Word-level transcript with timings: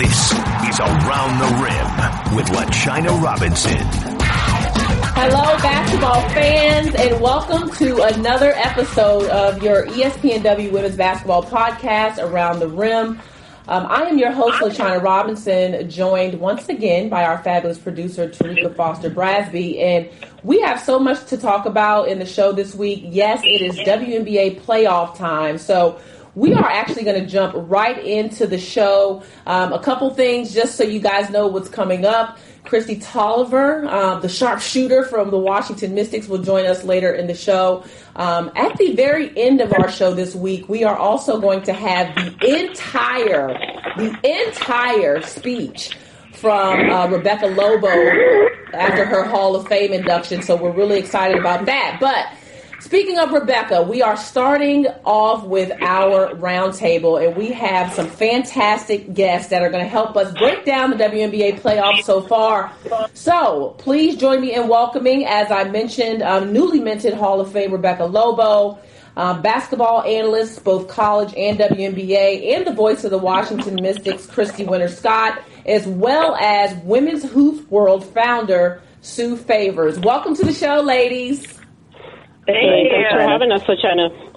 This 0.00 0.32
is 0.32 0.80
Around 0.80 1.38
the 1.40 1.60
Rim 1.62 2.34
with 2.34 2.46
LaChina 2.46 3.22
Robinson. 3.22 3.76
Hello, 5.12 5.58
basketball 5.58 6.26
fans, 6.30 6.94
and 6.94 7.20
welcome 7.20 7.70
to 7.72 8.00
another 8.04 8.52
episode 8.54 9.28
of 9.28 9.62
your 9.62 9.84
ESPNW 9.88 10.72
Women's 10.72 10.96
Basketball 10.96 11.42
Podcast, 11.42 12.16
Around 12.16 12.60
the 12.60 12.68
Rim. 12.68 13.20
Um, 13.68 13.86
I 13.90 14.04
am 14.04 14.16
your 14.16 14.32
host, 14.32 14.62
LaChina 14.62 15.02
Robinson, 15.02 15.90
joined 15.90 16.40
once 16.40 16.70
again 16.70 17.10
by 17.10 17.24
our 17.24 17.42
fabulous 17.42 17.76
producer, 17.76 18.26
Tarika 18.26 18.74
Foster 18.74 19.10
Brasby. 19.10 19.82
And 19.82 20.08
we 20.42 20.62
have 20.62 20.80
so 20.80 20.98
much 20.98 21.26
to 21.26 21.36
talk 21.36 21.66
about 21.66 22.08
in 22.08 22.18
the 22.18 22.26
show 22.26 22.52
this 22.52 22.74
week. 22.74 23.02
Yes, 23.04 23.42
it 23.44 23.60
is 23.60 23.76
WNBA 23.80 24.62
playoff 24.62 25.14
time. 25.18 25.58
So 25.58 26.00
we 26.40 26.54
are 26.54 26.64
actually 26.64 27.04
going 27.04 27.20
to 27.20 27.26
jump 27.26 27.52
right 27.54 28.02
into 28.02 28.46
the 28.46 28.56
show. 28.56 29.22
Um, 29.46 29.74
a 29.74 29.78
couple 29.78 30.08
things 30.14 30.54
just 30.54 30.74
so 30.74 30.84
you 30.84 30.98
guys 30.98 31.28
know 31.28 31.46
what's 31.46 31.68
coming 31.68 32.06
up. 32.06 32.38
Kristi 32.64 33.02
Toliver, 33.02 33.86
um, 33.92 34.22
the 34.22 34.28
sharpshooter 34.28 35.04
from 35.04 35.30
the 35.30 35.38
Washington 35.38 35.94
Mystics, 35.94 36.28
will 36.28 36.42
join 36.42 36.64
us 36.64 36.82
later 36.82 37.12
in 37.12 37.26
the 37.26 37.34
show. 37.34 37.84
Um, 38.16 38.50
at 38.56 38.74
the 38.78 38.94
very 38.94 39.36
end 39.36 39.60
of 39.60 39.70
our 39.74 39.90
show 39.90 40.14
this 40.14 40.34
week, 40.34 40.66
we 40.66 40.82
are 40.82 40.96
also 40.96 41.38
going 41.38 41.60
to 41.64 41.74
have 41.74 42.14
the 42.14 42.60
entire, 42.60 43.48
the 43.98 44.46
entire 44.46 45.20
speech 45.20 45.94
from 46.32 46.88
uh, 46.88 47.06
Rebecca 47.08 47.48
Lobo 47.48 47.88
after 48.72 49.04
her 49.04 49.24
Hall 49.24 49.56
of 49.56 49.68
Fame 49.68 49.92
induction. 49.92 50.40
So 50.40 50.56
we're 50.56 50.72
really 50.72 50.98
excited 50.98 51.38
about 51.38 51.66
that. 51.66 51.98
But 52.00 52.28
Speaking 52.80 53.18
of 53.18 53.30
Rebecca, 53.32 53.82
we 53.82 54.00
are 54.00 54.16
starting 54.16 54.86
off 55.04 55.44
with 55.44 55.70
our 55.82 56.34
roundtable, 56.36 57.22
and 57.22 57.36
we 57.36 57.48
have 57.48 57.92
some 57.92 58.08
fantastic 58.08 59.12
guests 59.12 59.50
that 59.50 59.62
are 59.62 59.68
going 59.68 59.84
to 59.84 59.88
help 59.88 60.16
us 60.16 60.32
break 60.38 60.64
down 60.64 60.88
the 60.88 60.96
WNBA 60.96 61.60
playoffs 61.60 62.04
so 62.04 62.22
far. 62.22 62.72
So 63.12 63.76
please 63.76 64.16
join 64.16 64.40
me 64.40 64.54
in 64.54 64.66
welcoming, 64.66 65.26
as 65.26 65.50
I 65.50 65.64
mentioned, 65.64 66.22
um, 66.22 66.54
newly 66.54 66.80
minted 66.80 67.12
Hall 67.12 67.38
of 67.38 67.52
Fame 67.52 67.70
Rebecca 67.70 68.06
Lobo. 68.06 68.78
Um, 69.16 69.42
basketball 69.42 70.02
analyst, 70.02 70.64
both 70.64 70.88
college 70.88 71.34
and 71.36 71.58
WNBA, 71.58 72.54
and 72.54 72.66
the 72.66 72.72
voice 72.72 73.04
of 73.04 73.10
the 73.10 73.18
Washington 73.18 73.76
Mystics, 73.82 74.24
Christy 74.24 74.64
Winters-Scott, 74.64 75.42
as 75.66 75.86
well 75.86 76.36
as 76.36 76.74
Women's 76.84 77.24
Hoop 77.24 77.68
World 77.70 78.06
founder, 78.06 78.80
Sue 79.02 79.36
Favors. 79.36 79.98
Welcome 79.98 80.34
to 80.36 80.46
the 80.46 80.54
show, 80.54 80.80
ladies. 80.80 81.59
Thank 82.46 82.90
Thanks 82.90 83.12
for 83.12 83.20
having 83.20 83.52
us, 83.52 83.62
LaChina. 83.62 84.30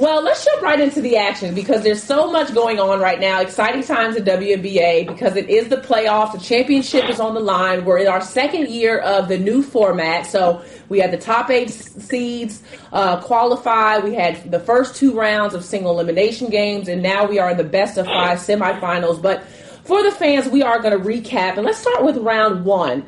Well, 0.00 0.22
let's 0.22 0.42
jump 0.42 0.62
right 0.62 0.80
into 0.80 1.02
the 1.02 1.18
action 1.18 1.54
because 1.54 1.82
there's 1.82 2.02
so 2.02 2.32
much 2.32 2.54
going 2.54 2.80
on 2.80 3.00
right 3.00 3.20
now. 3.20 3.42
Exciting 3.42 3.82
times 3.82 4.16
at 4.16 4.24
WNBA 4.24 5.06
because 5.06 5.36
it 5.36 5.50
is 5.50 5.68
the 5.68 5.76
playoffs. 5.76 6.32
The 6.32 6.38
championship 6.38 7.10
is 7.10 7.20
on 7.20 7.34
the 7.34 7.40
line. 7.40 7.84
We're 7.84 7.98
in 7.98 8.06
our 8.06 8.22
second 8.22 8.68
year 8.68 9.00
of 9.00 9.28
the 9.28 9.36
new 9.36 9.62
format. 9.62 10.24
So 10.24 10.64
we 10.88 11.00
had 11.00 11.10
the 11.10 11.18
top 11.18 11.50
eight 11.50 11.68
seeds 11.68 12.62
uh, 12.94 13.20
qualify. 13.20 13.98
We 13.98 14.14
had 14.14 14.50
the 14.50 14.60
first 14.60 14.96
two 14.96 15.12
rounds 15.12 15.52
of 15.52 15.66
single 15.66 15.92
elimination 15.92 16.48
games, 16.48 16.88
and 16.88 17.02
now 17.02 17.26
we 17.26 17.38
are 17.38 17.50
in 17.50 17.58
the 17.58 17.64
best 17.64 17.98
of 17.98 18.06
five 18.06 18.38
semifinals. 18.38 19.20
But 19.20 19.46
for 19.84 20.02
the 20.02 20.12
fans, 20.12 20.48
we 20.48 20.62
are 20.62 20.80
going 20.80 20.98
to 20.98 21.06
recap. 21.06 21.58
And 21.58 21.66
let's 21.66 21.76
start 21.76 22.04
with 22.04 22.16
round 22.16 22.64
one. 22.64 23.04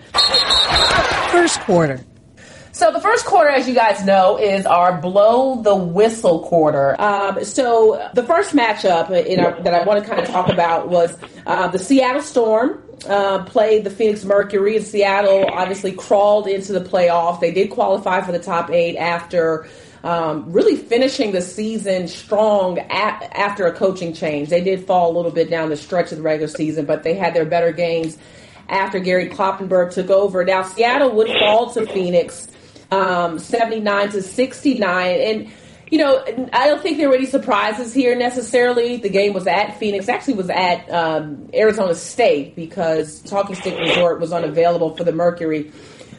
First 1.30 1.58
quarter. 1.60 2.04
So 2.74 2.90
the 2.90 3.00
first 3.00 3.26
quarter, 3.26 3.50
as 3.50 3.68
you 3.68 3.74
guys 3.74 4.02
know, 4.02 4.38
is 4.38 4.64
our 4.64 4.98
blow 4.98 5.60
the 5.60 5.76
whistle 5.76 6.40
quarter. 6.40 6.98
Um, 6.98 7.44
so 7.44 8.10
the 8.14 8.22
first 8.22 8.56
matchup 8.56 9.10
our, 9.10 9.62
that 9.62 9.74
I 9.74 9.84
want 9.84 10.02
to 10.02 10.08
kind 10.08 10.22
of 10.22 10.26
talk 10.28 10.48
about 10.48 10.88
was 10.88 11.14
uh, 11.46 11.68
the 11.68 11.78
Seattle 11.78 12.22
Storm 12.22 12.82
uh, 13.06 13.44
played 13.44 13.84
the 13.84 13.90
Phoenix 13.90 14.24
Mercury, 14.24 14.78
and 14.78 14.86
Seattle 14.86 15.50
obviously 15.52 15.92
crawled 15.92 16.46
into 16.46 16.72
the 16.72 16.80
playoff. 16.80 17.40
They 17.40 17.52
did 17.52 17.68
qualify 17.68 18.22
for 18.22 18.32
the 18.32 18.40
top 18.40 18.70
eight 18.70 18.96
after. 18.96 19.68
Um, 20.04 20.50
really 20.50 20.74
finishing 20.74 21.30
the 21.30 21.40
season 21.40 22.08
strong 22.08 22.80
at, 22.80 23.22
after 23.36 23.66
a 23.66 23.72
coaching 23.72 24.12
change. 24.12 24.48
They 24.48 24.60
did 24.60 24.84
fall 24.84 25.12
a 25.12 25.14
little 25.16 25.30
bit 25.30 25.48
down 25.48 25.68
the 25.68 25.76
stretch 25.76 26.10
of 26.10 26.18
the 26.18 26.24
regular 26.24 26.48
season, 26.48 26.86
but 26.86 27.04
they 27.04 27.14
had 27.14 27.34
their 27.34 27.44
better 27.44 27.70
games 27.70 28.18
after 28.68 28.98
Gary 28.98 29.28
Kloppenburg 29.28 29.92
took 29.92 30.10
over. 30.10 30.44
Now, 30.44 30.64
Seattle 30.64 31.12
would 31.12 31.28
fall 31.38 31.72
to 31.74 31.86
Phoenix 31.86 32.48
um, 32.92 33.38
79 33.38 34.10
to 34.10 34.22
69. 34.22 35.20
And, 35.20 35.50
you 35.90 35.98
know, 35.98 36.22
I 36.52 36.66
don't 36.66 36.82
think 36.82 36.98
there 36.98 37.08
were 37.08 37.16
any 37.16 37.26
surprises 37.26 37.92
here 37.92 38.14
necessarily. 38.14 38.96
The 38.96 39.08
game 39.08 39.32
was 39.32 39.46
at 39.46 39.78
Phoenix, 39.78 40.08
actually 40.08 40.34
was 40.34 40.50
at 40.50 40.88
um, 40.90 41.48
Arizona 41.54 41.94
State 41.94 42.54
because 42.54 43.20
Talking 43.22 43.56
Stick 43.56 43.78
Resort 43.78 44.20
was 44.20 44.32
unavailable 44.32 44.96
for 44.96 45.04
the 45.04 45.12
Mercury. 45.12 45.72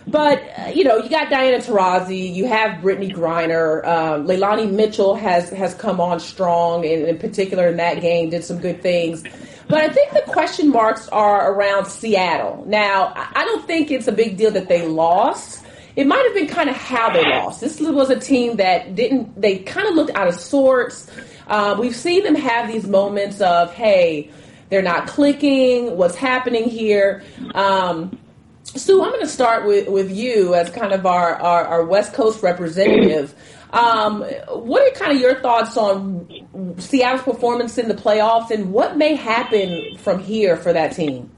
But 0.06 0.44
uh, 0.58 0.72
you 0.76 0.84
know, 0.84 0.98
you 0.98 1.10
got 1.10 1.30
Diana 1.30 1.60
Taurasi, 1.60 2.34
you 2.34 2.46
have 2.46 2.82
Brittney 2.82 3.14
Griner, 3.14 3.86
um, 3.88 4.28
Leilani 4.28 4.70
Mitchell 4.70 5.16
has 5.16 5.50
has 5.52 5.74
come 5.74 6.02
on 6.02 6.20
strong, 6.20 6.86
and 6.86 7.08
in 7.08 7.18
particular 7.18 7.70
in 7.70 7.78
that 7.78 8.02
game 8.02 8.30
did 8.30 8.44
some 8.44 8.60
good 8.60 8.82
things. 8.82 9.24
But 9.70 9.78
I 9.78 9.88
think 9.88 10.12
the 10.12 10.24
question 10.30 10.72
marks 10.72 11.08
are 11.08 11.54
around 11.54 11.86
Seattle. 11.86 12.66
Now, 12.68 13.14
I 13.16 13.46
don't 13.46 13.66
think 13.66 13.92
it's 13.92 14.10
a 14.10 14.12
big 14.12 14.36
deal 14.36 14.52
that 14.52 14.68
they 14.68 14.86
lost 14.86 15.62
it 15.96 16.08
might 16.08 16.24
have 16.26 16.34
been 16.34 16.48
kind 16.48 16.70
of 16.70 16.76
how 16.76 17.12
they 17.12 17.24
lost. 17.24 17.62
This 17.62 17.80
was 17.80 18.09
a 18.09 18.20
team 18.20 18.58
that 18.58 18.96
didn't, 18.96 19.40
they 19.40 19.59
kind 19.59 19.88
of 19.88 19.96
looked 19.96 20.12
out 20.16 20.28
of 20.28 20.36
sorts. 20.36 21.09
Uh, 21.48 21.76
we've 21.80 21.96
seen 21.96 22.24
them 22.24 22.36
have 22.36 22.72
these 22.72 22.88
moments 22.88 23.42
of, 23.42 23.74
hey, 23.74 24.31
they're 24.70 24.81
not 24.81 25.08
clicking, 25.08 25.98
what's 25.98 26.16
happening 26.16 26.70
here. 26.70 27.24
Um, 27.54 28.18
Sue, 28.64 29.04
I'm 29.04 29.09
going 29.09 29.22
to 29.22 29.28
start 29.28 29.68
with, 29.68 29.88
with 29.88 30.12
you 30.12 30.56
as 30.56 30.70
kind 30.70 30.94
of 30.94 31.06
our, 31.06 31.36
our, 31.36 31.66
our 31.66 31.86
West 31.86 32.14
Coast 32.14 32.42
representative. 32.42 33.36
Um, 33.72 34.22
what 34.50 34.81
are 34.88 34.96
kind 34.98 35.12
of 35.12 35.20
your 35.20 35.42
thoughts 35.42 35.78
on 35.78 36.75
Seattle's 36.80 37.24
performance 37.24 37.78
in 37.78 37.88
the 37.88 37.94
playoffs 37.94 38.52
and 38.52 38.72
what 38.72 38.98
may 38.98 39.16
happen 39.16 39.98
from 39.98 40.20
here 40.20 40.58
for 40.58 40.74
that 40.74 40.96
team? 40.96 41.30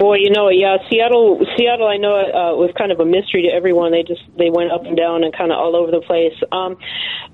Boy, 0.00 0.16
you 0.16 0.30
know, 0.30 0.48
yeah, 0.48 0.78
Seattle. 0.88 1.44
Seattle, 1.58 1.86
I 1.86 1.98
know 1.98 2.16
it 2.16 2.34
uh, 2.34 2.56
was 2.56 2.72
kind 2.72 2.90
of 2.90 3.00
a 3.00 3.04
mystery 3.04 3.42
to 3.42 3.48
everyone. 3.52 3.92
They 3.92 4.02
just 4.02 4.22
they 4.34 4.48
went 4.48 4.72
up 4.72 4.86
and 4.86 4.96
down 4.96 5.24
and 5.24 5.36
kind 5.36 5.52
of 5.52 5.58
all 5.58 5.76
over 5.76 5.90
the 5.90 6.00
place. 6.00 6.32
Um, 6.50 6.78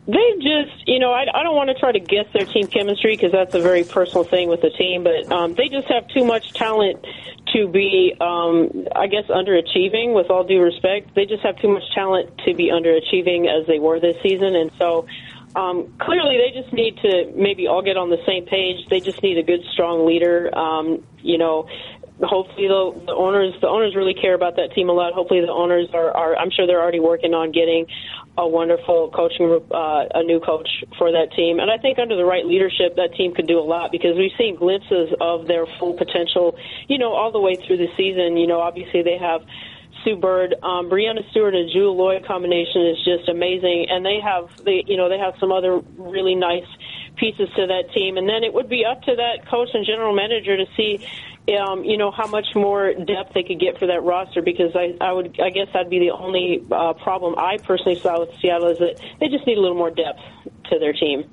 they 0.08 0.34
just, 0.42 0.82
you 0.84 0.98
know, 0.98 1.12
I, 1.12 1.26
I 1.32 1.44
don't 1.44 1.54
want 1.54 1.70
to 1.70 1.78
try 1.78 1.92
to 1.92 2.00
guess 2.00 2.26
their 2.34 2.44
team 2.44 2.66
chemistry 2.66 3.14
because 3.14 3.30
that's 3.30 3.54
a 3.54 3.60
very 3.60 3.84
personal 3.84 4.24
thing 4.24 4.48
with 4.48 4.62
the 4.62 4.70
team. 4.70 5.04
But 5.04 5.30
um, 5.30 5.54
they 5.54 5.68
just 5.68 5.86
have 5.86 6.08
too 6.08 6.24
much 6.24 6.54
talent 6.54 7.06
to 7.54 7.68
be, 7.68 8.16
um, 8.20 8.88
I 8.96 9.06
guess, 9.06 9.30
underachieving. 9.30 10.12
With 10.12 10.28
all 10.28 10.42
due 10.42 10.60
respect, 10.60 11.14
they 11.14 11.24
just 11.24 11.44
have 11.44 11.62
too 11.62 11.70
much 11.70 11.84
talent 11.94 12.36
to 12.46 12.54
be 12.54 12.74
underachieving 12.74 13.46
as 13.46 13.68
they 13.68 13.78
were 13.78 14.00
this 14.00 14.16
season, 14.24 14.56
and 14.56 14.72
so. 14.76 15.06
Um, 15.54 15.94
clearly, 15.98 16.36
they 16.36 16.60
just 16.60 16.70
need 16.74 16.98
to 16.98 17.32
maybe 17.34 17.66
all 17.66 17.80
get 17.80 17.96
on 17.96 18.10
the 18.10 18.22
same 18.26 18.44
page. 18.44 18.86
They 18.90 19.00
just 19.00 19.22
need 19.22 19.38
a 19.38 19.42
good, 19.42 19.64
strong 19.72 20.04
leader. 20.04 20.54
Um, 20.54 21.02
you 21.22 21.38
know, 21.38 21.66
hopefully 22.22 22.68
the, 22.68 23.02
the 23.06 23.12
owners 23.12 23.52
the 23.60 23.68
owners 23.68 23.94
really 23.94 24.14
care 24.14 24.34
about 24.34 24.56
that 24.56 24.72
team 24.74 24.88
a 24.88 24.92
lot. 24.92 25.12
Hopefully 25.12 25.40
the 25.40 25.52
owners 25.52 25.88
are, 25.92 26.10
are 26.16 26.36
I'm 26.36 26.50
sure 26.50 26.66
they're 26.66 26.80
already 26.80 27.00
working 27.00 27.34
on 27.34 27.52
getting 27.52 27.86
a 28.38 28.46
wonderful 28.46 29.10
coaching 29.10 29.60
uh, 29.70 30.04
a 30.14 30.22
new 30.22 30.40
coach 30.40 30.68
for 30.98 31.12
that 31.12 31.32
team. 31.36 31.58
And 31.58 31.70
I 31.70 31.78
think 31.78 31.98
under 31.98 32.16
the 32.16 32.24
right 32.24 32.44
leadership 32.44 32.96
that 32.96 33.14
team 33.16 33.34
could 33.34 33.46
do 33.46 33.58
a 33.58 33.64
lot 33.64 33.92
because 33.92 34.16
we've 34.16 34.34
seen 34.38 34.56
glimpses 34.56 35.12
of 35.20 35.46
their 35.46 35.66
full 35.78 35.94
potential, 35.94 36.56
you 36.88 36.98
know, 36.98 37.12
all 37.12 37.32
the 37.32 37.40
way 37.40 37.56
through 37.56 37.78
the 37.78 37.88
season. 37.96 38.36
You 38.36 38.46
know, 38.46 38.60
obviously 38.60 39.02
they 39.02 39.18
have 39.18 39.42
Sue 40.04 40.16
Bird, 40.16 40.54
um, 40.62 40.88
Breanna 40.88 41.28
Stewart 41.30 41.54
and 41.54 41.70
Jewell 41.72 41.96
Loyd 41.96 42.26
combination 42.26 42.86
is 42.86 42.96
just 43.04 43.28
amazing, 43.28 43.86
and 43.90 44.04
they 44.04 44.20
have 44.22 44.48
they 44.64 44.84
you 44.86 44.96
know 44.96 45.08
they 45.08 45.18
have 45.18 45.34
some 45.40 45.52
other 45.52 45.80
really 45.96 46.34
nice 46.34 46.68
pieces 47.16 47.48
to 47.56 47.66
that 47.66 47.92
team, 47.94 48.16
and 48.16 48.28
then 48.28 48.44
it 48.44 48.52
would 48.52 48.68
be 48.68 48.84
up 48.84 49.02
to 49.02 49.16
that 49.16 49.48
coach 49.48 49.68
and 49.74 49.84
general 49.84 50.14
manager 50.14 50.56
to 50.56 50.66
see 50.76 51.06
um, 51.54 51.84
you 51.84 51.96
know 51.96 52.10
how 52.10 52.26
much 52.26 52.46
more 52.54 52.92
depth 52.92 53.34
they 53.34 53.42
could 53.42 53.60
get 53.60 53.78
for 53.78 53.86
that 53.86 54.02
roster 54.02 54.42
because 54.42 54.74
I, 54.74 54.96
I 55.00 55.12
would 55.12 55.38
I 55.40 55.50
guess 55.50 55.68
that'd 55.72 55.90
be 55.90 56.00
the 56.00 56.10
only 56.10 56.64
uh, 56.70 56.94
problem 56.94 57.34
I 57.38 57.58
personally 57.58 57.98
saw 57.98 58.20
with 58.20 58.30
Seattle 58.40 58.68
is 58.68 58.78
that 58.78 59.00
they 59.20 59.28
just 59.28 59.46
need 59.46 59.58
a 59.58 59.60
little 59.60 59.76
more 59.76 59.90
depth 59.90 60.20
to 60.70 60.78
their 60.78 60.92
team. 60.92 61.30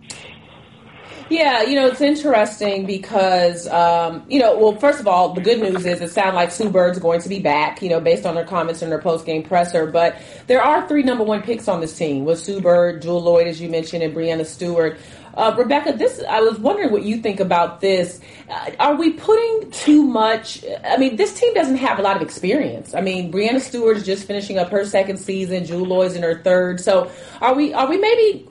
Yeah, 1.30 1.64
you 1.64 1.76
know, 1.76 1.88
it's 1.88 2.02
interesting 2.02 2.86
because, 2.86 3.68
um, 3.68 4.26
you 4.30 4.40
know, 4.40 4.58
well, 4.58 4.76
first 4.76 5.00
of 5.00 5.08
all, 5.08 5.34
the 5.34 5.42
good 5.42 5.60
news 5.60 5.86
is 5.86 6.02
it 6.02 6.12
sounds 6.12 6.36
like 6.36 6.52
Sue 6.52 6.70
Bird's 6.70 7.00
going 7.00 7.22
to 7.22 7.30
be 7.30 7.40
back, 7.40 7.82
you 7.82 7.90
know, 7.90 8.00
based 8.00 8.26
on 8.26 8.36
her 8.36 8.44
comments 8.44 8.82
in 8.82 8.92
her 8.92 9.00
post-game 9.00 9.44
presser. 9.44 9.88
But 9.88 10.18
there 10.48 10.62
are 10.62 10.88
three 10.88 11.02
number 11.02 11.24
one 11.24 11.42
picks 11.42 11.68
on 11.68 11.80
this 11.80 11.98
team 11.98 12.26
with 12.26 12.40
Sue 12.40 12.60
Bird, 12.60 13.02
Jewell 13.02 13.24
Loyd, 13.24 13.48
as 13.48 13.62
you 13.62 13.70
mentioned, 13.70 14.04
and 14.04 14.14
Breanna 14.14 14.46
Stewart. 14.46 14.98
Uh, 15.36 15.54
Rebecca, 15.58 15.94
this 15.94 16.22
I 16.30 16.42
was 16.42 16.60
wondering 16.60 16.92
what 16.92 17.04
you 17.04 17.18
think 17.18 17.40
about 17.40 17.82
this. 17.82 18.20
Uh, 18.50 18.72
are 18.80 18.96
we 18.96 19.14
putting 19.14 19.72
too 19.72 20.04
much? 20.04 20.64
I 20.84 20.98
mean, 20.98 21.16
this 21.16 21.40
team 21.40 21.54
doesn't 21.54 21.78
have 21.78 22.00
a 22.00 22.02
lot 22.02 22.16
of 22.16 22.22
experience. 22.22 22.94
I 22.94 23.02
mean, 23.02 23.32
Breanna 23.32 23.60
Stewart 23.60 23.98
is 23.98 24.06
just 24.06 24.28
finishing 24.28 24.58
up 24.60 24.70
her 24.70 24.86
second 24.86 25.18
season. 25.18 25.66
Jewell 25.66 25.86
Loyd's 25.86 26.16
in 26.16 26.24
her 26.24 26.42
third. 26.44 26.80
So, 26.80 27.12
are 27.42 27.56
we? 27.56 27.74
Are 27.74 27.90
we 27.90 27.98
maybe? 27.98 28.48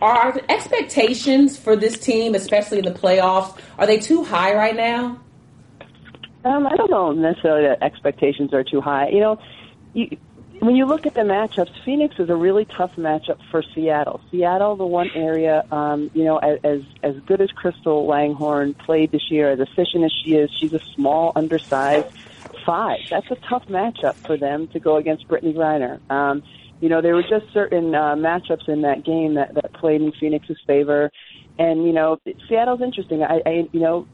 Are 0.00 0.12
our 0.12 0.40
expectations 0.48 1.58
for 1.58 1.76
this 1.76 1.98
team, 1.98 2.34
especially 2.34 2.78
in 2.78 2.84
the 2.84 2.92
playoffs, 2.92 3.58
are 3.78 3.86
they 3.86 3.98
too 3.98 4.24
high 4.24 4.54
right 4.54 4.76
now? 4.76 5.20
Um, 6.44 6.66
I 6.66 6.76
don't 6.76 6.90
know 6.90 7.12
necessarily 7.12 7.68
that 7.68 7.82
expectations 7.82 8.52
are 8.52 8.64
too 8.64 8.80
high. 8.80 9.08
You 9.08 9.20
know, 9.20 9.38
you, 9.94 10.16
when 10.62 10.76
you 10.76 10.86
look 10.86 11.06
at 11.06 11.14
the 11.14 11.22
matchups, 11.22 11.72
Phoenix 11.84 12.14
is 12.20 12.30
a 12.30 12.36
really 12.36 12.64
tough 12.64 12.92
matchup 12.96 13.38
for 13.50 13.64
Seattle. 13.74 14.20
Seattle, 14.30 14.76
the 14.76 14.86
one 14.86 15.10
area, 15.12 15.64
um, 15.72 16.08
you 16.14 16.22
know, 16.22 16.38
as 16.38 16.82
as 17.02 17.16
good 17.26 17.40
as 17.40 17.50
Crystal 17.50 18.06
Langhorne 18.06 18.72
played 18.74 19.10
this 19.10 19.28
year, 19.28 19.50
as 19.50 19.58
efficient 19.58 20.04
as 20.04 20.12
she 20.24 20.34
is, 20.34 20.50
she's 20.60 20.72
a 20.72 20.80
small, 20.94 21.32
undersized 21.34 22.06
five. 22.64 23.00
That's 23.10 23.28
a 23.32 23.36
tough 23.48 23.66
matchup 23.66 24.14
for 24.24 24.36
them 24.36 24.68
to 24.68 24.78
go 24.78 24.98
against 24.98 25.26
Brittney 25.26 25.52
Griner. 25.52 25.98
Um, 26.08 26.44
you 26.80 26.88
know, 26.88 27.00
there 27.00 27.16
were 27.16 27.22
just 27.22 27.52
certain 27.52 27.92
uh, 27.92 28.14
matchups 28.14 28.68
in 28.68 28.82
that 28.82 29.04
game 29.04 29.34
that 29.34 29.54
that 29.54 29.72
played 29.72 30.00
in 30.00 30.12
Phoenix's 30.12 30.58
favor, 30.64 31.10
and 31.58 31.84
you 31.84 31.92
know, 31.92 32.20
Seattle's 32.48 32.82
interesting. 32.82 33.24
I, 33.24 33.42
I 33.44 33.68
you 33.72 33.80
know, 33.80 34.06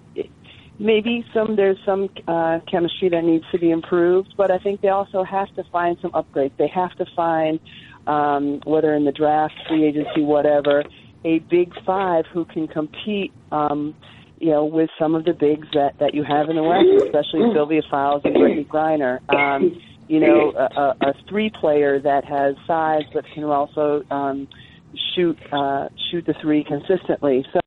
maybe 0.79 1.25
some 1.35 1.57
there's 1.57 1.79
some 1.85 2.09
uh, 2.27 2.61
chemistry 2.71 3.09
that 3.11 3.25
needs 3.25 3.45
to 3.53 3.59
be 3.59 3.71
improved, 3.71 4.35
but 4.37 4.51
I 4.51 4.59
think 4.59 4.81
they 4.81 4.89
also 4.89 5.25
have 5.25 5.55
to 5.57 5.65
find 5.73 5.97
some 6.01 6.13
upgrades. 6.13 6.53
They 6.57 6.69
have 6.69 6.93
to 6.97 7.07
find 7.17 7.61
um, 8.07 8.61
whether 8.65 8.95
in 8.95 9.05
the 9.05 9.13
draft, 9.13 9.55
free 9.69 9.85
agency, 9.85 10.23
whatever, 10.23 10.85
a 11.25 11.41
big 11.41 11.73
five 11.85 12.25
who 12.33 12.45
can 12.45 12.69
compete. 12.69 13.33
Um, 13.53 13.95
you 14.41 14.51
know, 14.51 14.65
with 14.67 14.89
some 15.01 15.17
of 15.17 15.25
the 15.25 15.33
bigs 15.33 15.67
that 15.75 15.99
that 15.99 16.15
you 16.15 16.23
have 16.23 16.49
in 16.49 16.55
the 16.55 16.63
West, 16.63 16.87
especially 17.07 17.53
Sylvia 17.53 17.83
Fowles 17.91 18.23
and 18.25 18.37
Brittney 18.37 18.67
Griner. 18.67 19.19
Um, 19.35 19.81
you 20.07 20.21
know, 20.21 20.53
a, 20.57 20.81
a, 20.81 21.11
a 21.11 21.15
three 21.29 21.51
player 21.51 22.01
that 22.01 22.25
has 22.25 22.55
size 22.67 23.03
but 23.13 23.25
can 23.35 23.45
also 23.45 24.03
um, 24.11 24.49
shoot 25.15 25.37
uh, 25.53 25.89
shoot 26.11 26.25
the 26.25 26.35
three 26.41 26.65
consistently. 26.65 27.45
So 27.53 27.61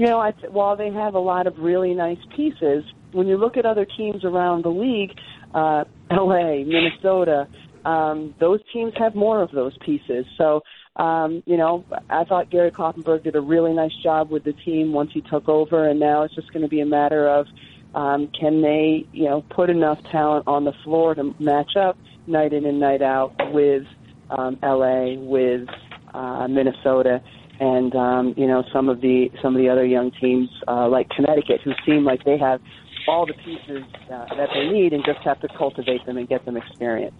you 0.00 0.06
know, 0.06 0.18
I, 0.18 0.32
while 0.48 0.76
they 0.76 0.90
have 0.90 1.12
a 1.12 1.18
lot 1.18 1.46
of 1.46 1.58
really 1.58 1.92
nice 1.92 2.16
pieces, 2.34 2.84
when 3.12 3.26
you 3.26 3.36
look 3.36 3.58
at 3.58 3.66
other 3.66 3.84
teams 3.84 4.24
around 4.24 4.64
the 4.64 4.70
league, 4.70 5.10
uh, 5.54 5.84
LA, 6.10 6.64
Minnesota, 6.64 7.46
um, 7.84 8.34
those 8.40 8.60
teams 8.72 8.94
have 8.96 9.14
more 9.14 9.42
of 9.42 9.50
those 9.50 9.76
pieces. 9.84 10.24
So, 10.38 10.62
um, 10.96 11.42
you 11.44 11.58
know, 11.58 11.84
I 12.08 12.24
thought 12.24 12.48
Gary 12.48 12.70
Kloppenburg 12.70 13.24
did 13.24 13.36
a 13.36 13.42
really 13.42 13.74
nice 13.74 13.94
job 14.02 14.30
with 14.30 14.42
the 14.42 14.54
team 14.54 14.94
once 14.94 15.10
he 15.12 15.20
took 15.20 15.50
over, 15.50 15.86
and 15.86 16.00
now 16.00 16.22
it's 16.22 16.34
just 16.34 16.50
going 16.50 16.62
to 16.62 16.68
be 16.68 16.80
a 16.80 16.86
matter 16.86 17.28
of 17.28 17.46
um, 17.94 18.28
can 18.28 18.62
they, 18.62 19.06
you 19.12 19.26
know, 19.26 19.44
put 19.50 19.68
enough 19.68 19.98
talent 20.10 20.44
on 20.46 20.64
the 20.64 20.72
floor 20.82 21.14
to 21.14 21.34
match 21.38 21.76
up 21.76 21.98
night 22.26 22.54
in 22.54 22.64
and 22.64 22.80
night 22.80 23.02
out 23.02 23.34
with 23.52 23.82
um, 24.30 24.58
LA, 24.62 25.16
with 25.18 25.68
uh, 26.14 26.48
Minnesota, 26.48 27.20
and 27.60 27.94
um, 27.94 28.34
you 28.36 28.46
know 28.46 28.64
some 28.72 28.88
of 28.88 29.00
the 29.00 29.30
some 29.40 29.54
of 29.54 29.62
the 29.62 29.68
other 29.68 29.84
young 29.84 30.10
teams 30.10 30.48
uh, 30.66 30.88
like 30.88 31.08
Connecticut 31.10 31.60
who 31.62 31.72
seem 31.86 32.04
like 32.04 32.24
they 32.24 32.38
have 32.38 32.60
all 33.06 33.26
the 33.26 33.34
pieces 33.34 33.84
uh, 34.10 34.34
that 34.34 34.48
they 34.52 34.68
need 34.68 34.92
and 34.92 35.04
just 35.04 35.20
have 35.20 35.40
to 35.40 35.48
cultivate 35.56 36.04
them 36.06 36.16
and 36.16 36.28
get 36.28 36.44
them 36.44 36.56
experience. 36.56 37.14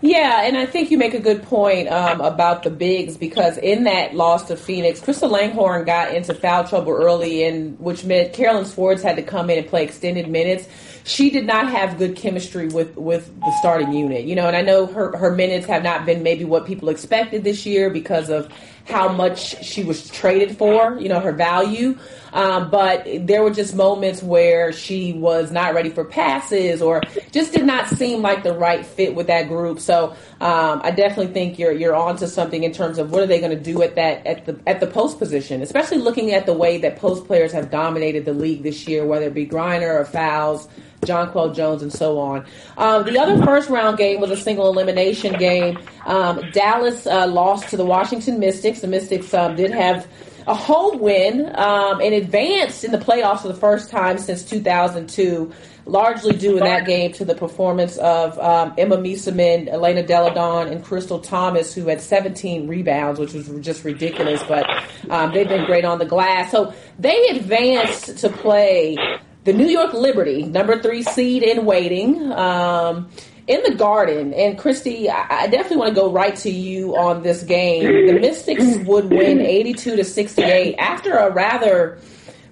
Yeah, 0.00 0.42
and 0.44 0.56
I 0.56 0.64
think 0.64 0.92
you 0.92 0.98
make 0.98 1.14
a 1.14 1.20
good 1.20 1.42
point 1.42 1.88
um, 1.88 2.20
about 2.20 2.62
the 2.62 2.70
bigs 2.70 3.16
because 3.16 3.58
in 3.58 3.84
that 3.84 4.14
loss 4.14 4.46
to 4.46 4.56
Phoenix, 4.56 5.00
Crystal 5.00 5.28
Langhorne 5.28 5.84
got 5.84 6.14
into 6.14 6.34
foul 6.34 6.62
trouble 6.64 6.92
early, 6.92 7.42
and 7.42 7.78
which 7.80 8.04
meant 8.04 8.32
Carolyn 8.32 8.64
Swords 8.64 9.02
had 9.02 9.16
to 9.16 9.22
come 9.22 9.50
in 9.50 9.58
and 9.58 9.66
play 9.66 9.82
extended 9.82 10.28
minutes. 10.28 10.68
She 11.08 11.30
did 11.30 11.46
not 11.46 11.70
have 11.70 11.96
good 11.96 12.16
chemistry 12.16 12.68
with 12.68 12.94
with 12.96 13.34
the 13.40 13.52
starting 13.60 13.94
unit, 13.94 14.26
you 14.26 14.36
know. 14.36 14.46
And 14.46 14.54
I 14.54 14.60
know 14.60 14.86
her 14.86 15.16
her 15.16 15.34
minutes 15.34 15.66
have 15.66 15.82
not 15.82 16.04
been 16.04 16.22
maybe 16.22 16.44
what 16.44 16.66
people 16.66 16.90
expected 16.90 17.44
this 17.44 17.64
year 17.64 17.88
because 17.88 18.28
of 18.28 18.52
how 18.88 19.08
much 19.08 19.64
she 19.64 19.84
was 19.84 20.08
traded 20.10 20.56
for, 20.56 20.98
you 20.98 21.08
know, 21.08 21.20
her 21.20 21.32
value. 21.32 21.96
Um, 22.32 22.70
but 22.70 23.06
there 23.20 23.42
were 23.42 23.50
just 23.50 23.74
moments 23.74 24.22
where 24.22 24.72
she 24.72 25.12
was 25.12 25.50
not 25.50 25.74
ready 25.74 25.90
for 25.90 26.04
passes 26.04 26.82
or 26.82 27.02
just 27.32 27.52
did 27.52 27.64
not 27.64 27.88
seem 27.88 28.22
like 28.22 28.42
the 28.42 28.52
right 28.52 28.84
fit 28.84 29.14
with 29.14 29.28
that 29.28 29.48
group. 29.48 29.80
So 29.80 30.10
um, 30.40 30.80
I 30.84 30.90
definitely 30.90 31.32
think 31.32 31.58
you're 31.58 31.72
you're 31.72 31.96
onto 31.96 32.26
something 32.26 32.64
in 32.64 32.72
terms 32.72 32.98
of 32.98 33.10
what 33.10 33.22
are 33.22 33.26
they 33.26 33.40
going 33.40 33.56
to 33.56 33.62
do 33.62 33.82
at 33.82 33.94
that 33.94 34.26
at 34.26 34.46
the 34.46 34.58
at 34.66 34.80
the 34.80 34.86
post 34.86 35.18
position, 35.18 35.62
especially 35.62 35.98
looking 35.98 36.32
at 36.32 36.46
the 36.46 36.52
way 36.52 36.78
that 36.78 36.98
post 36.98 37.26
players 37.26 37.52
have 37.52 37.70
dominated 37.70 38.24
the 38.24 38.34
league 38.34 38.62
this 38.62 38.86
year, 38.86 39.06
whether 39.06 39.26
it 39.26 39.34
be 39.34 39.46
Griner 39.46 40.00
or 40.00 40.04
Fowles. 40.04 40.68
Jonquel 41.02 41.54
Jones, 41.54 41.82
and 41.82 41.92
so 41.92 42.18
on. 42.18 42.44
Um, 42.76 43.04
the 43.04 43.18
other 43.18 43.42
first 43.44 43.70
round 43.70 43.98
game 43.98 44.20
was 44.20 44.30
a 44.30 44.36
single 44.36 44.68
elimination 44.68 45.34
game. 45.34 45.78
Um, 46.06 46.50
Dallas 46.52 47.06
uh, 47.06 47.26
lost 47.26 47.68
to 47.70 47.76
the 47.76 47.84
Washington 47.84 48.40
Mystics. 48.40 48.77
The 48.80 48.88
Mystics 48.88 49.32
um, 49.34 49.56
did 49.56 49.70
have 49.70 50.06
a 50.46 50.54
home 50.54 50.98
win 50.98 51.54
um, 51.56 52.00
and 52.00 52.14
advanced 52.14 52.82
in 52.82 52.90
the 52.90 52.98
playoffs 52.98 53.42
for 53.42 53.48
the 53.48 53.54
first 53.54 53.90
time 53.90 54.16
since 54.16 54.42
2002, 54.44 55.52
largely 55.84 56.36
due 56.36 56.56
in 56.56 56.64
that 56.64 56.86
game 56.86 57.12
to 57.12 57.24
the 57.24 57.34
performance 57.34 57.98
of 57.98 58.38
um, 58.38 58.72
Emma 58.78 58.96
Meesseman, 58.96 59.68
Elena 59.68 60.02
Delle 60.02 60.32
Donne, 60.32 60.68
and 60.68 60.82
Krystal 60.82 61.22
Thomas, 61.22 61.74
who 61.74 61.86
had 61.86 62.00
17 62.00 62.66
rebounds, 62.66 63.20
which 63.20 63.34
was 63.34 63.48
just 63.60 63.84
ridiculous, 63.84 64.42
but 64.44 64.66
um, 65.10 65.32
they've 65.32 65.48
been 65.48 65.66
great 65.66 65.84
on 65.84 65.98
the 65.98 66.06
glass. 66.06 66.50
So 66.50 66.72
they 66.98 67.28
advanced 67.28 68.18
to 68.18 68.30
play 68.30 68.96
the 69.44 69.52
New 69.52 69.66
York 69.68 69.92
Liberty, 69.92 70.44
number 70.44 70.80
three 70.80 71.02
seed 71.02 71.42
in 71.42 71.64
waiting. 71.64 72.32
Um, 72.32 73.10
in 73.48 73.62
the 73.62 73.74
garden. 73.74 74.32
And 74.34 74.58
Christy, 74.58 75.10
I 75.10 75.46
definitely 75.48 75.78
want 75.78 75.94
to 75.94 76.00
go 76.00 76.12
right 76.12 76.36
to 76.36 76.50
you 76.50 76.96
on 76.96 77.22
this 77.22 77.42
game. 77.42 78.06
The 78.06 78.20
Mystics 78.20 78.76
would 78.86 79.10
win 79.10 79.40
82 79.40 79.96
to 79.96 80.04
68 80.04 80.76
after 80.76 81.14
a 81.14 81.32
rather 81.32 81.98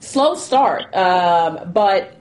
slow 0.01 0.35
start. 0.35 0.93
Um, 0.95 1.71
but 1.73 2.17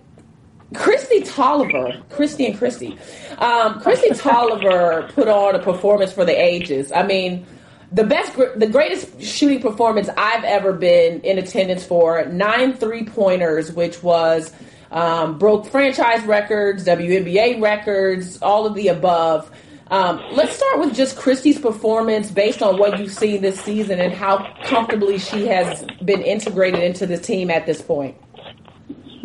Kristi 0.74 1.26
Toliver, 1.26 2.08
Christy 2.10 2.48
and 2.48 2.58
Christy, 2.58 2.98
um, 3.38 3.80
Kristi 3.80 4.10
Toliver 4.10 5.10
put 5.16 5.30
on 5.30 5.56
a 5.56 5.60
performance 5.60 6.12
for 6.12 6.26
the 6.26 6.34
ages. 6.34 6.92
I 6.92 7.04
mean, 7.04 7.46
the 7.94 8.04
best, 8.04 8.36
the 8.36 8.68
greatest 8.68 9.22
shooting 9.22 9.62
performance 9.62 10.10
I've 10.18 10.44
ever 10.44 10.74
been 10.74 11.22
in 11.22 11.38
attendance 11.38 11.86
for. 11.86 12.26
Nine 12.26 12.74
three 12.74 13.06
pointers, 13.06 13.72
which 13.72 14.04
was 14.04 14.52
um, 14.92 15.38
broke 15.38 15.68
franchise 15.68 16.24
records, 16.24 16.86
WNBA 16.86 17.62
records, 17.62 18.42
all 18.42 18.66
of 18.66 18.76
the 18.76 18.90
above. 18.90 19.52
Um, 19.88 20.20
let's 20.32 20.56
start 20.56 20.80
with 20.80 20.96
just 20.96 21.16
Kristi's 21.16 21.60
performance 21.60 22.32
based 22.32 22.64
on 22.64 22.78
what 22.78 22.98
you've 22.98 23.12
seen 23.12 23.42
this 23.42 23.60
season 23.60 24.00
and 24.00 24.14
how 24.14 24.52
comfortably 24.64 25.20
she 25.20 25.46
has 25.48 25.86
been 26.04 26.22
integrated 26.22 26.82
into 26.82 27.06
the 27.06 27.18
team 27.18 27.52
at 27.52 27.66
this 27.66 27.82
point. 27.82 28.18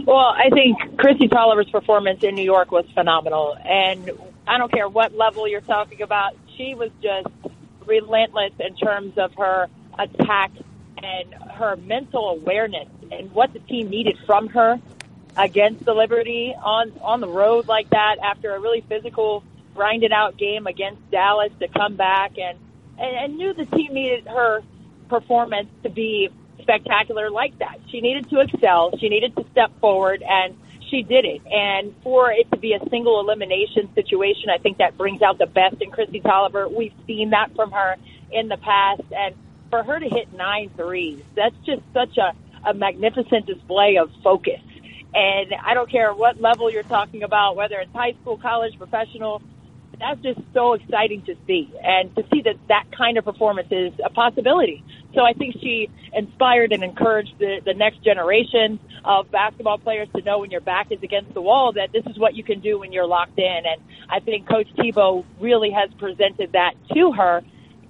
Well, 0.05 0.35
I 0.37 0.51
think 0.51 0.79
Kristi 0.97 1.31
Toliver's 1.31 1.71
performance 1.71 2.23
in 2.23 2.35
New 2.35 2.45
York 2.45 2.71
was 2.73 2.85
phenomenal. 2.95 3.57
And 3.65 4.11
I 4.47 4.59
don't 4.59 4.73
care 4.73 4.89
what 4.89 5.15
level 5.15 5.49
you're 5.49 5.61
talking 5.61 6.03
about, 6.03 6.37
she 6.57 6.75
was 6.75 6.91
just 7.03 7.29
relentless 7.87 8.53
in 8.59 8.77
terms 8.77 9.17
of 9.17 9.33
her 9.35 9.69
attack 9.99 10.51
and 11.03 11.33
her 11.53 11.77
mental 11.77 12.31
awareness 12.31 12.89
and 13.11 13.33
what 13.33 13.53
the 13.53 13.61
team 13.61 13.89
needed 13.89 14.19
from 14.27 14.49
her 14.49 14.81
against 15.37 15.85
the 15.85 15.95
Liberty 15.95 16.55
on 16.63 16.93
on 17.01 17.21
the 17.21 17.29
road 17.29 17.69
like 17.69 17.91
that 17.91 18.17
after 18.23 18.55
a 18.55 18.61
really 18.61 18.85
physical, 18.89 19.45
grinded 19.75 20.13
out 20.13 20.37
game 20.37 20.67
against 20.67 21.11
Dallas 21.11 21.53
to 21.61 21.69
come 21.69 21.97
back 21.97 22.33
and 22.39 22.59
and, 22.99 23.17
and 23.17 23.37
knew 23.37 23.55
the 23.55 23.65
team 23.65 23.95
needed 23.95 24.27
her 24.27 24.63
performance 25.09 25.69
to 25.83 25.91
be 25.91 26.29
spectacular 26.61 27.31
like 27.31 27.59
that. 27.59 27.79
She 27.91 28.01
needed 28.01 28.29
to 28.31 28.41
excel. 28.41 28.97
She 28.99 29.09
needed 29.09 29.35
to 29.37 29.45
step 29.51 29.73
forward 29.81 30.23
and 30.23 30.57
she 30.91 31.03
did 31.03 31.25
it. 31.25 31.43
And 31.47 31.95
for 32.03 32.31
it 32.31 32.51
to 32.51 32.59
be 32.59 32.75
a 32.75 32.89
single 32.91 33.21
elimination 33.21 33.93
situation, 33.95 34.51
I 34.51 34.59
think 34.59 34.79
that 34.79 34.97
brings 34.97 35.23
out 35.23 35.39
the 35.39 35.47
best 35.47 35.77
in 35.81 35.91
Kristi 35.91 36.23
Toliver. 36.23 36.71
We've 36.73 36.93
seen 37.07 37.31
that 37.31 37.55
from 37.55 37.71
her 37.73 37.97
in 38.31 38.49
the 38.49 38.57
past. 38.57 39.03
And 39.17 39.35
for 39.71 39.83
her 39.83 39.99
to 39.99 40.09
hit 40.09 40.33
nine 40.33 40.71
threes, 40.77 41.23
that's 41.35 41.57
just 41.65 41.83
such 41.95 42.19
a, 42.19 42.35
a 42.69 42.75
magnificent 42.75 43.47
display 43.47 43.97
of 43.97 44.11
focus 44.23 44.61
and 45.15 45.53
I 45.65 45.75
don't 45.75 45.91
care 45.91 46.13
what 46.13 46.41
level 46.41 46.71
you're 46.71 46.83
talking 46.83 47.23
about, 47.23 47.57
whether 47.57 47.79
it's 47.81 47.93
high 47.93 48.15
school, 48.21 48.39
college, 48.39 48.77
professional. 48.79 49.43
That's 49.99 50.21
just 50.23 50.41
so 50.55 50.73
exciting 50.73 51.23
to 51.23 51.35
see, 51.47 51.71
and 51.83 52.15
to 52.17 52.25
see 52.33 52.41
that 52.43 52.57
that 52.69 52.85
kind 52.97 53.19
of 53.19 53.25
performance 53.25 53.69
is 53.71 53.93
a 54.03 54.09
possibility. 54.09 54.83
So 55.15 55.23
I 55.23 55.35
think 55.35 55.57
she 55.61 55.91
inspired 56.15 56.73
and 56.73 56.83
encouraged 56.83 57.35
the, 57.39 57.61
the 57.65 57.75
next 57.75 58.03
generation 58.03 58.79
of 59.05 59.31
basketball 59.31 59.79
players 59.79 60.09
to 60.17 60.23
know 60.23 60.39
when 60.39 60.51
your 60.51 60.61
back 60.61 60.91
is 60.91 61.03
against 61.03 61.35
the 61.35 61.43
wall 61.43 61.73
that 61.73 61.93
this 61.93 62.05
is 62.07 62.19
what 62.19 62.35
you 62.35 62.45
can 62.45 62.61
do 62.61 62.79
when 62.79 62.93
you're 62.93 63.07
locked 63.07 63.39
in. 63.39 63.63
And 63.67 63.83
I 64.09 64.21
think 64.21 64.49
Coach 64.49 64.69
Thibault 64.77 65.27
really 65.39 65.71
has 65.71 65.91
presented 65.99 66.53
that 66.53 66.75
to 66.95 67.13
her. 67.13 67.43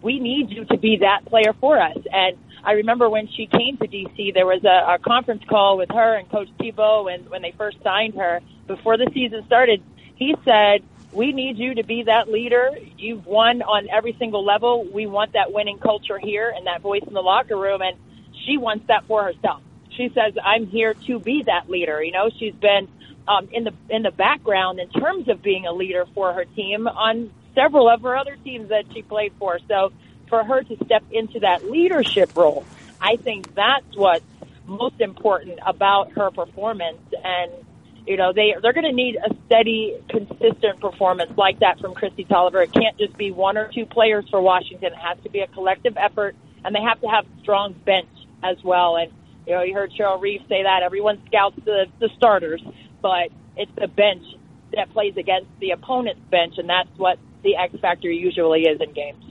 We 0.03 0.19
need 0.19 0.50
you 0.50 0.65
to 0.65 0.79
be 0.79 0.99
that 1.03 1.27
player 1.27 1.53
for 1.61 1.81
us. 1.81 1.99
And 2.11 2.37
I 2.64 2.73
remember 2.73 3.09
when 3.09 3.29
she 3.29 3.47
came 3.47 3.76
to 3.79 3.87
DC, 3.87 4.35
there 4.35 4.47
was 4.47 4.64
a, 4.64 4.95
a 4.95 4.99
conference 4.99 5.43
call 5.49 5.79
with 5.79 5.90
her 5.90 6.14
and 6.14 6.31
Coach 6.31 6.49
Thibault 6.59 7.05
when 7.05 7.21
when 7.31 7.43
they 7.43 7.52
first 7.57 7.79
signed 7.83 8.14
her 8.14 8.40
before 8.67 8.97
the 8.97 9.11
season 9.14 9.45
started. 9.47 9.83
He 10.17 10.35
said, 10.45 10.83
"We 11.12 11.33
need 11.33 11.57
you 11.59 11.75
to 11.76 11.85
be 11.85 12.05
that 12.05 12.29
leader. 12.29 12.71
You've 12.99 13.26
won 13.26 13.62
on 13.62 13.88
every 13.90 14.14
single 14.19 14.45
level. 14.45 14.87
We 14.93 15.07
want 15.07 15.33
that 15.33 15.52
winning 15.52 15.79
culture 15.79 16.19
here 16.19 16.52
and 16.55 16.67
that 16.67 16.83
voice 16.83 17.02
in 17.07 17.14
the 17.14 17.23
locker 17.23 17.57
room." 17.57 17.81
And 17.81 17.97
she 18.47 18.59
wants 18.59 18.87
that 18.88 19.05
for 19.07 19.25
herself. 19.25 19.62
She 19.97 20.11
says, 20.14 20.35
"I'm 20.45 20.67
here 20.67 20.95
to 21.07 21.19
be 21.19 21.45
that 21.47 21.71
leader." 21.71 22.02
You 22.02 22.12
know, 22.12 22.31
she's 22.38 22.55
been 22.55 22.88
um, 23.26 23.49
in 23.52 23.64
the 23.64 23.73
in 23.88 24.02
the 24.02 24.11
background 24.11 24.81
in 24.81 24.90
terms 24.90 25.29
of 25.29 25.43
being 25.43 25.67
a 25.67 25.73
leader 25.73 26.05
for 26.14 26.33
her 26.33 26.45
team 26.45 26.87
on 26.87 27.31
several 27.55 27.88
of 27.88 28.02
her 28.02 28.17
other 28.17 28.37
teams 28.45 28.69
that 28.69 28.85
she 28.93 29.02
played 29.02 29.33
for. 29.38 29.59
So 29.69 29.93
for 30.31 30.43
her 30.43 30.63
to 30.63 30.77
step 30.85 31.05
into 31.11 31.41
that 31.41 31.71
leadership 31.71 32.35
role, 32.35 32.65
I 33.01 33.17
think 33.17 33.55
that's 33.55 33.95
what's 33.97 34.25
most 34.67 35.01
important 35.01 35.59
about 35.67 36.13
her 36.13 36.31
performance. 36.31 37.03
And 37.23 37.53
you 38.07 38.17
know 38.17 38.33
they 38.33 38.55
they're 38.63 38.73
going 38.73 38.85
to 38.85 38.93
need 38.93 39.17
a 39.17 39.35
steady, 39.47 39.97
consistent 40.09 40.81
performance 40.81 41.33
like 41.37 41.61
that 41.61 41.81
from 41.81 41.95
Kristi 41.95 42.27
Toliver. 42.27 42.65
It 42.65 42.73
can't 42.73 42.97
just 42.97 43.17
be 43.19 43.31
one 43.31 43.59
or 43.59 43.69
two 43.69 43.85
players 43.85 44.25
for 44.31 44.41
Washington. 44.41 44.93
It 44.93 44.99
has 44.99 45.19
to 45.25 45.31
be 45.31 45.41
a 45.41 45.47
collective 45.49 45.97
effort, 45.99 46.35
and 46.65 46.75
they 46.75 46.81
have 46.81 47.01
to 47.03 47.09
have 47.09 47.27
strong 47.43 47.75
bench 47.85 48.09
as 48.43 48.57
well. 48.65 48.97
And 48.97 49.13
you 49.47 49.55
know, 49.55 49.63
you 49.63 49.75
heard 49.75 49.93
Cheryl 49.93 50.21
Reeve 50.21 50.43
say 50.49 50.63
that 50.63 50.83
everyone 50.83 51.21
scouts 51.27 51.57
the 51.65 51.87
the 51.99 52.09
starters, 52.17 52.63
but 53.03 53.29
it's 53.57 53.73
the 53.77 53.89
bench 53.89 54.25
that 54.75 54.91
plays 54.93 55.17
against 55.17 55.49
the 55.59 55.73
opponent's 55.73 56.23
bench, 56.31 56.55
and 56.57 56.69
that's 56.69 56.91
what 56.97 57.19
the 57.43 57.57
X 57.57 57.75
factor 57.81 58.11
usually 58.11 58.63
is 58.63 58.81
in 58.81 58.93
games. 58.93 59.30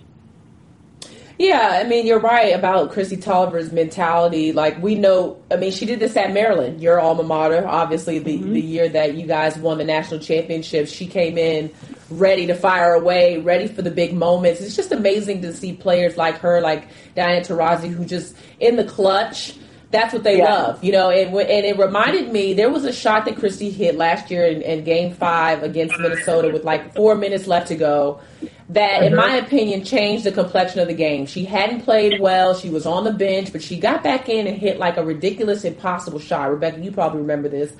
Yeah, 1.39 1.79
I 1.81 1.87
mean, 1.87 2.05
you're 2.05 2.19
right 2.19 2.53
about 2.53 2.91
Kristi 2.91 3.15
Toliver's 3.15 3.71
mentality. 3.71 4.51
Like, 4.51 4.83
we 4.83 4.95
know, 4.95 5.41
I 5.49 5.55
mean, 5.55 5.71
she 5.71 5.85
did 5.85 6.01
this 6.01 6.17
at 6.17 6.33
Maryland, 6.33 6.81
your 6.81 6.99
alma 6.99 7.23
mater, 7.23 7.65
obviously, 7.65 8.19
the, 8.19 8.37
mm-hmm. 8.37 8.51
the 8.51 8.61
year 8.61 8.89
that 8.89 9.15
you 9.15 9.25
guys 9.25 9.57
won 9.57 9.77
the 9.77 9.85
national 9.85 10.19
championship. 10.19 10.89
She 10.89 11.07
came 11.07 11.37
in 11.37 11.71
ready 12.09 12.45
to 12.47 12.55
fire 12.55 12.93
away, 12.93 13.37
ready 13.37 13.67
for 13.67 13.81
the 13.81 13.89
big 13.89 14.13
moments. 14.13 14.59
It's 14.59 14.75
just 14.75 14.91
amazing 14.91 15.41
to 15.43 15.53
see 15.53 15.71
players 15.71 16.17
like 16.17 16.39
her, 16.39 16.59
like 16.59 16.89
Diana 17.15 17.39
Taurasi, 17.39 17.89
who 17.89 18.03
just 18.03 18.35
in 18.59 18.75
the 18.75 18.83
clutch 18.83 19.55
that's 19.91 20.13
what 20.13 20.23
they 20.23 20.37
yeah. 20.37 20.53
love, 20.53 20.83
you 20.83 20.91
know. 20.91 21.09
And 21.09 21.35
and 21.35 21.65
it 21.65 21.77
reminded 21.77 22.31
me 22.31 22.53
there 22.53 22.69
was 22.69 22.85
a 22.85 22.93
shot 22.93 23.25
that 23.25 23.35
Kristi 23.35 23.71
hit 23.71 23.95
last 23.95 24.29
year 24.29 24.45
in, 24.45 24.61
in 24.61 24.83
Game 24.83 25.13
Five 25.13 25.63
against 25.63 25.97
Minnesota 25.97 26.49
with 26.49 26.63
like 26.63 26.95
four 26.95 27.15
minutes 27.15 27.47
left 27.47 27.69
to 27.69 27.75
go. 27.75 28.21
That, 28.69 29.01
in 29.01 29.13
mm-hmm. 29.13 29.15
my 29.15 29.37
opinion, 29.37 29.83
changed 29.83 30.25
the 30.25 30.31
complexion 30.31 30.79
of 30.79 30.87
the 30.87 30.93
game. 30.93 31.25
She 31.25 31.43
hadn't 31.43 31.81
played 31.81 32.21
well. 32.21 32.53
She 32.53 32.69
was 32.69 32.85
on 32.85 33.03
the 33.03 33.11
bench, 33.11 33.51
but 33.51 33.63
she 33.63 33.79
got 33.79 34.03
back 34.03 34.29
in 34.29 34.45
and 34.45 34.55
hit 34.55 34.77
like 34.77 34.97
a 34.97 35.03
ridiculous, 35.03 35.63
impossible 35.63 36.19
shot. 36.19 36.51
Rebecca, 36.51 36.79
you 36.79 36.91
probably 36.91 37.21
remember 37.21 37.49
this. 37.49 37.73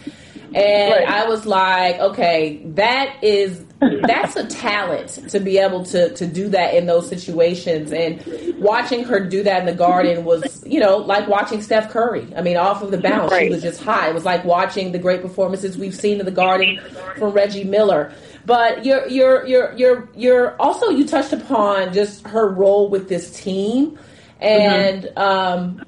And 0.56 0.94
right. 0.94 1.08
I 1.08 1.28
was 1.28 1.46
like, 1.46 2.00
okay, 2.00 2.63
that 2.74 3.24
is 3.24 3.63
that's 3.80 4.36
a 4.36 4.46
talent 4.46 5.30
to 5.30 5.40
be 5.40 5.58
able 5.58 5.84
to 5.86 6.14
to 6.14 6.26
do 6.26 6.50
that 6.50 6.74
in 6.74 6.86
those 6.86 7.08
situations. 7.08 7.94
And 7.94 8.22
watching 8.60 9.04
her 9.06 9.20
do 9.20 9.44
that 9.44 9.62
in 9.62 9.66
the 9.66 9.74
garden 9.74 10.26
was, 10.26 10.64
you 10.66 10.80
know, 10.80 10.98
like 10.98 11.28
watching 11.28 11.62
Steph 11.62 11.90
Curry. 11.90 12.28
I 12.36 12.42
mean, 12.42 12.58
off 12.58 12.82
of 12.82 12.92
the 12.92 12.98
bounce, 12.98 13.32
right. 13.32 13.48
she 13.48 13.50
was 13.50 13.62
just 13.62 13.82
high. 13.82 14.10
It 14.10 14.14
was 14.14 14.26
like 14.26 14.44
watching 14.44 14.92
the 14.92 15.00
great 15.00 15.22
performances 15.22 15.78
we've 15.78 15.96
seen 15.96 16.20
in 16.20 16.26
the 16.26 16.32
garden 16.32 16.80
from 17.18 17.32
Reggie 17.32 17.64
Miller. 17.64 18.12
But 18.46 18.86
you're 18.86 19.08
you're 19.08 19.46
you're 19.46 19.74
you're 19.74 20.10
you're 20.16 20.62
also 20.62 20.90
you 20.90 21.08
touched 21.08 21.34
upon 21.34 21.94
just 21.94 22.26
her 22.28 22.50
role 22.50 22.90
with 22.90 23.08
this 23.08 23.40
team, 23.40 23.98
and 24.42 25.04
mm-hmm. 25.04 25.20
um, 25.20 25.86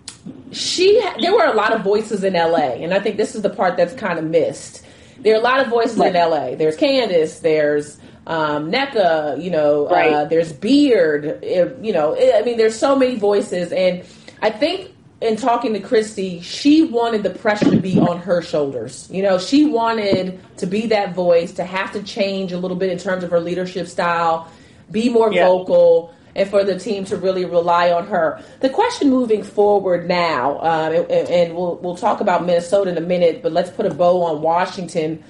she 0.52 1.02
there 1.22 1.34
were 1.34 1.46
a 1.46 1.54
lot 1.54 1.74
of 1.74 1.82
voices 1.82 2.24
in 2.24 2.34
LA, 2.34 2.76
and 2.76 2.94
I 2.94 3.00
think 3.00 3.18
this 3.18 3.36
is 3.36 3.42
the 3.42 3.50
part 3.50 3.78
that's 3.78 3.94
kind 3.94 4.18
of 4.18 4.26
missed. 4.26 4.86
There 5.22 5.36
are 5.36 5.40
a 5.40 5.44
lot 5.44 5.60
of 5.60 5.68
voices 5.68 5.98
right. 5.98 6.16
in 6.16 6.30
LA. 6.30 6.56
There's 6.56 6.76
Candace. 6.76 7.40
There's 7.40 7.98
um, 8.28 8.72
Nneka. 8.72 9.42
You 9.42 9.52
know. 9.52 9.88
Uh, 9.88 9.92
right. 9.92 10.14
Uh, 10.14 10.26
there's 10.26 10.54
Beard. 10.54 11.44
you 11.44 11.94
know. 11.94 12.16
I 12.16 12.42
mean, 12.44 12.58
there's 12.58 12.78
so 12.78 12.96
many 12.96 13.16
voices, 13.16 13.72
and 13.72 14.04
I 14.42 14.50
think 14.50 14.92
in 15.22 15.36
talking 15.36 15.74
to 15.74 15.80
Kristi, 15.80 16.42
she 16.42 16.84
wanted 16.84 17.22
the 17.22 17.30
pressure 17.30 17.70
to 17.70 17.78
be 17.78 18.00
on 18.00 18.20
her 18.20 18.42
shoulders. 18.42 19.08
You 19.12 19.22
know, 19.22 19.38
she 19.38 19.66
wanted 19.66 20.40
to 20.58 20.66
be 20.66 20.88
that 20.88 21.14
voice, 21.14 21.54
to 21.54 21.64
have 21.64 21.92
to 21.94 22.02
change 22.02 22.52
a 22.52 22.58
little 22.58 22.78
bit 22.78 22.90
in 22.90 22.98
terms 22.98 23.24
of 23.24 23.30
her 23.30 23.40
leadership 23.40 23.88
style, 23.88 24.52
be 24.90 25.10
more 25.10 25.32
yeah. 25.32 25.46
vocal 25.46 26.14
and 26.36 26.50
for 26.50 26.64
the 26.64 26.78
team 26.78 27.06
to 27.06 27.18
really 27.18 27.46
rely 27.46 27.92
on 27.92 28.08
her. 28.08 28.44
The 28.60 28.70
question 28.70 29.10
moving 29.10 29.44
forward 29.44 30.08
now, 30.08 30.60
um, 30.60 30.94
and, 30.94 31.12
and, 31.12 31.56
we'll 31.56 31.78
we'll 31.78 31.98
talk 31.98 32.22
about 32.22 32.46
Minnesota 32.46 32.92
in 32.92 32.98
a 32.98 33.02
minute, 33.02 33.42
but 33.44 33.52
let's 33.52 33.70
put 33.70 33.86
a 33.86 33.94
bow 33.94 34.24
on 34.24 34.42
Washington. 34.42 35.24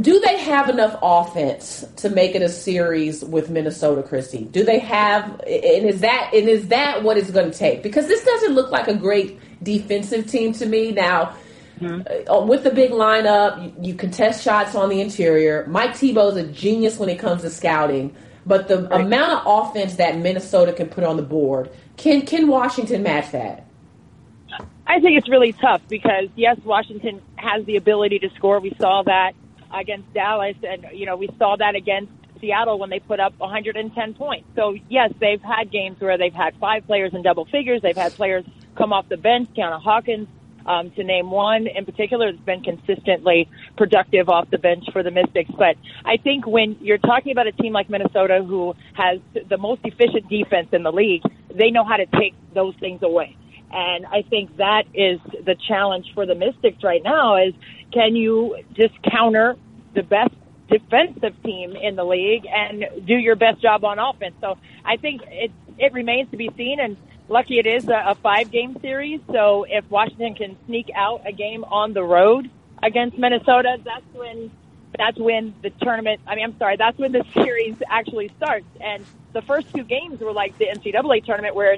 Do 0.00 0.20
they 0.20 0.38
have 0.38 0.68
enough 0.68 0.96
offense 1.02 1.84
to 1.96 2.10
make 2.10 2.34
it 2.34 2.42
a 2.42 2.48
series 2.48 3.24
with 3.24 3.50
Minnesota, 3.50 4.02
Christy? 4.02 4.44
Do 4.44 4.62
they 4.62 4.78
have, 4.78 5.24
and 5.40 5.86
is 5.86 6.00
that 6.00 6.30
and 6.34 6.48
is 6.48 6.68
that 6.68 7.02
what 7.02 7.16
it's 7.16 7.30
going 7.30 7.50
to 7.50 7.56
take? 7.56 7.82
Because 7.82 8.06
this 8.06 8.24
doesn't 8.24 8.54
look 8.54 8.70
like 8.70 8.86
a 8.86 8.94
great 8.94 9.40
defensive 9.62 10.26
team 10.26 10.52
to 10.54 10.66
me 10.66 10.92
now. 10.92 11.34
Mm-hmm. 11.80 12.30
Uh, 12.30 12.44
with 12.44 12.64
the 12.64 12.70
big 12.70 12.90
lineup, 12.90 13.62
you, 13.62 13.90
you 13.90 13.94
contest 13.94 14.42
shots 14.42 14.74
on 14.74 14.88
the 14.88 15.00
interior. 15.00 15.64
Mike 15.68 16.02
is 16.02 16.36
a 16.36 16.46
genius 16.48 16.98
when 16.98 17.08
it 17.08 17.18
comes 17.18 17.42
to 17.42 17.50
scouting. 17.50 18.14
But 18.48 18.66
the 18.66 18.88
right. 18.88 19.02
amount 19.02 19.32
of 19.32 19.68
offense 19.68 19.96
that 19.96 20.16
Minnesota 20.16 20.72
can 20.72 20.88
put 20.88 21.04
on 21.04 21.16
the 21.16 21.22
board, 21.22 21.70
can 21.98 22.24
can 22.24 22.48
Washington 22.48 23.02
match 23.02 23.30
that? 23.32 23.66
I 24.86 25.00
think 25.00 25.18
it's 25.18 25.28
really 25.28 25.52
tough 25.52 25.82
because 25.86 26.28
yes, 26.34 26.58
Washington 26.64 27.20
has 27.36 27.64
the 27.66 27.76
ability 27.76 28.20
to 28.20 28.30
score. 28.30 28.58
We 28.58 28.74
saw 28.80 29.02
that 29.02 29.32
against 29.72 30.12
Dallas, 30.14 30.56
and 30.62 30.86
you 30.94 31.04
know 31.04 31.16
we 31.16 31.28
saw 31.38 31.56
that 31.56 31.74
against 31.76 32.10
Seattle 32.40 32.78
when 32.78 32.88
they 32.88 33.00
put 33.00 33.20
up 33.20 33.38
110 33.38 34.14
points. 34.14 34.48
So 34.56 34.74
yes, 34.88 35.12
they've 35.20 35.42
had 35.42 35.70
games 35.70 36.00
where 36.00 36.16
they've 36.16 36.32
had 36.32 36.56
five 36.56 36.86
players 36.86 37.12
in 37.12 37.20
double 37.20 37.44
figures. 37.44 37.82
They've 37.82 37.94
had 37.94 38.14
players 38.14 38.46
come 38.76 38.94
off 38.94 39.10
the 39.10 39.18
bench. 39.18 39.50
Tianna 39.54 39.78
Hawkins 39.78 40.28
um, 40.68 40.90
to 40.92 41.02
name 41.02 41.30
one 41.30 41.66
in 41.66 41.84
particular 41.86 42.30
that's 42.30 42.44
been 42.44 42.62
consistently 42.62 43.48
productive 43.76 44.28
off 44.28 44.50
the 44.50 44.58
bench 44.58 44.84
for 44.92 45.02
the 45.02 45.10
Mystics. 45.10 45.50
But 45.56 45.76
I 46.04 46.18
think 46.18 46.46
when 46.46 46.76
you're 46.80 46.98
talking 46.98 47.32
about 47.32 47.46
a 47.46 47.52
team 47.52 47.72
like 47.72 47.88
Minnesota 47.88 48.44
who 48.46 48.74
has 48.94 49.18
the 49.48 49.56
most 49.56 49.80
efficient 49.84 50.28
defense 50.28 50.68
in 50.72 50.82
the 50.82 50.92
league, 50.92 51.22
they 51.52 51.70
know 51.70 51.84
how 51.84 51.96
to 51.96 52.06
take 52.06 52.34
those 52.54 52.74
things 52.78 53.02
away. 53.02 53.36
And 53.70 54.06
I 54.06 54.22
think 54.28 54.56
that 54.58 54.84
is 54.94 55.20
the 55.44 55.56
challenge 55.66 56.06
for 56.14 56.26
the 56.26 56.34
Mystics 56.34 56.84
right 56.84 57.02
now 57.02 57.36
is 57.36 57.54
can 57.92 58.14
you 58.14 58.58
just 58.74 58.94
counter 59.10 59.56
the 59.94 60.02
best 60.02 60.34
defensive 60.68 61.42
team 61.42 61.74
in 61.76 61.96
the 61.96 62.04
league 62.04 62.44
and 62.46 63.06
do 63.06 63.14
your 63.14 63.36
best 63.36 63.60
job 63.62 63.84
on 63.84 63.98
offense. 63.98 64.34
So 64.40 64.58
I 64.84 64.96
think 64.96 65.22
it 65.26 65.50
it 65.78 65.92
remains 65.92 66.30
to 66.30 66.36
be 66.36 66.50
seen 66.56 66.78
and 66.80 66.96
lucky 67.28 67.58
it 67.58 67.66
is 67.66 67.88
a, 67.88 68.02
a 68.08 68.14
five 68.16 68.50
game 68.50 68.76
series. 68.80 69.20
So 69.32 69.66
if 69.68 69.88
Washington 69.90 70.34
can 70.34 70.56
sneak 70.66 70.90
out 70.94 71.22
a 71.26 71.32
game 71.32 71.64
on 71.64 71.92
the 71.92 72.02
road 72.02 72.50
against 72.82 73.18
Minnesota, 73.18 73.78
that's 73.84 74.04
when 74.14 74.50
that's 74.96 75.18
when 75.18 75.54
the 75.62 75.70
tournament. 75.82 76.20
I 76.26 76.34
mean, 76.34 76.44
I'm 76.44 76.58
sorry, 76.58 76.76
that's 76.76 76.98
when 76.98 77.12
the 77.12 77.24
series 77.34 77.76
actually 77.88 78.30
starts. 78.36 78.66
And 78.80 79.04
the 79.32 79.42
first 79.42 79.72
two 79.74 79.84
games 79.84 80.20
were 80.20 80.32
like 80.32 80.56
the 80.58 80.66
NCAA 80.66 81.24
tournament, 81.24 81.54
where 81.54 81.76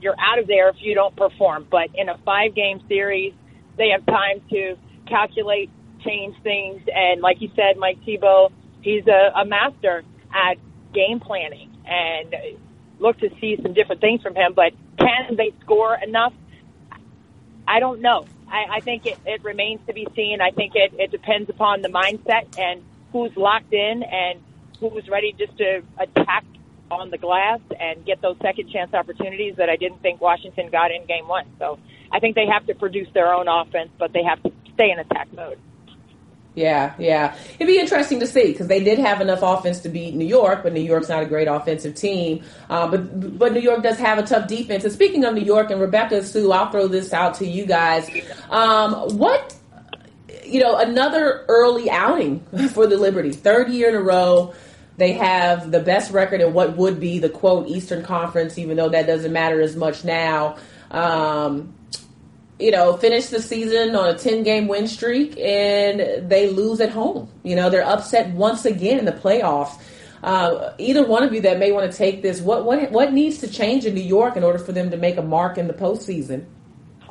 you're 0.00 0.18
out 0.18 0.38
of 0.38 0.46
there 0.46 0.68
if 0.70 0.76
you 0.80 0.94
don't 0.94 1.14
perform. 1.16 1.66
But 1.70 1.90
in 1.94 2.08
a 2.08 2.18
five 2.18 2.54
game 2.54 2.80
series, 2.88 3.34
they 3.76 3.90
have 3.90 4.06
time 4.06 4.40
to 4.50 4.76
calculate, 5.06 5.70
change 6.04 6.36
things, 6.42 6.82
and 6.92 7.20
like 7.20 7.40
you 7.40 7.50
said, 7.54 7.76
Mike 7.76 7.98
Thibault, 8.04 8.50
he's 8.80 9.06
a, 9.06 9.32
a 9.36 9.44
master 9.44 10.02
at 10.32 10.56
game 10.92 11.20
planning 11.20 11.70
and 11.86 12.34
look 12.98 13.18
to 13.18 13.28
see 13.40 13.58
some 13.62 13.74
different 13.74 14.00
things 14.00 14.22
from 14.22 14.34
him. 14.34 14.52
But 14.54 14.72
can 14.98 15.36
they 15.36 15.52
score 15.60 15.96
enough? 16.02 16.32
I 17.66 17.80
don't 17.80 18.00
know. 18.00 18.26
I, 18.48 18.76
I 18.76 18.80
think 18.80 19.06
it, 19.06 19.18
it 19.26 19.42
remains 19.44 19.80
to 19.86 19.92
be 19.92 20.06
seen. 20.14 20.40
I 20.40 20.50
think 20.50 20.72
it, 20.74 20.92
it 20.98 21.10
depends 21.10 21.50
upon 21.50 21.82
the 21.82 21.88
mindset 21.88 22.58
and 22.58 22.82
who's 23.12 23.36
locked 23.36 23.72
in 23.72 24.02
and 24.02 24.40
who's 24.78 25.08
ready 25.08 25.34
just 25.36 25.56
to 25.58 25.82
attack 25.98 26.44
on 26.90 27.10
the 27.10 27.18
glass 27.18 27.60
and 27.78 28.04
get 28.04 28.20
those 28.22 28.36
second 28.40 28.70
chance 28.70 28.94
opportunities 28.94 29.56
that 29.56 29.68
I 29.68 29.76
didn't 29.76 30.02
think 30.02 30.20
Washington 30.20 30.70
got 30.70 30.92
in 30.92 31.04
game 31.06 31.26
one. 31.26 31.46
So 31.58 31.78
I 32.12 32.20
think 32.20 32.36
they 32.36 32.46
have 32.46 32.66
to 32.66 32.74
produce 32.74 33.08
their 33.12 33.34
own 33.34 33.48
offense, 33.48 33.90
but 33.98 34.12
they 34.12 34.22
have 34.22 34.42
to 34.44 34.52
stay 34.74 34.90
in 34.90 34.98
attack 34.98 35.32
mode. 35.32 35.58
Yeah, 36.56 36.94
yeah. 36.98 37.36
It'd 37.58 37.66
be 37.66 37.78
interesting 37.78 38.18
to 38.20 38.26
see 38.26 38.50
because 38.50 38.66
they 38.66 38.82
did 38.82 38.98
have 38.98 39.20
enough 39.20 39.40
offense 39.42 39.80
to 39.80 39.90
beat 39.90 40.14
New 40.14 40.24
York, 40.24 40.62
but 40.62 40.72
New 40.72 40.80
York's 40.80 41.10
not 41.10 41.22
a 41.22 41.26
great 41.26 41.48
offensive 41.48 41.94
team. 41.94 42.42
Uh, 42.70 42.88
but 42.88 43.38
but 43.38 43.52
New 43.52 43.60
York 43.60 43.82
does 43.82 43.98
have 43.98 44.18
a 44.18 44.22
tough 44.22 44.48
defense. 44.48 44.82
And 44.82 44.92
speaking 44.92 45.24
of 45.24 45.34
New 45.34 45.44
York 45.44 45.70
and 45.70 45.78
Rebecca 45.80 46.24
Sue, 46.24 46.50
I'll 46.50 46.70
throw 46.70 46.88
this 46.88 47.12
out 47.12 47.34
to 47.34 47.46
you 47.46 47.66
guys. 47.66 48.10
Um, 48.48 49.18
what 49.18 49.54
you 50.46 50.60
know, 50.60 50.76
another 50.78 51.44
early 51.48 51.90
outing 51.90 52.40
for 52.72 52.86
the 52.86 52.96
Liberty, 52.96 53.32
third 53.32 53.68
year 53.68 53.90
in 53.90 53.94
a 53.94 54.02
row. 54.02 54.54
They 54.96 55.12
have 55.12 55.70
the 55.70 55.80
best 55.80 56.10
record 56.10 56.40
in 56.40 56.54
what 56.54 56.74
would 56.78 56.98
be 56.98 57.18
the 57.18 57.28
quote 57.28 57.68
Eastern 57.68 58.02
Conference, 58.02 58.56
even 58.56 58.78
though 58.78 58.88
that 58.88 59.06
doesn't 59.06 59.32
matter 59.32 59.60
as 59.60 59.76
much 59.76 60.04
now. 60.04 60.56
Um, 60.90 61.74
you 62.58 62.70
know, 62.70 62.96
finish 62.96 63.26
the 63.26 63.40
season 63.40 63.94
on 63.94 64.14
a 64.14 64.18
10 64.18 64.42
game 64.42 64.66
win 64.68 64.88
streak 64.88 65.38
and 65.38 66.28
they 66.28 66.48
lose 66.48 66.80
at 66.80 66.90
home. 66.90 67.28
You 67.42 67.56
know, 67.56 67.68
they're 67.68 67.86
upset 67.86 68.30
once 68.30 68.64
again 68.64 68.98
in 68.98 69.04
the 69.04 69.12
playoffs. 69.12 69.78
Uh, 70.22 70.72
either 70.78 71.06
one 71.06 71.22
of 71.22 71.32
you 71.32 71.42
that 71.42 71.58
may 71.58 71.70
want 71.70 71.90
to 71.90 71.96
take 71.96 72.22
this, 72.22 72.40
what, 72.40 72.64
what, 72.64 72.90
what 72.90 73.12
needs 73.12 73.38
to 73.38 73.48
change 73.48 73.84
in 73.84 73.94
New 73.94 74.00
York 74.00 74.36
in 74.36 74.42
order 74.42 74.58
for 74.58 74.72
them 74.72 74.90
to 74.90 74.96
make 74.96 75.18
a 75.18 75.22
mark 75.22 75.58
in 75.58 75.66
the 75.68 75.74
postseason? 75.74 76.46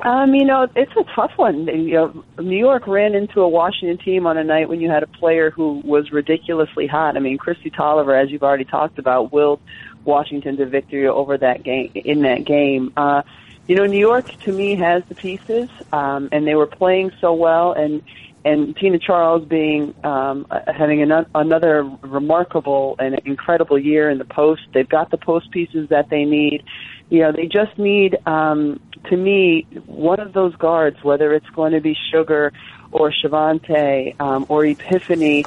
Um, 0.04 0.34
you 0.34 0.44
know, 0.44 0.68
it's 0.76 0.92
a 0.92 1.04
tough 1.14 1.32
one. 1.36 1.66
You 1.66 1.94
know, 1.94 2.24
New 2.38 2.58
York 2.58 2.86
ran 2.86 3.14
into 3.14 3.40
a 3.40 3.48
Washington 3.48 3.96
team 4.04 4.26
on 4.26 4.36
a 4.36 4.44
night 4.44 4.68
when 4.68 4.80
you 4.80 4.90
had 4.90 5.02
a 5.02 5.06
player 5.06 5.50
who 5.50 5.80
was 5.84 6.12
ridiculously 6.12 6.86
hot. 6.86 7.16
I 7.16 7.20
mean, 7.20 7.38
Kristi 7.38 7.74
Toliver, 7.74 8.22
as 8.22 8.30
you've 8.30 8.42
already 8.42 8.64
talked 8.64 8.98
about, 8.98 9.32
willed 9.32 9.60
Washington 10.04 10.58
to 10.58 10.66
victory 10.66 11.06
over 11.06 11.38
that 11.38 11.62
game 11.62 11.92
in 11.94 12.22
that 12.22 12.44
game. 12.44 12.92
Uh, 12.96 13.22
you 13.66 13.74
know, 13.74 13.86
New 13.86 13.98
York 13.98 14.30
to 14.40 14.52
me 14.52 14.76
has 14.76 15.02
the 15.08 15.14
pieces, 15.14 15.68
um, 15.92 16.28
and 16.32 16.46
they 16.46 16.54
were 16.54 16.66
playing 16.66 17.12
so 17.20 17.32
well, 17.34 17.72
and 17.72 18.02
and 18.44 18.76
Tina 18.76 19.00
Charles 19.00 19.44
being 19.44 19.92
um, 20.04 20.46
having 20.68 21.02
an, 21.02 21.26
another 21.34 21.82
remarkable 22.02 22.94
and 23.00 23.18
incredible 23.24 23.76
year 23.76 24.08
in 24.08 24.18
the 24.18 24.24
post. 24.24 24.62
They've 24.72 24.88
got 24.88 25.10
the 25.10 25.18
post 25.18 25.50
pieces 25.50 25.88
that 25.88 26.10
they 26.10 26.24
need. 26.24 26.62
You 27.10 27.22
know, 27.22 27.32
they 27.32 27.46
just 27.46 27.76
need, 27.76 28.16
um, 28.24 28.78
to 29.10 29.16
me, 29.16 29.66
one 29.86 30.20
of 30.20 30.32
those 30.32 30.54
guards, 30.54 31.02
whether 31.02 31.34
it's 31.34 31.48
going 31.50 31.72
to 31.72 31.80
be 31.80 31.96
Sugar 32.12 32.52
or 32.92 33.10
Shavonte 33.10 34.20
um, 34.20 34.46
or 34.48 34.64
Epiphany, 34.64 35.44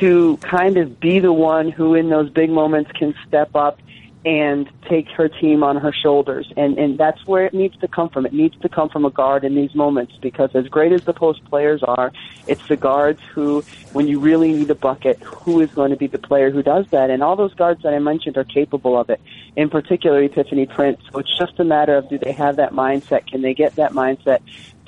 to 0.00 0.38
kind 0.38 0.78
of 0.78 0.98
be 0.98 1.18
the 1.18 1.32
one 1.34 1.70
who, 1.70 1.94
in 1.94 2.08
those 2.08 2.30
big 2.30 2.48
moments, 2.48 2.90
can 2.92 3.14
step 3.26 3.54
up 3.54 3.78
and 4.24 4.68
take 4.88 5.08
her 5.08 5.28
team 5.28 5.62
on 5.62 5.76
her 5.76 5.92
shoulders. 5.92 6.52
And, 6.56 6.76
and 6.78 6.98
that's 6.98 7.24
where 7.26 7.46
it 7.46 7.54
needs 7.54 7.76
to 7.78 7.88
come 7.88 8.08
from. 8.08 8.26
It 8.26 8.32
needs 8.32 8.58
to 8.60 8.68
come 8.68 8.88
from 8.88 9.04
a 9.04 9.10
guard 9.10 9.44
in 9.44 9.54
these 9.54 9.74
moments 9.74 10.14
because 10.20 10.50
as 10.54 10.66
great 10.66 10.92
as 10.92 11.04
the 11.04 11.12
post 11.12 11.44
players 11.44 11.82
are, 11.82 12.12
it's 12.46 12.66
the 12.68 12.76
guards 12.76 13.20
who, 13.32 13.64
when 13.92 14.08
you 14.08 14.18
really 14.18 14.52
need 14.52 14.70
a 14.70 14.74
bucket, 14.74 15.18
who 15.22 15.60
is 15.60 15.70
going 15.70 15.90
to 15.90 15.96
be 15.96 16.08
the 16.08 16.18
player 16.18 16.50
who 16.50 16.62
does 16.62 16.86
that? 16.90 17.10
And 17.10 17.22
all 17.22 17.36
those 17.36 17.54
guards 17.54 17.82
that 17.82 17.94
I 17.94 18.00
mentioned 18.00 18.36
are 18.36 18.44
capable 18.44 18.98
of 18.98 19.08
it. 19.08 19.20
In 19.54 19.70
particular, 19.70 20.22
Epiphany 20.22 20.66
Prince. 20.66 21.00
So 21.12 21.20
it's 21.20 21.38
just 21.38 21.58
a 21.60 21.64
matter 21.64 21.96
of 21.96 22.08
do 22.08 22.18
they 22.18 22.32
have 22.32 22.56
that 22.56 22.72
mindset? 22.72 23.26
Can 23.26 23.42
they 23.42 23.54
get 23.54 23.76
that 23.76 23.92
mindset 23.92 24.40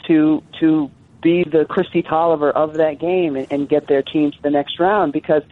to, 0.06 0.42
to 0.58 0.90
be 1.22 1.44
the 1.44 1.66
Kristi 1.66 2.04
Toliver 2.04 2.50
of 2.50 2.74
that 2.74 2.98
game 2.98 3.36
and, 3.36 3.46
and 3.50 3.68
get 3.68 3.86
their 3.86 4.02
team 4.02 4.32
to 4.32 4.42
the 4.42 4.50
next 4.50 4.80
round? 4.80 5.12
Because, 5.12 5.44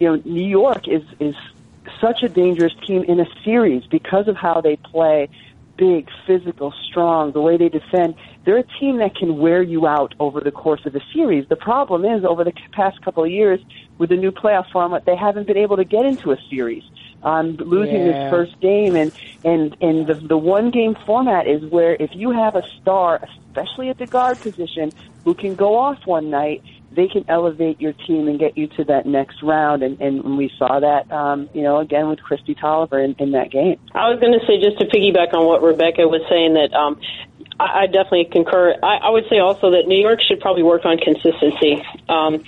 you 0.00 0.08
know, 0.08 0.22
New 0.24 0.46
York 0.46 0.88
is, 0.88 1.02
is 1.20 1.34
such 2.00 2.22
a 2.22 2.28
dangerous 2.28 2.72
team 2.86 3.04
in 3.08 3.20
a 3.20 3.26
series 3.44 3.82
because 3.90 4.28
of 4.28 4.36
how 4.36 4.60
they 4.60 4.76
play 4.76 5.28
big, 5.78 6.08
physical, 6.26 6.72
strong, 6.88 7.32
the 7.32 7.40
way 7.40 7.56
they 7.56 7.68
defend. 7.68 8.14
They're 8.44 8.58
a 8.58 8.64
team 8.80 8.98
that 8.98 9.14
can 9.14 9.38
wear 9.38 9.62
you 9.62 9.86
out 9.86 10.14
over 10.18 10.40
the 10.40 10.50
course 10.50 10.80
of 10.86 10.94
a 10.94 11.00
series. 11.12 11.46
The 11.48 11.56
problem 11.56 12.04
is, 12.04 12.24
over 12.24 12.44
the 12.44 12.52
past 12.72 13.00
couple 13.04 13.24
of 13.24 13.30
years, 13.30 13.60
with 13.98 14.10
the 14.10 14.16
new 14.16 14.32
playoff 14.32 14.64
format, 14.72 15.02
they 15.06 15.16
haven't 15.16 15.46
been 15.46 15.56
able 15.56 15.76
to 15.76 15.84
get 15.84 16.04
into 16.06 16.32
a 16.32 16.36
series. 16.50 16.82
Um, 17.22 17.56
losing 17.58 18.04
Yeah. 18.04 18.12
this 18.12 18.16
first 18.30 18.52
game, 18.60 18.94
and 18.94 19.10
and 19.42 19.76
and 19.80 20.06
the 20.06 20.14
the 20.28 20.36
one 20.38 20.70
game 20.70 20.94
format 21.06 21.46
is 21.46 21.62
where 21.70 21.96
if 21.96 22.10
you 22.14 22.30
have 22.30 22.54
a 22.54 22.62
star, 22.80 23.20
especially 23.48 23.88
at 23.88 23.98
the 23.98 24.06
guard 24.06 24.40
position, 24.40 24.92
who 25.24 25.34
can 25.34 25.54
go 25.56 25.76
off 25.76 25.98
one 26.04 26.30
night, 26.30 26.62
they 26.96 27.06
can 27.08 27.24
elevate 27.28 27.80
your 27.80 27.92
team 27.92 28.26
and 28.26 28.38
get 28.38 28.56
you 28.56 28.66
to 28.68 28.84
that 28.84 29.06
next 29.06 29.42
round. 29.42 29.82
And, 29.82 30.00
and 30.00 30.36
we 30.36 30.50
saw 30.58 30.80
that, 30.80 31.12
um, 31.12 31.48
you 31.52 31.62
know, 31.62 31.78
again 31.78 32.08
with 32.08 32.18
Kristi 32.18 32.58
Toliver 32.58 33.04
in, 33.04 33.14
in 33.18 33.32
that 33.32 33.50
game. 33.50 33.78
I 33.94 34.08
was 34.08 34.18
going 34.18 34.32
to 34.32 34.44
say 34.46 34.60
just 34.60 34.78
to 34.78 34.86
piggyback 34.86 35.34
on 35.34 35.46
what 35.46 35.62
Rebecca 35.62 36.08
was 36.08 36.22
saying 36.28 36.54
that 36.54 36.74
um, 36.74 36.98
I, 37.60 37.82
I 37.82 37.86
definitely 37.86 38.28
concur. 38.32 38.74
I, 38.82 38.96
I 39.04 39.10
would 39.10 39.24
say 39.28 39.38
also 39.38 39.70
that 39.72 39.86
New 39.86 40.00
York 40.00 40.20
should 40.26 40.40
probably 40.40 40.62
work 40.62 40.84
on 40.84 40.98
consistency. 40.98 41.84
Um, 42.08 42.42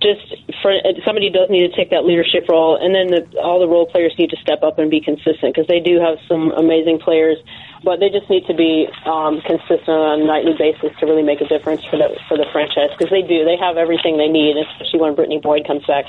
just 0.00 0.53
for 0.64 0.72
somebody 1.04 1.28
does 1.28 1.50
need 1.50 1.68
to 1.68 1.76
take 1.76 1.90
that 1.90 2.08
leadership 2.08 2.48
role, 2.48 2.80
and 2.80 2.96
then 2.96 3.12
the, 3.12 3.20
all 3.36 3.60
the 3.60 3.68
role 3.68 3.84
players 3.84 4.14
need 4.16 4.30
to 4.30 4.40
step 4.40 4.62
up 4.62 4.78
and 4.78 4.88
be 4.90 4.98
consistent 4.98 5.52
because 5.52 5.68
they 5.68 5.78
do 5.78 6.00
have 6.00 6.16
some 6.26 6.52
amazing 6.56 6.98
players, 7.04 7.36
but 7.84 8.00
they 8.00 8.08
just 8.08 8.24
need 8.32 8.48
to 8.48 8.54
be 8.56 8.88
um, 9.04 9.44
consistent 9.44 9.92
on 9.92 10.22
a 10.22 10.24
nightly 10.24 10.56
basis 10.56 10.88
to 11.00 11.04
really 11.04 11.22
make 11.22 11.44
a 11.44 11.48
difference 11.52 11.84
for 11.92 12.00
the 12.00 12.16
for 12.32 12.40
the 12.40 12.48
franchise 12.48 12.88
because 12.96 13.12
they 13.12 13.20
do. 13.20 13.44
They 13.44 13.60
have 13.60 13.76
everything 13.76 14.16
they 14.16 14.32
need, 14.32 14.56
especially 14.56 15.04
when 15.04 15.14
Brittany 15.14 15.36
Boyd 15.36 15.68
comes 15.68 15.84
back. 15.84 16.08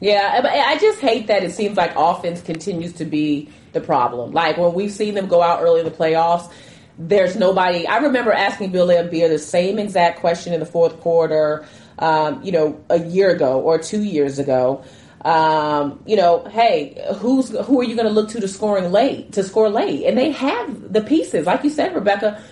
Yeah, 0.00 0.42
I 0.44 0.76
just 0.76 1.00
hate 1.00 1.28
that 1.28 1.44
it 1.44 1.52
seems 1.52 1.76
like 1.76 1.94
offense 1.96 2.42
continues 2.42 2.92
to 2.94 3.04
be 3.04 3.48
the 3.72 3.80
problem. 3.80 4.32
Like 4.32 4.58
when 4.58 4.74
we've 4.74 4.90
seen 4.90 5.14
them 5.14 5.28
go 5.28 5.40
out 5.40 5.62
early 5.62 5.78
in 5.78 5.86
the 5.86 5.94
playoffs, 5.94 6.52
there's 6.98 7.36
nobody. 7.36 7.86
I 7.86 7.98
remember 7.98 8.32
asking 8.32 8.72
Bill 8.72 8.88
Laimbeer 8.88 9.28
the 9.28 9.38
same 9.38 9.78
exact 9.78 10.20
question 10.20 10.52
in 10.52 10.60
the 10.60 10.66
fourth 10.66 11.00
quarter, 11.00 11.66
um, 11.98 12.42
you 12.42 12.52
know, 12.52 12.80
a 12.90 12.98
year 12.98 13.30
ago 13.30 13.60
or 13.60 13.78
two 13.78 14.02
years 14.02 14.38
ago. 14.38 14.84
Um, 15.22 16.02
you 16.06 16.16
know, 16.16 16.44
hey, 16.44 17.04
who's 17.16 17.48
who 17.48 17.80
are 17.80 17.84
you 17.84 17.96
going 17.96 18.06
to 18.06 18.12
look 18.12 18.28
to 18.30 18.40
to 18.40 18.48
scoring 18.48 18.92
late 18.92 19.32
to 19.32 19.42
score 19.42 19.68
late? 19.68 20.04
And 20.04 20.16
they 20.16 20.30
have 20.30 20.92
the 20.92 21.00
pieces, 21.00 21.46
like 21.46 21.64
you 21.64 21.70
said, 21.70 21.94
Rebecca. 21.94 22.42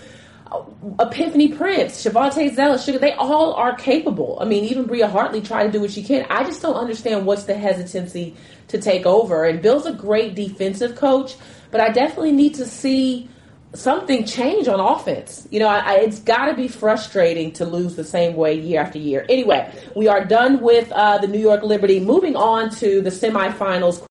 Epiphany 1.01 1.49
Prince, 1.49 2.05
Shavonte 2.05 2.55
Zellous, 2.55 2.85
Sugar, 2.85 2.99
they 2.99 3.13
all 3.15 3.55
are 3.55 3.75
capable. 3.75 4.39
I 4.41 4.45
mean, 4.45 4.65
even 4.65 4.85
Bria 4.85 5.09
Hartley 5.09 5.41
tried 5.41 5.65
to 5.67 5.73
do 5.73 5.81
what 5.81 5.91
she 5.91 6.03
can. 6.03 6.27
I 6.31 6.45
just 6.45 6.63
don't 6.63 6.77
understand 6.77 7.27
what's 7.27 7.45
the 7.45 7.55
hesitancy 7.55 8.37
to 8.69 8.81
take 8.81 9.05
over. 9.05 9.45
And 9.47 9.61
Bill's 9.61 9.87
a 9.87 9.93
great 9.93 10.37
defensive 10.37 10.95
coach, 10.95 11.35
but 11.73 11.81
I 11.81 11.89
definitely 11.91 12.33
need 12.33 12.55
to 12.55 12.67
see 12.67 13.29
something 13.75 14.25
change 14.25 14.69
on 14.69 14.81
offense. 14.81 15.47
You 15.51 15.61
know, 15.61 15.69
I, 15.69 15.79
I, 15.79 15.95
it's 15.97 16.21
got 16.21 16.47
to 16.47 16.55
be 16.55 16.69
frustrating 16.69 17.53
to 17.53 17.65
lose 17.65 17.97
the 17.97 18.05
same 18.05 18.35
way 18.37 18.55
year 18.55 18.81
after 18.81 18.99
year. 18.99 19.27
Anyway, 19.29 19.71
we 19.95 20.09
are 20.09 20.25
done 20.25 20.61
with 20.61 20.91
uh, 20.93 21.19
the 21.19 21.27
New 21.27 21.41
York 21.41 21.63
Liberty. 21.63 22.01
Moving 22.01 22.37
on 22.37 22.71
to 22.77 23.03
the 23.03 23.11
semifinals. 23.11 24.05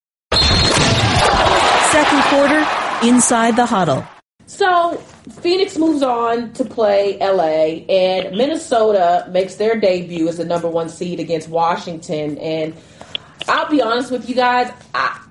Second 1.90 2.22
quarter, 2.24 3.06
inside 3.06 3.56
the 3.56 3.66
huddle. 3.66 4.04
So 4.46 4.98
Phoenix 5.40 5.78
moves 5.78 6.02
on 6.02 6.52
to 6.52 6.64
play 6.64 7.18
LA, 7.18 7.84
and 7.88 8.36
Minnesota 8.36 9.26
makes 9.30 9.54
their 9.54 9.80
debut 9.80 10.28
as 10.28 10.36
the 10.36 10.44
number 10.44 10.68
one 10.68 10.88
seed 10.88 11.18
against 11.18 11.48
Washington. 11.48 12.36
And 12.38 12.74
I'll 13.48 13.70
be 13.70 13.80
honest 13.80 14.10
with 14.10 14.28
you 14.28 14.34
guys, 14.34 14.70
I, 14.94 15.23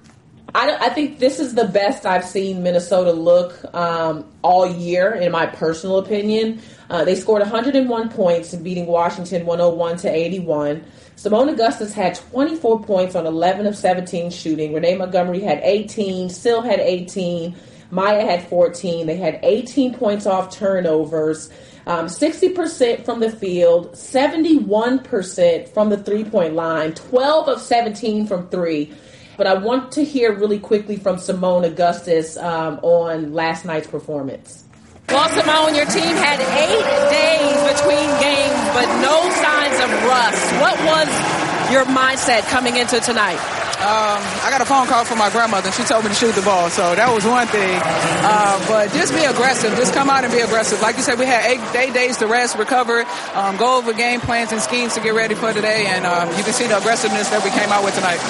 I, 0.56 0.78
I 0.86 0.90
think 0.90 1.20
this 1.20 1.40
is 1.40 1.56
the 1.56 1.66
best 1.66 2.06
I've 2.06 2.26
seen 2.26 2.62
Minnesota 2.62 3.12
look 3.12 3.60
um, 3.74 4.26
all 4.44 4.68
year, 4.68 5.14
in 5.14 5.32
my 5.32 5.48
personal 5.48 5.98
opinion. 5.98 6.62
Uh, 6.90 7.04
they 7.04 7.16
scored 7.16 7.42
101 7.42 8.10
points 8.10 8.54
in 8.54 8.62
beating 8.62 8.86
Washington 8.86 9.46
101 9.46 9.98
to 9.98 10.12
81. 10.12 10.84
Seimone 11.16 11.52
Augustus 11.52 11.94
had 11.94 12.16
24 12.16 12.84
points 12.84 13.16
on 13.16 13.26
11 13.26 13.66
of 13.66 13.76
17 13.76 14.30
shooting. 14.30 14.74
Renee 14.74 14.96
Montgomery 14.96 15.40
had 15.40 15.60
18, 15.64 16.30
still 16.30 16.62
had 16.62 16.80
18. 16.80 17.56
Maya 17.90 18.26
had 18.26 18.48
14. 18.48 19.08
They 19.08 19.18
had 19.18 19.40
18 19.44 19.94
points 19.94 20.26
off 20.26 20.56
turnovers, 20.56 21.50
um, 21.86 22.08
60% 22.08 23.06
from 23.06 23.20
the 23.20 23.30
field, 23.30 23.94
71% 23.94 25.70
from 25.70 25.90
the 25.90 25.98
three 25.98 26.24
point 26.24 26.56
line, 26.56 26.94
12 26.94 27.48
of 27.50 27.62
17 27.62 28.26
from 28.26 28.50
three. 28.50 28.94
But 29.38 29.48
I 29.48 29.56
want 29.56 29.92
to 29.94 30.04
hear 30.04 30.34
really 30.34 30.60
quickly 30.60 30.98
from 30.98 31.18
Seimone 31.18 31.66
Augustus 31.66 32.38
um, 32.38 32.80
on 32.84 33.34
last 33.34 33.66
night's 33.66 33.88
performance. 33.88 34.64
Well, 35.10 35.28
Seimone, 35.30 35.76
your 35.76 35.86
team 35.86 36.16
had 36.16 36.40
eight 36.40 36.86
days 37.12 37.60
between 37.76 38.08
games, 38.22 38.62
but 38.74 38.88
no 39.02 39.20
signs 39.42 39.78
of 39.84 39.90
rust. 40.08 40.44
What 40.62 40.78
was 40.86 41.10
your 41.72 41.86
mindset 41.86 42.48
coming 42.50 42.78
into 42.78 43.00
tonight? 43.00 43.40
Um, 43.84 44.24
I 44.46 44.48
got 44.48 44.62
a 44.62 44.66
phone 44.66 44.88
call 44.88 45.04
from 45.04 45.18
my 45.18 45.30
grandmother. 45.30 45.70
She 45.74 45.84
told 45.84 46.06
me 46.06 46.10
to 46.10 46.16
shoot 46.16 46.34
the 46.36 46.42
ball, 46.42 46.70
so 46.70 46.96
that 46.96 47.12
was 47.12 47.26
one 47.26 47.48
thing. 47.48 47.82
Uh, 48.24 48.56
but 48.66 48.94
just 48.94 49.14
be 49.14 49.26
aggressive. 49.26 49.76
Just 49.76 49.94
come 49.94 50.10
out 50.10 50.24
and 50.24 50.32
be 50.32 50.40
aggressive. 50.40 50.82
Like 50.82 50.96
you 50.96 51.04
said, 51.04 51.20
we 51.20 51.26
had 51.26 51.44
eight, 51.52 51.60
eight 51.76 51.94
days 51.94 52.16
to 52.24 52.28
rest, 52.28 52.56
recover, 52.58 53.04
um, 53.36 53.58
go 53.58 53.78
over 53.78 53.92
game 53.92 54.22
plans 54.22 54.54
and 54.54 54.62
schemes 54.62 54.94
to 54.96 55.02
get 55.02 55.14
ready 55.14 55.36
for 55.36 55.52
today, 55.52 55.84
and 55.88 56.06
um, 56.06 56.30
you 56.38 56.44
can 56.48 56.54
see 56.54 56.66
the 56.66 56.78
aggressiveness 56.78 57.28
that 57.28 57.44
we 57.44 57.50
came 57.50 57.70
out 57.76 57.84
with 57.84 57.94
tonight. 57.96 58.24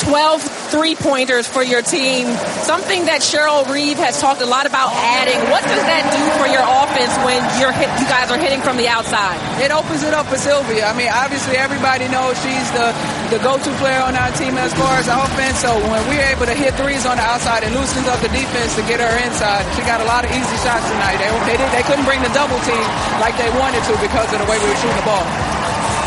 12 0.00 0.42
three 0.74 0.98
pointers 0.98 1.46
for 1.46 1.62
your 1.62 1.82
team, 1.82 2.26
something 2.66 3.06
that 3.06 3.22
Cheryl 3.22 3.62
Reeve 3.70 3.98
has 4.02 4.18
talked 4.18 4.42
a 4.42 4.48
lot 4.48 4.66
about 4.66 4.90
adding. 4.90 5.38
What 5.54 5.62
does 5.62 5.84
that 5.86 6.02
do 6.10 6.22
for 6.34 6.50
your 6.50 6.66
offense 6.66 7.14
when 7.22 7.38
you're 7.62 7.70
hit, 7.70 7.86
you 8.02 8.08
guys 8.10 8.26
are 8.34 8.40
hitting 8.40 8.58
from 8.58 8.74
the 8.74 8.90
outside? 8.90 9.38
It 9.62 9.70
opens 9.70 10.02
it 10.02 10.10
up 10.10 10.26
for 10.26 10.34
Sylvia. 10.34 10.90
I 10.90 10.94
mean, 10.98 11.06
obviously 11.14 11.54
everybody 11.54 12.10
knows 12.10 12.34
she's 12.42 12.66
the, 12.74 12.90
the 13.30 13.38
go-to 13.38 13.70
player 13.78 14.02
on 14.02 14.18
our 14.18 14.34
team 14.34 14.58
as 14.58 14.74
far 14.74 14.98
as 14.98 15.06
offense. 15.06 15.62
So 15.62 15.70
when 15.86 16.02
we're 16.10 16.26
able 16.26 16.50
to 16.50 16.56
hit 16.58 16.74
threes 16.74 17.06
on 17.06 17.14
the 17.14 17.26
outside, 17.26 17.62
it 17.62 17.70
loosens 17.70 18.10
up 18.10 18.18
the 18.18 18.32
defense 18.34 18.74
to 18.74 18.82
get 18.90 18.98
her 18.98 19.14
inside. 19.22 19.62
She 19.78 19.86
got 19.86 20.02
a 20.02 20.08
lot 20.10 20.26
of 20.26 20.34
easy 20.34 20.58
shots 20.66 20.90
tonight. 20.90 21.22
They, 21.22 21.30
they, 21.54 21.56
they 21.70 21.84
couldn't 21.86 22.08
bring 22.08 22.18
the 22.18 22.34
double 22.34 22.58
team 22.66 22.86
like 23.22 23.38
they 23.38 23.50
wanted 23.62 23.86
to 23.86 23.94
because 24.02 24.26
of 24.34 24.42
the 24.42 24.48
way 24.50 24.58
we 24.58 24.66
were 24.66 24.80
shooting 24.82 24.98
the 24.98 25.06
ball. 25.06 25.53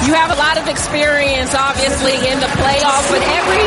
You 0.06 0.14
have 0.14 0.30
a 0.30 0.38
lot 0.38 0.62
of 0.62 0.70
experience, 0.70 1.58
obviously, 1.58 2.14
in 2.30 2.38
the 2.38 2.52
playoffs, 2.62 3.10
but 3.10 3.24
every 3.34 3.66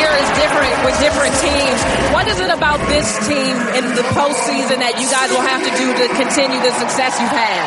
year 0.00 0.10
is 0.16 0.30
different 0.40 0.74
with 0.82 0.96
different 0.98 1.34
teams. 1.44 1.78
What 2.14 2.24
is 2.26 2.40
it 2.40 2.48
about 2.48 2.80
this 2.88 3.06
team 3.28 3.52
in 3.76 3.84
the 3.92 4.06
postseason 4.16 4.80
that 4.80 4.96
you 4.96 5.06
guys 5.12 5.28
will 5.28 5.44
have 5.44 5.60
to 5.60 5.72
do 5.76 5.92
to 5.92 6.04
continue 6.16 6.58
the 6.64 6.72
success 6.80 7.20
you've 7.20 7.30
had? 7.30 7.62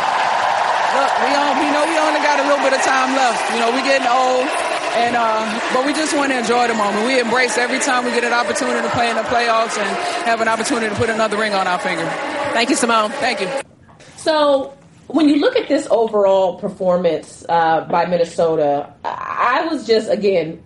Look, 0.97 1.11
we, 1.23 1.29
on, 1.29 1.51
we 1.61 1.67
know 1.71 1.83
we 1.87 1.95
only 2.01 2.19
got 2.25 2.41
a 2.41 2.45
little 2.49 2.63
bit 2.65 2.73
of 2.73 2.81
time 2.83 3.15
left. 3.15 3.39
You 3.53 3.63
know, 3.63 3.69
we're 3.69 3.85
getting 3.85 4.09
old. 4.09 4.49
And 4.91 5.15
uh, 5.15 5.47
but 5.71 5.85
we 5.85 5.93
just 5.93 6.11
want 6.11 6.33
to 6.33 6.37
enjoy 6.39 6.67
the 6.67 6.73
moment. 6.73 7.07
We 7.07 7.17
embrace 7.17 7.57
every 7.57 7.79
time 7.79 8.03
we 8.03 8.11
get 8.11 8.25
an 8.25 8.33
opportunity 8.33 8.81
to 8.81 8.91
play 8.91 9.09
in 9.09 9.15
the 9.15 9.23
playoffs 9.23 9.79
and 9.79 9.87
have 10.27 10.41
an 10.41 10.49
opportunity 10.49 10.89
to 10.89 10.95
put 10.95 11.09
another 11.09 11.37
ring 11.37 11.53
on 11.53 11.65
our 11.65 11.79
finger. 11.79 12.03
Thank 12.51 12.69
you, 12.69 12.75
Seimone. 12.75 13.11
Thank 13.23 13.39
you. 13.39 13.47
So 14.17 14.75
when 15.13 15.29
you 15.29 15.37
look 15.37 15.55
at 15.55 15.67
this 15.67 15.87
overall 15.89 16.59
performance 16.59 17.45
uh, 17.49 17.81
by 17.85 18.05
Minnesota, 18.05 18.93
I 19.03 19.67
was 19.69 19.85
just 19.85 20.09
again, 20.09 20.63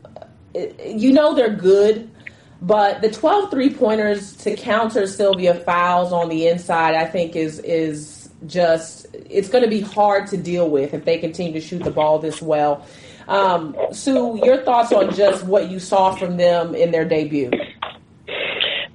you 0.86 1.12
know 1.12 1.36
they're 1.36 1.56
good, 1.56 2.10
but 2.62 3.02
the 3.02 3.12
12 3.12 3.52
three 3.52 3.74
pointers 3.74 4.36
to 4.38 4.56
counter 4.56 5.08
Sylvia 5.08 5.54
Fowles 5.54 6.14
on 6.14 6.30
the 6.30 6.48
inside, 6.48 6.96
I 6.96 7.06
think 7.06 7.36
is 7.36 7.60
is 7.60 8.30
just 8.46 9.08
it's 9.14 9.50
going 9.50 9.64
to 9.64 9.70
be 9.70 9.82
hard 9.82 10.28
to 10.28 10.38
deal 10.38 10.70
with 10.70 10.94
if 10.94 11.06
they 11.06 11.18
continue 11.18 11.54
to 11.54 11.62
shoot 11.62 11.84
the 11.84 11.92
ball 11.92 12.20
this 12.20 12.42
well. 12.42 12.86
Um, 13.28 13.76
Sue, 13.92 14.40
your 14.44 14.58
thoughts 14.58 14.92
on 14.92 15.14
just 15.16 15.44
what 15.46 15.70
you 15.70 15.80
saw 15.80 16.16
from 16.16 16.38
them 16.38 16.76
in 16.76 16.92
their 16.92 17.06
debut? 17.06 17.50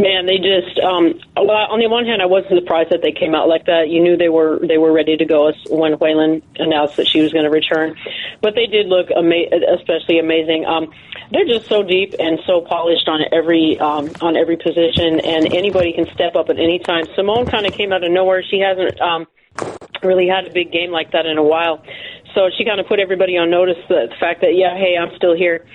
Man, 0.01 0.25
they 0.25 0.39
just 0.39 0.81
um 0.81 1.21
on 1.37 1.79
the 1.79 1.89
one 1.93 2.07
hand 2.07 2.23
I 2.23 2.27
wasn't 2.27 2.57
surprised 2.57 2.89
that 2.89 3.03
they 3.03 3.13
came 3.13 3.35
out 3.35 3.49
like 3.53 3.67
that. 3.67 3.91
You 3.91 4.01
knew 4.01 4.17
they 4.17 4.31
were 4.31 4.59
they 4.67 4.79
were 4.79 4.93
ready 4.93 5.15
to 5.19 5.27
go 5.27 5.53
when 5.69 5.93
Whalen 6.01 6.41
announced 6.57 6.97
that 6.97 7.07
she 7.07 7.21
was 7.21 7.35
going 7.35 7.45
to 7.45 7.51
return. 7.51 7.95
But 8.41 8.55
they 8.55 8.65
did 8.65 8.87
look 8.87 9.11
ama- 9.13 9.53
especially 9.77 10.19
amazing. 10.19 10.65
Um 10.65 10.89
they're 11.31 11.45
just 11.45 11.69
so 11.69 11.83
deep 11.83 12.15
and 12.19 12.41
so 12.47 12.63
polished 12.63 13.09
on 13.09 13.21
every 13.31 13.79
um 13.79 14.09
on 14.23 14.41
every 14.41 14.57
position 14.57 15.21
and 15.21 15.53
anybody 15.53 15.93
can 15.93 16.09
step 16.15 16.35
up 16.35 16.49
at 16.49 16.57
any 16.57 16.79
time. 16.79 17.05
Seimone 17.13 17.51
kind 17.51 17.67
of 17.67 17.75
came 17.75 17.93
out 17.93 18.03
of 18.03 18.11
nowhere. 18.11 18.43
She 18.43 18.59
hasn't 18.59 18.99
um 19.03 19.27
really 20.03 20.29
had 20.29 20.47
a 20.47 20.51
big 20.51 20.73
game 20.73 20.91
like 20.93 21.13
that 21.13 21.27
in 21.27 21.37
a 21.37 21.45
while. 21.45 21.85
So 22.35 22.49
she 22.57 22.65
kind 22.65 22.81
of 22.81 22.87
put 22.87 23.01
everybody 23.01 23.37
on 23.37 23.51
notice 23.51 23.77
the 23.91 24.09
fact 24.19 24.41
that 24.41 24.57
yeah, 24.57 24.81
hey, 24.81 24.97
I'm 24.97 25.15
still 25.17 25.37
here. 25.37 25.67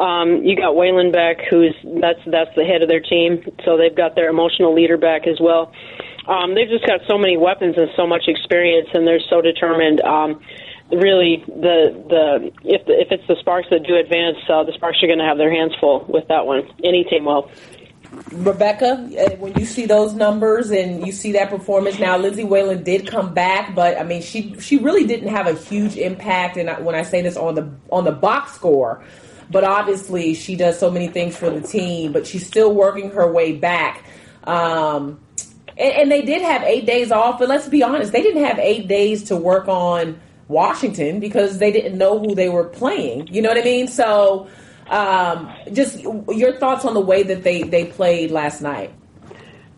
Um, 0.00 0.42
you 0.44 0.56
got 0.56 0.74
Whalen 0.74 1.12
back, 1.12 1.36
who's 1.50 1.76
that's 2.00 2.20
that's 2.24 2.54
the 2.56 2.64
head 2.64 2.80
of 2.80 2.88
their 2.88 3.00
team, 3.00 3.44
so 3.66 3.76
they've 3.76 3.94
got 3.94 4.14
their 4.14 4.30
emotional 4.30 4.74
leader 4.74 4.96
back 4.96 5.26
as 5.26 5.38
well. 5.38 5.72
Um, 6.26 6.54
they've 6.54 6.68
just 6.68 6.86
got 6.86 7.00
so 7.06 7.18
many 7.18 7.36
weapons 7.36 7.74
and 7.76 7.90
so 7.96 8.06
much 8.06 8.24
experience, 8.26 8.88
and 8.94 9.06
they're 9.06 9.20
so 9.28 9.42
determined. 9.42 10.00
Um, 10.00 10.40
really, 10.90 11.44
the 11.46 11.92
the 12.08 12.52
if 12.64 12.86
the, 12.86 12.98
if 12.98 13.08
it's 13.12 13.26
the 13.28 13.36
Sparks 13.40 13.68
that 13.70 13.82
do 13.86 13.96
advance, 13.96 14.38
uh, 14.48 14.64
the 14.64 14.72
Sparks 14.72 15.02
are 15.02 15.06
going 15.06 15.18
to 15.18 15.24
have 15.26 15.36
their 15.36 15.52
hands 15.52 15.74
full 15.78 16.06
with 16.08 16.28
that 16.28 16.46
one. 16.46 16.66
Any 16.82 17.04
team 17.04 17.26
will. 17.26 17.50
Rebecca, 18.32 19.08
uh, 19.18 19.36
when 19.36 19.54
you 19.54 19.66
see 19.66 19.86
those 19.86 20.14
numbers 20.14 20.70
and 20.70 21.06
you 21.06 21.12
see 21.12 21.32
that 21.32 21.48
performance, 21.48 21.98
now 21.98 22.16
Lindsay 22.16 22.42
Whalen 22.42 22.82
did 22.82 23.06
come 23.06 23.34
back, 23.34 23.74
but 23.74 23.98
I 24.00 24.02
mean 24.02 24.22
she 24.22 24.58
she 24.60 24.78
really 24.78 25.06
didn't 25.06 25.28
have 25.28 25.46
a 25.46 25.54
huge 25.54 25.96
impact. 25.96 26.56
And 26.56 26.84
when 26.84 26.94
I 26.94 27.02
say 27.02 27.20
this 27.20 27.36
on 27.36 27.54
the 27.54 27.70
on 27.90 28.04
the 28.04 28.12
box 28.12 28.54
score, 28.54 29.04
but 29.50 29.64
obviously 29.64 30.34
she 30.34 30.56
does 30.56 30.78
so 30.78 30.90
many 30.90 31.08
things 31.08 31.36
for 31.36 31.50
the 31.50 31.60
team. 31.60 32.12
But 32.12 32.26
she's 32.26 32.46
still 32.46 32.74
working 32.74 33.10
her 33.10 33.30
way 33.30 33.52
back. 33.52 34.04
Um, 34.44 35.20
and, 35.76 35.92
and 35.94 36.12
they 36.12 36.22
did 36.22 36.42
have 36.42 36.62
eight 36.62 36.86
days 36.86 37.10
off, 37.10 37.38
but 37.38 37.48
let's 37.48 37.68
be 37.68 37.82
honest, 37.82 38.12
they 38.12 38.22
didn't 38.22 38.44
have 38.44 38.58
eight 38.58 38.88
days 38.88 39.24
to 39.24 39.36
work 39.36 39.68
on 39.68 40.20
Washington 40.48 41.20
because 41.20 41.58
they 41.58 41.72
didn't 41.72 41.96
know 41.96 42.18
who 42.18 42.34
they 42.34 42.48
were 42.48 42.64
playing. 42.64 43.28
You 43.28 43.42
know 43.42 43.48
what 43.48 43.58
I 43.58 43.64
mean? 43.64 43.88
So 43.88 44.48
um, 44.88 45.52
just 45.72 46.00
your 46.00 46.56
thoughts 46.58 46.84
on 46.84 46.94
the 46.94 47.00
way 47.00 47.22
that 47.22 47.42
they, 47.42 47.62
they 47.62 47.84
played 47.86 48.30
last 48.30 48.60
night. 48.60 48.92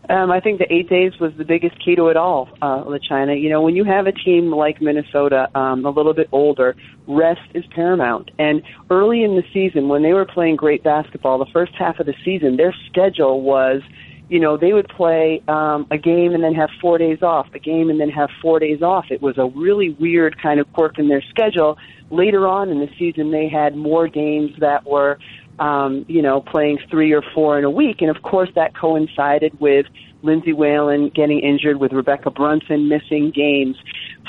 Um, 0.09 0.31
I 0.31 0.41
think 0.41 0.59
the 0.59 0.71
eight 0.71 0.89
days 0.89 1.13
was 1.19 1.31
the 1.37 1.45
biggest 1.45 1.83
key 1.83 1.95
to 1.95 2.07
it 2.07 2.17
all, 2.17 2.49
uh, 2.61 2.83
LaChina. 2.83 3.41
You 3.41 3.49
know, 3.49 3.61
when 3.61 3.75
you 3.75 3.85
have 3.85 4.05
a 4.05 4.11
team 4.11 4.51
like 4.51 4.81
Minnesota, 4.81 5.47
um, 5.57 5.85
a 5.85 5.89
little 5.89 6.13
bit 6.13 6.27
older, 6.33 6.75
rest 7.07 7.39
is 7.53 7.63
paramount. 7.73 8.29
And 8.37 8.61
early 8.89 9.23
in 9.23 9.35
the 9.35 9.43
season, 9.53 9.87
when 9.87 10.03
they 10.03 10.11
were 10.11 10.25
playing 10.25 10.57
great 10.57 10.83
basketball, 10.83 11.37
the 11.37 11.51
first 11.53 11.71
half 11.79 11.99
of 11.99 12.05
the 12.05 12.15
season, 12.25 12.57
their 12.57 12.75
schedule 12.89 13.41
was, 13.41 13.81
you 14.27 14.41
know, 14.41 14.57
they 14.57 14.73
would 14.73 14.89
play 14.89 15.41
um, 15.47 15.87
a 15.89 15.97
game 15.97 16.33
and 16.33 16.43
then 16.43 16.53
have 16.53 16.69
four 16.81 16.97
days 16.97 17.21
off, 17.21 17.47
a 17.53 17.59
game 17.59 17.89
and 17.89 17.99
then 17.99 18.09
have 18.09 18.29
four 18.41 18.59
days 18.59 18.81
off. 18.81 19.05
It 19.09 19.21
was 19.21 19.37
a 19.37 19.45
really 19.57 19.91
weird 19.91 20.41
kind 20.41 20.59
of 20.59 20.71
quirk 20.73 20.99
in 20.99 21.07
their 21.07 21.23
schedule. 21.29 21.77
Later 22.09 22.45
on 22.45 22.69
in 22.69 22.79
the 22.79 22.89
season, 22.99 23.31
they 23.31 23.47
had 23.47 23.75
more 23.75 24.09
games 24.09 24.51
that 24.59 24.85
were 24.85 25.17
um, 25.59 26.05
you 26.07 26.21
know, 26.21 26.41
playing 26.41 26.79
three 26.89 27.13
or 27.13 27.23
four 27.33 27.57
in 27.57 27.63
a 27.63 27.69
week. 27.69 28.01
And 28.01 28.09
of 28.09 28.21
course, 28.23 28.49
that 28.55 28.75
coincided 28.75 29.59
with 29.59 29.85
Lindsay 30.21 30.53
Whalen 30.53 31.09
getting 31.09 31.39
injured, 31.39 31.77
with 31.77 31.91
Rebekkah 31.91 32.33
Brunson 32.33 32.87
missing 32.87 33.31
games. 33.35 33.75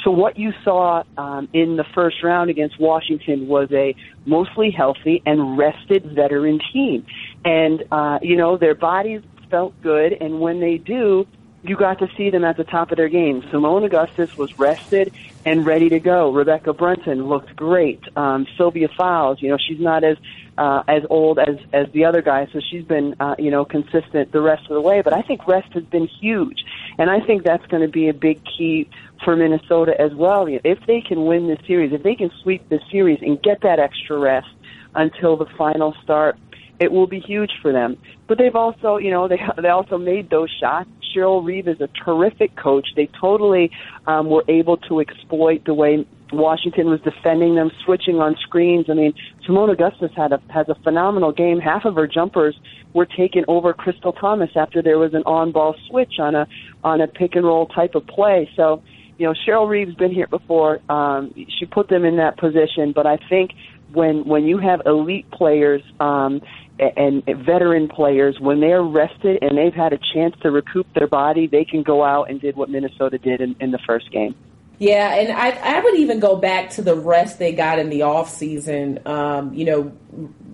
So 0.02 0.10
what 0.10 0.38
you 0.38 0.52
saw 0.64 1.04
um, 1.16 1.48
in 1.52 1.76
the 1.76 1.84
first 1.94 2.22
round 2.22 2.50
against 2.50 2.78
Washington 2.78 3.48
was 3.48 3.68
a 3.72 3.94
mostly 4.26 4.70
healthy 4.70 5.22
and 5.24 5.56
rested 5.56 6.04
veteran 6.14 6.60
team. 6.72 7.06
And, 7.44 7.84
uh, 7.90 8.18
you 8.20 8.36
know, 8.36 8.58
their 8.58 8.74
bodies 8.74 9.22
felt 9.50 9.80
good. 9.82 10.12
And 10.20 10.40
when 10.40 10.60
they 10.60 10.78
do, 10.78 11.26
you 11.64 11.76
got 11.76 11.98
to 12.00 12.08
see 12.16 12.28
them 12.28 12.44
at 12.44 12.58
the 12.58 12.64
top 12.64 12.90
of 12.90 12.98
their 12.98 13.08
game. 13.08 13.40
Seimone 13.50 13.86
Augustus 13.86 14.28
was 14.36 14.52
rested 14.58 15.12
and 15.46 15.64
ready 15.64 15.88
to 15.88 15.98
go. 15.98 16.30
Rebekkah 16.30 16.76
Brunson 16.76 17.26
looked 17.26 17.56
great. 17.56 18.02
Um, 18.16 18.46
Sylvia 18.58 18.88
Fowles, 18.94 19.40
you 19.40 19.48
know, 19.48 19.56
she's 19.56 19.80
not 19.80 20.04
as 20.04 20.18
uh, 20.58 20.82
as 20.86 21.02
old 21.08 21.38
as 21.38 21.56
as 21.72 21.86
the 21.92 22.04
other 22.04 22.20
guys, 22.20 22.48
so 22.52 22.60
she's 22.70 22.84
been 22.84 23.16
uh, 23.18 23.34
you 23.38 23.50
know 23.50 23.64
consistent 23.64 24.30
the 24.30 24.42
rest 24.42 24.62
of 24.64 24.74
the 24.74 24.80
way. 24.80 25.00
But 25.02 25.14
I 25.14 25.22
think 25.22 25.48
rest 25.48 25.72
has 25.72 25.84
been 25.84 26.06
huge, 26.06 26.64
and 26.98 27.10
I 27.10 27.20
think 27.20 27.44
that's 27.44 27.66
going 27.66 27.82
to 27.82 27.88
be 27.88 28.08
a 28.08 28.14
big 28.14 28.42
key 28.44 28.88
for 29.24 29.34
Minnesota 29.34 29.98
as 29.98 30.12
well. 30.14 30.46
If 30.46 30.78
they 30.86 31.00
can 31.00 31.24
win 31.24 31.48
this 31.48 31.58
series, 31.66 31.92
if 31.92 32.02
they 32.02 32.14
can 32.14 32.30
sweep 32.42 32.68
this 32.68 32.82
series 32.92 33.20
and 33.22 33.42
get 33.42 33.62
that 33.62 33.78
extra 33.78 34.18
rest 34.18 34.48
until 34.94 35.36
the 35.36 35.46
final 35.56 35.94
start, 36.02 36.36
it 36.78 36.92
will 36.92 37.06
be 37.06 37.20
huge 37.20 37.52
for 37.62 37.72
them. 37.72 37.96
But 38.26 38.38
they've 38.38 38.54
also, 38.54 38.98
you 38.98 39.10
know, 39.10 39.28
they 39.28 39.40
they 39.60 39.68
also 39.68 39.98
made 39.98 40.30
those 40.30 40.54
shots. 40.60 40.90
Cheryl 41.14 41.44
Reeve 41.44 41.68
is 41.68 41.80
a 41.80 41.88
terrific 42.04 42.56
coach. 42.56 42.88
They 42.96 43.08
totally 43.20 43.70
um, 44.06 44.28
were 44.28 44.44
able 44.48 44.76
to 44.88 45.00
exploit 45.00 45.64
the 45.64 45.74
way 45.74 46.06
Washington 46.32 46.88
was 46.88 47.00
defending 47.00 47.54
them, 47.54 47.70
switching 47.84 48.16
on 48.16 48.36
screens. 48.42 48.86
I 48.88 48.94
mean, 48.94 49.14
Seimone 49.46 49.72
Augustus 49.72 50.10
had 50.16 50.32
a 50.32 50.40
has 50.52 50.68
a 50.68 50.74
phenomenal 50.82 51.32
game. 51.32 51.58
Half 51.60 51.84
of 51.84 51.94
her 51.94 52.06
jumpers 52.06 52.58
were 52.92 53.06
taken 53.06 53.44
over 53.48 53.72
Krystal 53.72 54.18
Thomas 54.18 54.50
after 54.56 54.82
there 54.82 54.98
was 54.98 55.14
an 55.14 55.22
on-ball 55.26 55.76
switch 55.88 56.14
on 56.18 56.34
a 56.34 56.46
on 56.82 57.00
a 57.00 57.06
pick 57.06 57.34
and 57.34 57.44
roll 57.44 57.66
type 57.66 57.94
of 57.94 58.06
play. 58.06 58.48
So, 58.56 58.82
you 59.18 59.26
know, 59.26 59.34
Cheryl 59.46 59.68
Reeve's 59.68 59.94
been 59.94 60.12
here 60.12 60.26
before. 60.26 60.80
Um, 60.90 61.34
she 61.58 61.66
put 61.66 61.88
them 61.88 62.04
in 62.04 62.16
that 62.16 62.36
position, 62.38 62.92
but 62.92 63.06
I 63.06 63.18
think 63.28 63.52
when 63.92 64.24
when 64.24 64.44
you 64.44 64.58
have 64.58 64.82
elite 64.86 65.30
players 65.30 65.82
um, 66.00 66.40
and 66.78 67.24
veteran 67.24 67.88
players, 67.88 68.38
when 68.40 68.60
they're 68.60 68.82
rested 68.82 69.42
and 69.42 69.56
they've 69.56 69.74
had 69.74 69.92
a 69.92 69.98
chance 70.12 70.34
to 70.42 70.50
recoup 70.50 70.86
their 70.94 71.06
body, 71.06 71.46
they 71.46 71.64
can 71.64 71.82
go 71.82 72.02
out 72.02 72.30
and 72.30 72.40
did 72.40 72.56
what 72.56 72.68
Minnesota 72.68 73.18
did 73.18 73.40
in, 73.40 73.54
in 73.60 73.70
the 73.70 73.78
first 73.86 74.10
game. 74.10 74.34
Yeah, 74.78 75.14
and 75.14 75.32
I, 75.32 75.50
I 75.50 75.80
would 75.80 75.94
even 75.96 76.18
go 76.18 76.36
back 76.36 76.70
to 76.70 76.82
the 76.82 76.96
rest 76.96 77.38
they 77.38 77.52
got 77.52 77.78
in 77.78 77.90
the 77.90 78.02
off 78.02 78.28
season. 78.28 78.98
Um, 79.06 79.54
you 79.54 79.64
know, 79.64 79.92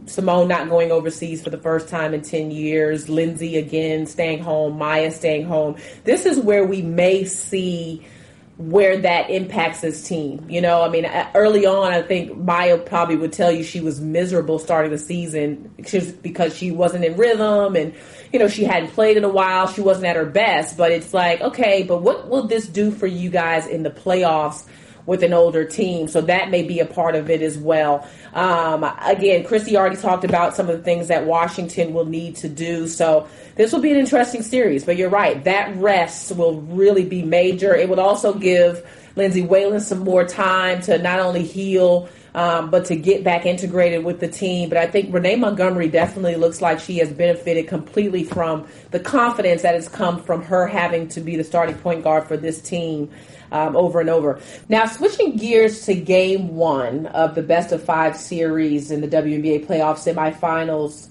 Seimone 0.05 0.47
not 0.47 0.69
going 0.69 0.93
overseas 0.93 1.43
for 1.43 1.49
the 1.49 1.59
first 1.59 1.89
time 1.89 2.13
in 2.13 2.21
10 2.21 2.51
years, 2.51 3.09
Lindsay 3.09 3.57
again 3.57 4.07
staying 4.07 4.43
home, 4.43 4.77
Maya 4.77 5.11
staying 5.11 5.47
home. 5.47 5.77
This 6.05 6.27
is 6.27 6.39
where 6.39 6.67
we 6.67 6.83
may 6.83 7.25
see 7.25 8.07
where 8.61 8.99
that 8.99 9.31
impacts 9.31 9.81
his 9.81 10.07
team. 10.07 10.45
You 10.49 10.61
know, 10.61 10.83
I 10.83 10.91
mean, 10.91 11.07
uh, 11.07 11.31
early 11.35 11.65
on, 11.65 11.93
I 11.93 12.03
think 12.03 12.37
Maya 12.37 12.77
probably 12.77 13.17
would 13.17 13.33
tell 13.33 13.51
you 13.51 13.63
she 13.63 13.81
was 13.81 14.03
miserable 14.03 14.59
starting 14.59 14.91
the 14.91 14.99
season 14.99 15.73
because 15.77 16.55
she 16.55 16.71
wasn't 16.71 17.07
in 17.07 17.17
rhythm 17.17 17.75
and, 17.75 17.95
you 18.33 18.39
know, 18.39 18.49
she 18.49 18.65
hadn't 18.65 18.91
played 18.91 19.17
in 19.17 19.25
a 19.25 19.31
while. 19.31 19.67
She 19.67 19.81
wasn't 19.81 20.07
at 20.07 20.17
her 20.17 20.27
best. 20.27 20.77
But 20.77 20.93
it's 20.93 21.15
like, 21.15 21.41
okay, 21.41 21.85
but 21.85 22.03
what 22.03 22.29
will 22.29 22.47
this 22.47 22.67
do 22.67 22.91
for 22.91 23.07
you 23.07 23.31
guys 23.31 23.67
in 23.67 23.83
the 23.83 23.91
playoffs? 23.91 24.67
With 25.11 25.25
an 25.25 25.33
older 25.33 25.65
team. 25.65 26.07
So 26.07 26.21
that 26.21 26.51
may 26.51 26.63
be 26.63 26.79
a 26.79 26.87
part 26.87 27.17
of 27.17 27.29
it 27.31 27.43
as 27.43 27.59
well. 27.59 28.09
Um, 28.33 28.85
again, 29.05 29.43
Chrissy 29.43 29.77
already 29.77 29.97
talked 29.97 30.23
about 30.23 30.55
some 30.55 30.71
of 30.71 30.79
the 30.79 30.85
things 30.85 31.09
that 31.09 31.27
Washington 31.27 31.93
will 31.93 32.05
need 32.05 32.37
to 32.37 32.49
do. 32.49 32.87
So 32.87 33.27
this 33.57 33.73
will 33.73 33.81
be 33.81 33.91
an 33.91 33.97
interesting 33.97 34.43
series. 34.43 34.85
But 34.85 34.97
you're 34.97 35.11
right, 35.11 35.43
that 35.43 35.75
rest 35.79 36.31
will 36.37 36.61
really 36.61 37.05
be 37.05 37.25
major. 37.25 37.75
It 37.75 37.89
would 37.89 37.99
also 37.99 38.33
give 38.33 38.89
Lindsay 39.17 39.43
Whalen 39.43 39.81
some 39.81 39.99
more 39.99 40.25
time 40.25 40.81
to 40.83 40.97
not 40.99 41.19
only 41.19 41.43
heal 41.43 42.09
um, 42.33 42.71
but 42.71 42.85
to 42.85 42.95
get 42.95 43.25
back 43.25 43.47
integrated 43.47 44.05
with 44.05 44.21
the 44.21 44.29
team. 44.29 44.69
But 44.69 44.79
I 44.79 44.87
think 44.87 45.13
Renee 45.13 45.35
Montgomery 45.35 45.89
definitely 45.89 46.37
looks 46.37 46.61
like 46.61 46.79
she 46.79 46.99
has 46.99 47.13
benefited 47.13 47.67
completely 47.67 48.23
from 48.23 48.69
the 48.93 49.01
confidence 49.01 49.63
that 49.63 49.75
has 49.75 49.89
come 49.89 50.23
from 50.23 50.43
her 50.45 50.69
having 50.69 51.09
to 51.09 51.21
be 51.21 51.35
the 51.35 51.43
starting 51.43 51.75
point 51.75 52.05
guard 52.05 52.29
for 52.29 52.37
this 52.37 52.61
team. 52.61 53.11
Um, 53.53 53.75
over 53.75 54.01
and 54.01 54.09
over. 54.09 54.41
Now, 54.69 54.87
switching 54.87 55.37
gears 55.37 55.85
to 55.87 55.95
game 55.95 56.55
one 56.55 57.07
of 57.07 57.35
the 57.35 57.43
best 57.43 57.73
of 57.73 57.83
five 57.83 58.17
series 58.17 58.93
in 58.93 59.01
the 59.01 59.09
WNBA 59.09 59.67
playoff 59.67 59.97
semifinals 59.99 61.09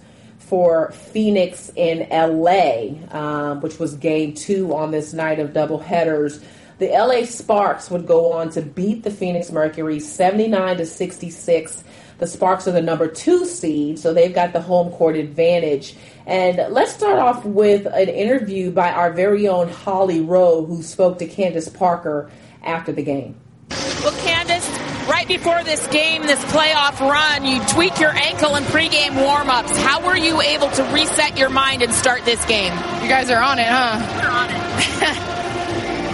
for 0.50 0.92
Phoenix 0.92 1.72
in 1.76 2.08
LA, 2.10 2.96
um, 3.16 3.62
which 3.62 3.78
was 3.78 3.94
game 3.96 4.34
two 4.34 4.74
on 4.74 4.90
this 4.90 5.14
night 5.14 5.40
of 5.40 5.54
double 5.54 5.78
headers. 5.78 6.40
The 6.80 6.88
LA 6.88 7.26
Sparks 7.26 7.92
would 7.92 8.08
go 8.08 8.32
on 8.32 8.50
to 8.52 8.62
beat 8.62 9.04
the 9.04 9.12
Phoenix 9.12 9.52
Mercury 9.52 10.00
79 10.00 10.78
to 10.78 10.86
66. 10.86 11.84
The 12.20 12.28
Sparks 12.28 12.68
are 12.68 12.72
the 12.72 12.82
number 12.82 13.08
two 13.08 13.46
seed, 13.46 13.98
so 13.98 14.14
they've 14.14 14.34
got 14.34 14.52
the 14.54 14.62
home 14.62 14.92
court 14.92 15.16
advantage. 15.16 15.96
And 16.26 16.58
let's 16.74 16.94
start 16.94 17.18
off 17.18 17.46
with 17.46 17.86
an 17.86 18.10
interview 18.10 18.72
by 18.72 18.92
our 18.92 19.12
very 19.12 19.48
own 19.48 19.70
Holly 19.70 20.20
Rowe, 20.20 20.66
who 20.66 20.84
spoke 20.84 21.18
to 21.20 21.26
Candace 21.26 21.70
Parker 21.70 22.30
after 22.62 22.92
the 22.92 23.04
game. 23.04 23.36
Well, 23.70 24.12
Candace, 24.20 24.68
right 25.08 25.28
before 25.28 25.64
this 25.64 25.88
game, 25.88 26.24
this 26.24 26.44
playoff 26.46 27.00
run, 27.00 27.46
you 27.46 27.62
tweak 27.70 28.00
your 28.00 28.12
ankle 28.12 28.56
in 28.58 28.64
pregame 28.66 29.12
warmups. 29.12 29.76
How 29.78 30.06
were 30.06 30.18
you 30.18 30.42
able 30.42 30.70
to 30.72 30.84
reset 30.94 31.38
your 31.38 31.50
mind 31.50 31.82
and 31.82 31.94
start 31.94 32.26
this 32.26 32.44
game? 32.46 32.74
You 33.02 33.08
guys 33.08 33.30
are 33.30 33.42
on 33.42 33.60
it, 33.60 33.68
huh? 33.68 34.22
We're 34.22 34.30
on 34.30 34.50
it. 34.52 35.36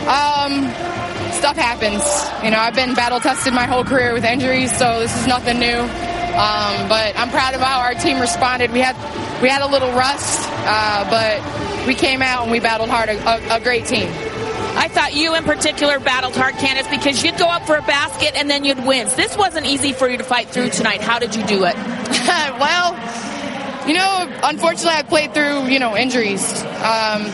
Um, 0.06 0.70
stuff 1.46 1.58
happens. 1.58 2.02
You 2.44 2.50
know, 2.50 2.58
I've 2.58 2.74
been 2.74 2.96
battle 2.96 3.20
tested 3.20 3.54
my 3.54 3.68
whole 3.68 3.84
career 3.84 4.14
with 4.14 4.26
injuries, 4.26 4.76
so 4.76 5.00
this 5.00 5.16
is 5.16 5.28
nothing 5.28 5.60
new. 5.60 5.78
Um, 5.78 6.90
but 6.90 7.14
I'm 7.16 7.30
proud 7.30 7.54
of 7.54 7.62
how 7.62 7.82
our 7.82 7.94
team 7.94 8.20
responded. 8.20 8.72
We 8.72 8.80
had 8.80 8.96
we 9.44 9.50
had 9.50 9.62
a 9.62 9.68
little 9.68 9.92
rust, 9.92 10.42
uh, 10.66 11.08
but 11.08 11.86
we 11.86 11.94
came 11.94 12.24
out 12.24 12.42
and 12.42 12.52
we 12.52 12.60
battled 12.60 12.90
hard. 12.90 13.10
A, 13.10 13.18
a, 13.30 13.58
a, 13.58 13.60
great 13.60 13.86
team. 13.86 14.08
I 14.76 14.88
thought 14.88 15.14
you 15.14 15.36
in 15.36 15.44
particular 15.44 16.00
battled 16.00 16.36
hard, 16.36 16.56
Candace, 16.56 16.88
because 16.88 17.24
you'd 17.24 17.38
go 17.38 17.46
up 17.46 17.68
for 17.68 17.76
a 17.76 17.84
basket 17.84 18.34
and 18.36 18.50
then 18.50 18.66
you'd 18.66 18.84
win. 18.84 19.08
This 19.16 19.38
wasn't 19.38 19.68
easy 19.68 19.94
for 19.94 20.10
you 20.10 20.18
to 20.18 20.24
fight 20.24 20.50
through 20.50 20.70
tonight. 20.72 21.02
How 21.02 21.20
did 21.20 21.36
you 21.36 21.46
do 21.46 21.64
it? 21.66 21.76
well, 22.58 22.98
you 23.88 23.94
know, 23.94 24.40
unfortunately, 24.42 24.98
I 24.98 25.04
played 25.04 25.36
through 25.36 25.68
you 25.68 25.78
know 25.78 25.96
injuries. 25.96 26.64
Um, 26.82 27.30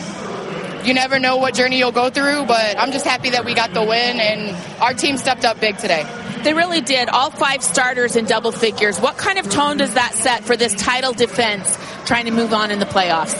you 0.84 0.94
never 0.94 1.18
know 1.18 1.36
what 1.36 1.54
journey 1.54 1.78
you'll 1.78 1.92
go 1.92 2.10
through, 2.10 2.46
but 2.46 2.78
I'm 2.78 2.92
just 2.92 3.04
happy 3.04 3.30
that 3.30 3.44
we 3.44 3.54
got 3.54 3.72
the 3.72 3.82
win 3.82 4.20
and 4.20 4.56
our 4.80 4.94
team 4.94 5.16
stepped 5.16 5.44
up 5.44 5.60
big 5.60 5.78
today. 5.78 6.04
They 6.42 6.54
really 6.54 6.80
did. 6.80 7.08
All 7.08 7.30
five 7.30 7.62
starters 7.62 8.16
in 8.16 8.24
double 8.24 8.50
figures. 8.50 9.00
What 9.00 9.16
kind 9.16 9.38
of 9.38 9.48
tone 9.48 9.76
does 9.76 9.94
that 9.94 10.14
set 10.14 10.42
for 10.42 10.56
this 10.56 10.74
title 10.74 11.12
defense 11.12 11.78
trying 12.04 12.24
to 12.24 12.32
move 12.32 12.52
on 12.52 12.72
in 12.72 12.80
the 12.80 12.84
playoffs? 12.84 13.34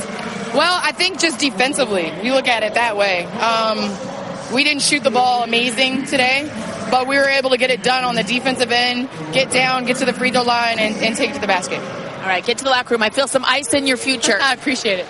Well, 0.54 0.78
I 0.82 0.92
think 0.92 1.18
just 1.18 1.40
defensively, 1.40 2.12
we 2.22 2.30
look 2.30 2.46
at 2.46 2.62
it 2.62 2.74
that 2.74 2.96
way. 2.96 3.24
Um, 3.24 4.54
we 4.54 4.62
didn't 4.64 4.82
shoot 4.82 5.02
the 5.02 5.10
ball 5.10 5.42
amazing 5.42 6.04
today, 6.04 6.48
but 6.90 7.08
we 7.08 7.16
were 7.16 7.28
able 7.28 7.50
to 7.50 7.56
get 7.56 7.70
it 7.70 7.82
done 7.82 8.04
on 8.04 8.14
the 8.14 8.22
defensive 8.22 8.70
end, 8.70 9.08
get 9.32 9.50
down, 9.50 9.84
get 9.86 9.96
to 9.96 10.04
the 10.04 10.12
free 10.12 10.30
throw 10.30 10.42
line, 10.42 10.78
and, 10.78 10.94
and 10.96 11.16
take 11.16 11.30
it 11.30 11.34
to 11.34 11.40
the 11.40 11.46
basket. 11.46 11.80
All 11.80 12.28
right, 12.28 12.44
get 12.44 12.58
to 12.58 12.64
the 12.64 12.70
locker 12.70 12.94
room. 12.94 13.02
I 13.02 13.10
feel 13.10 13.26
some 13.26 13.44
ice 13.44 13.74
in 13.74 13.86
your 13.86 13.96
future. 13.96 14.38
I 14.40 14.52
appreciate 14.54 15.00
it. 15.00 15.06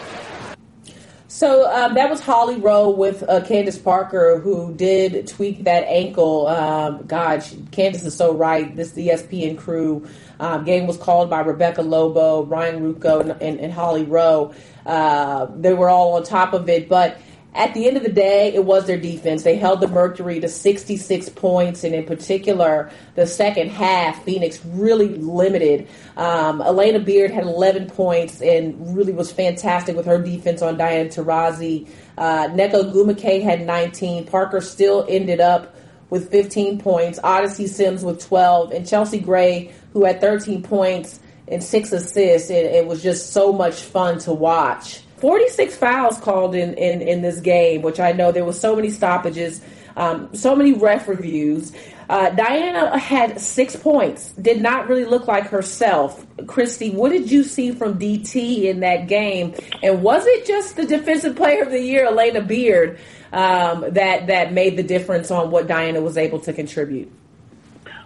So 1.32 1.66
um, 1.72 1.94
that 1.94 2.10
was 2.10 2.20
Holly 2.20 2.56
Rowe 2.56 2.90
with 2.90 3.26
uh, 3.26 3.40
Candace 3.40 3.78
Parker, 3.78 4.38
who 4.38 4.74
did 4.74 5.26
tweak 5.26 5.64
that 5.64 5.82
ankle. 5.84 6.46
Um, 6.46 7.06
God, 7.06 7.42
she, 7.42 7.56
Candace 7.70 8.04
is 8.04 8.14
so 8.14 8.34
right. 8.34 8.76
This 8.76 8.92
ESPN 8.92 9.56
crew 9.56 10.06
um, 10.38 10.64
game 10.66 10.86
was 10.86 10.98
called 10.98 11.30
by 11.30 11.40
Rebecca 11.40 11.80
Lobo, 11.80 12.44
Ryan 12.44 12.82
Ruocco, 12.82 13.22
and, 13.22 13.30
and, 13.40 13.60
and 13.60 13.72
Holly 13.72 14.04
Rowe. 14.04 14.52
Uh, 14.84 15.46
they 15.56 15.72
were 15.72 15.88
all 15.88 16.16
on 16.16 16.22
top 16.22 16.52
of 16.52 16.68
it, 16.68 16.86
but 16.86 17.16
at 17.54 17.74
the 17.74 17.86
end 17.86 17.98
of 17.98 18.02
the 18.02 18.12
day, 18.12 18.54
it 18.54 18.64
was 18.64 18.86
their 18.86 18.96
defense. 18.96 19.42
They 19.42 19.56
held 19.56 19.82
the 19.82 19.88
Mercury 19.88 20.40
to 20.40 20.48
66 20.48 21.28
points, 21.30 21.84
and 21.84 21.94
in 21.94 22.04
particular, 22.06 22.90
the 23.14 23.26
second 23.26 23.70
half, 23.70 24.24
Phoenix 24.24 24.64
really 24.64 25.08
limited. 25.08 25.86
Um, 26.16 26.60
Alana 26.60 27.04
Beard 27.04 27.30
had 27.30 27.44
11 27.44 27.90
points 27.90 28.40
and 28.40 28.96
really 28.96 29.12
was 29.12 29.30
fantastic 29.30 29.96
with 29.96 30.06
her 30.06 30.20
defense 30.20 30.62
on 30.62 30.78
Diana 30.78 31.10
Taurasi. 31.10 31.88
Uh, 32.16 32.48
Nneka 32.48 32.90
Ogwumike 32.90 33.42
had 33.42 33.66
19. 33.66 34.26
Parker 34.26 34.62
still 34.62 35.04
ended 35.06 35.40
up 35.40 35.74
with 36.08 36.30
15 36.30 36.78
points. 36.78 37.18
Odyssey 37.22 37.66
Sims 37.66 38.02
with 38.02 38.26
12, 38.26 38.72
and 38.72 38.88
Chelsea 38.88 39.18
Gray, 39.18 39.72
who 39.92 40.04
had 40.06 40.22
13 40.22 40.62
points 40.62 41.20
and 41.48 41.62
six 41.62 41.92
assists. 41.92 42.48
It, 42.48 42.64
it 42.64 42.86
was 42.86 43.02
just 43.02 43.32
so 43.34 43.52
much 43.52 43.82
fun 43.82 44.18
to 44.20 44.32
watch. 44.32 45.02
46 45.22 45.76
fouls 45.76 46.18
called 46.18 46.56
in, 46.56 46.74
in, 46.74 47.00
in 47.00 47.22
this 47.22 47.38
game, 47.38 47.82
which 47.82 48.00
I 48.00 48.10
know 48.10 48.32
there 48.32 48.44
was 48.44 48.58
so 48.58 48.74
many 48.74 48.90
stoppages, 48.90 49.60
um, 49.96 50.34
so 50.34 50.56
many 50.56 50.72
ref 50.72 51.06
reviews. 51.06 51.70
Uh, 52.10 52.30
Diana 52.30 52.98
had 52.98 53.40
six 53.40 53.76
points, 53.76 54.32
did 54.32 54.60
not 54.60 54.88
really 54.88 55.04
look 55.04 55.28
like 55.28 55.44
herself. 55.44 56.26
Christy, 56.48 56.90
what 56.90 57.12
did 57.12 57.30
you 57.30 57.44
see 57.44 57.70
from 57.70 58.00
DT 58.00 58.64
in 58.64 58.80
that 58.80 59.06
game? 59.06 59.54
And 59.80 60.02
was 60.02 60.26
it 60.26 60.44
just 60.44 60.74
the 60.74 60.86
defensive 60.86 61.36
player 61.36 61.62
of 61.62 61.70
the 61.70 61.80
year, 61.80 62.10
Alana 62.10 62.44
Beard, 62.44 62.98
um, 63.32 63.82
that, 63.92 64.26
that 64.26 64.52
made 64.52 64.76
the 64.76 64.82
difference 64.82 65.30
on 65.30 65.52
what 65.52 65.68
Diana 65.68 66.00
was 66.00 66.18
able 66.18 66.40
to 66.40 66.52
contribute? 66.52 67.12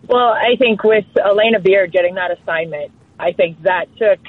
Well, 0.06 0.34
I 0.34 0.56
think 0.58 0.84
with 0.84 1.06
Alana 1.16 1.62
Beard 1.62 1.92
getting 1.92 2.16
that 2.16 2.30
assignment, 2.38 2.92
I 3.18 3.32
think 3.32 3.62
that 3.62 3.86
took– 3.96 4.18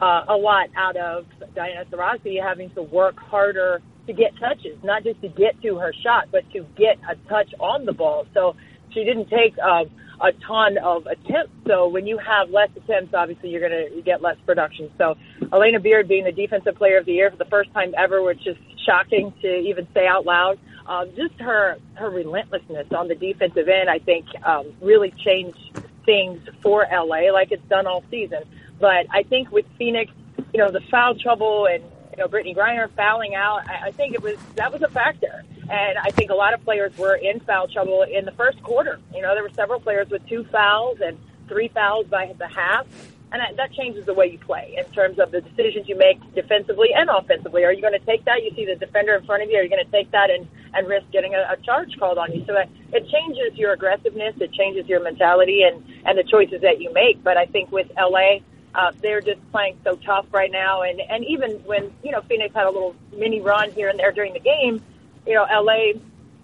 uh, 0.00 0.24
a 0.28 0.36
lot 0.36 0.68
out 0.76 0.96
of 0.96 1.26
Diana 1.54 1.84
Taurasi 1.86 2.42
having 2.42 2.70
to 2.70 2.82
work 2.82 3.16
harder 3.16 3.82
to 4.06 4.12
get 4.12 4.32
touches, 4.38 4.76
not 4.82 5.04
just 5.04 5.20
to 5.22 5.28
get 5.28 5.60
to 5.62 5.76
her 5.76 5.92
shot, 6.02 6.28
but 6.30 6.50
to 6.52 6.64
get 6.76 6.98
a 7.08 7.16
touch 7.28 7.52
on 7.60 7.84
the 7.84 7.92
ball. 7.92 8.26
So 8.32 8.56
she 8.92 9.04
didn't 9.04 9.28
take 9.28 9.54
uh, 9.58 9.84
a 10.20 10.32
ton 10.46 10.78
of 10.78 11.06
attempts. 11.06 11.52
So 11.66 11.88
when 11.88 12.06
you 12.06 12.18
have 12.18 12.50
less 12.50 12.70
attempts, 12.76 13.14
obviously 13.14 13.50
you're 13.50 13.68
going 13.68 13.94
to 13.94 14.02
get 14.02 14.22
less 14.22 14.36
production. 14.46 14.90
So 14.98 15.16
Alana 15.42 15.82
Beard 15.82 16.08
being 16.08 16.24
the 16.24 16.32
defensive 16.32 16.76
player 16.76 16.98
of 16.98 17.06
the 17.06 17.12
year 17.12 17.30
for 17.30 17.36
the 17.36 17.44
first 17.44 17.72
time 17.72 17.94
ever, 17.96 18.22
which 18.22 18.46
is 18.46 18.56
shocking 18.86 19.32
to 19.42 19.56
even 19.56 19.86
say 19.94 20.06
out 20.06 20.24
loud. 20.24 20.58
Um, 20.86 21.10
just 21.14 21.38
her 21.40 21.76
her 21.94 22.08
relentlessness 22.08 22.86
on 22.96 23.08
the 23.08 23.14
defensive 23.14 23.68
end, 23.68 23.90
I 23.90 23.98
think, 23.98 24.24
um, 24.42 24.72
really 24.80 25.10
changed 25.10 25.58
things 26.06 26.40
for 26.62 26.86
LA, 26.90 27.30
like 27.30 27.52
it's 27.52 27.68
done 27.68 27.86
all 27.86 28.02
season. 28.10 28.42
But 28.80 29.06
I 29.10 29.22
think 29.22 29.50
with 29.50 29.66
Phoenix, 29.76 30.12
you 30.52 30.60
know, 30.60 30.70
the 30.70 30.80
foul 30.90 31.14
trouble 31.14 31.66
and 31.66 31.82
you 32.12 32.18
know 32.18 32.28
Brittney 32.28 32.56
Griner 32.56 32.90
fouling 32.94 33.34
out, 33.34 33.68
I, 33.68 33.88
I 33.88 33.90
think 33.92 34.14
it 34.14 34.22
was 34.22 34.36
that 34.56 34.72
was 34.72 34.82
a 34.82 34.88
factor. 34.88 35.44
And 35.70 35.98
I 35.98 36.10
think 36.10 36.30
a 36.30 36.34
lot 36.34 36.54
of 36.54 36.64
players 36.64 36.96
were 36.96 37.14
in 37.14 37.40
foul 37.40 37.68
trouble 37.68 38.02
in 38.02 38.24
the 38.24 38.32
first 38.32 38.62
quarter. 38.62 38.98
You 39.14 39.20
know, 39.20 39.34
there 39.34 39.42
were 39.42 39.52
several 39.54 39.80
players 39.80 40.08
with 40.08 40.26
two 40.26 40.44
fouls 40.44 40.98
and 41.04 41.18
three 41.48 41.68
fouls 41.68 42.06
by 42.06 42.34
the 42.38 42.48
half. 42.48 42.86
And 43.30 43.42
that, 43.42 43.56
that 43.56 43.72
changes 43.74 44.06
the 44.06 44.14
way 44.14 44.26
you 44.32 44.38
play 44.38 44.74
in 44.78 44.90
terms 44.94 45.18
of 45.18 45.30
the 45.30 45.42
decisions 45.42 45.86
you 45.86 45.96
make 45.98 46.18
defensively 46.34 46.88
and 46.94 47.10
offensively. 47.10 47.62
Are 47.64 47.72
you 47.72 47.82
going 47.82 47.98
to 47.98 48.06
take 48.06 48.24
that? 48.24 48.42
You 48.42 48.50
see 48.56 48.64
the 48.64 48.76
defender 48.76 49.14
in 49.14 49.26
front 49.26 49.42
of 49.42 49.50
you. 49.50 49.58
Are 49.58 49.62
you 49.62 49.68
going 49.68 49.84
to 49.84 49.90
take 49.90 50.10
that 50.12 50.30
and, 50.30 50.48
and 50.72 50.88
risk 50.88 51.04
getting 51.12 51.34
a, 51.34 51.52
a 51.52 51.56
charge 51.62 51.94
called 51.98 52.16
on 52.16 52.32
you? 52.32 52.42
So 52.46 52.54
that 52.54 52.70
it 52.94 53.06
changes 53.10 53.58
your 53.58 53.74
aggressiveness. 53.74 54.34
It 54.40 54.54
changes 54.54 54.88
your 54.88 55.02
mentality 55.02 55.62
and, 55.62 55.84
and 56.06 56.16
the 56.16 56.24
choices 56.24 56.62
that 56.62 56.80
you 56.80 56.90
make. 56.94 57.22
But 57.22 57.36
I 57.36 57.44
think 57.44 57.70
with 57.70 57.88
LA, 57.98 58.38
uh, 58.74 58.92
they're 59.00 59.20
just 59.20 59.40
playing 59.50 59.78
so 59.84 59.96
tough 59.96 60.26
right 60.30 60.50
now. 60.50 60.82
And, 60.82 61.00
and 61.00 61.24
even 61.24 61.52
when, 61.64 61.92
you 62.02 62.12
know, 62.12 62.20
Phoenix 62.22 62.54
had 62.54 62.66
a 62.66 62.70
little 62.70 62.94
mini 63.12 63.40
run 63.40 63.70
here 63.72 63.88
and 63.88 63.98
there 63.98 64.12
during 64.12 64.32
the 64.32 64.40
game, 64.40 64.82
you 65.26 65.34
know, 65.34 65.46
LA 65.50 66.00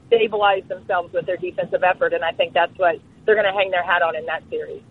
stabilized 0.08 0.68
themselves 0.68 1.12
with 1.12 1.26
their 1.26 1.36
defensive 1.36 1.82
effort. 1.82 2.12
And 2.12 2.24
I 2.24 2.32
think 2.32 2.52
that's 2.52 2.76
what 2.78 2.98
they're 3.24 3.34
going 3.34 3.46
to 3.46 3.52
hang 3.52 3.70
their 3.70 3.84
hat 3.84 4.02
on 4.02 4.16
in 4.16 4.26
that 4.26 4.42
series. 4.50 4.82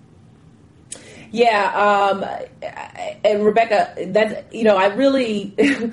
Yeah, 1.32 1.72
um, 1.74 2.24
and 3.24 3.44
Rebecca, 3.44 3.96
that 4.10 4.54
you 4.54 4.64
know, 4.64 4.78
I 4.78 4.94
really 4.94 5.56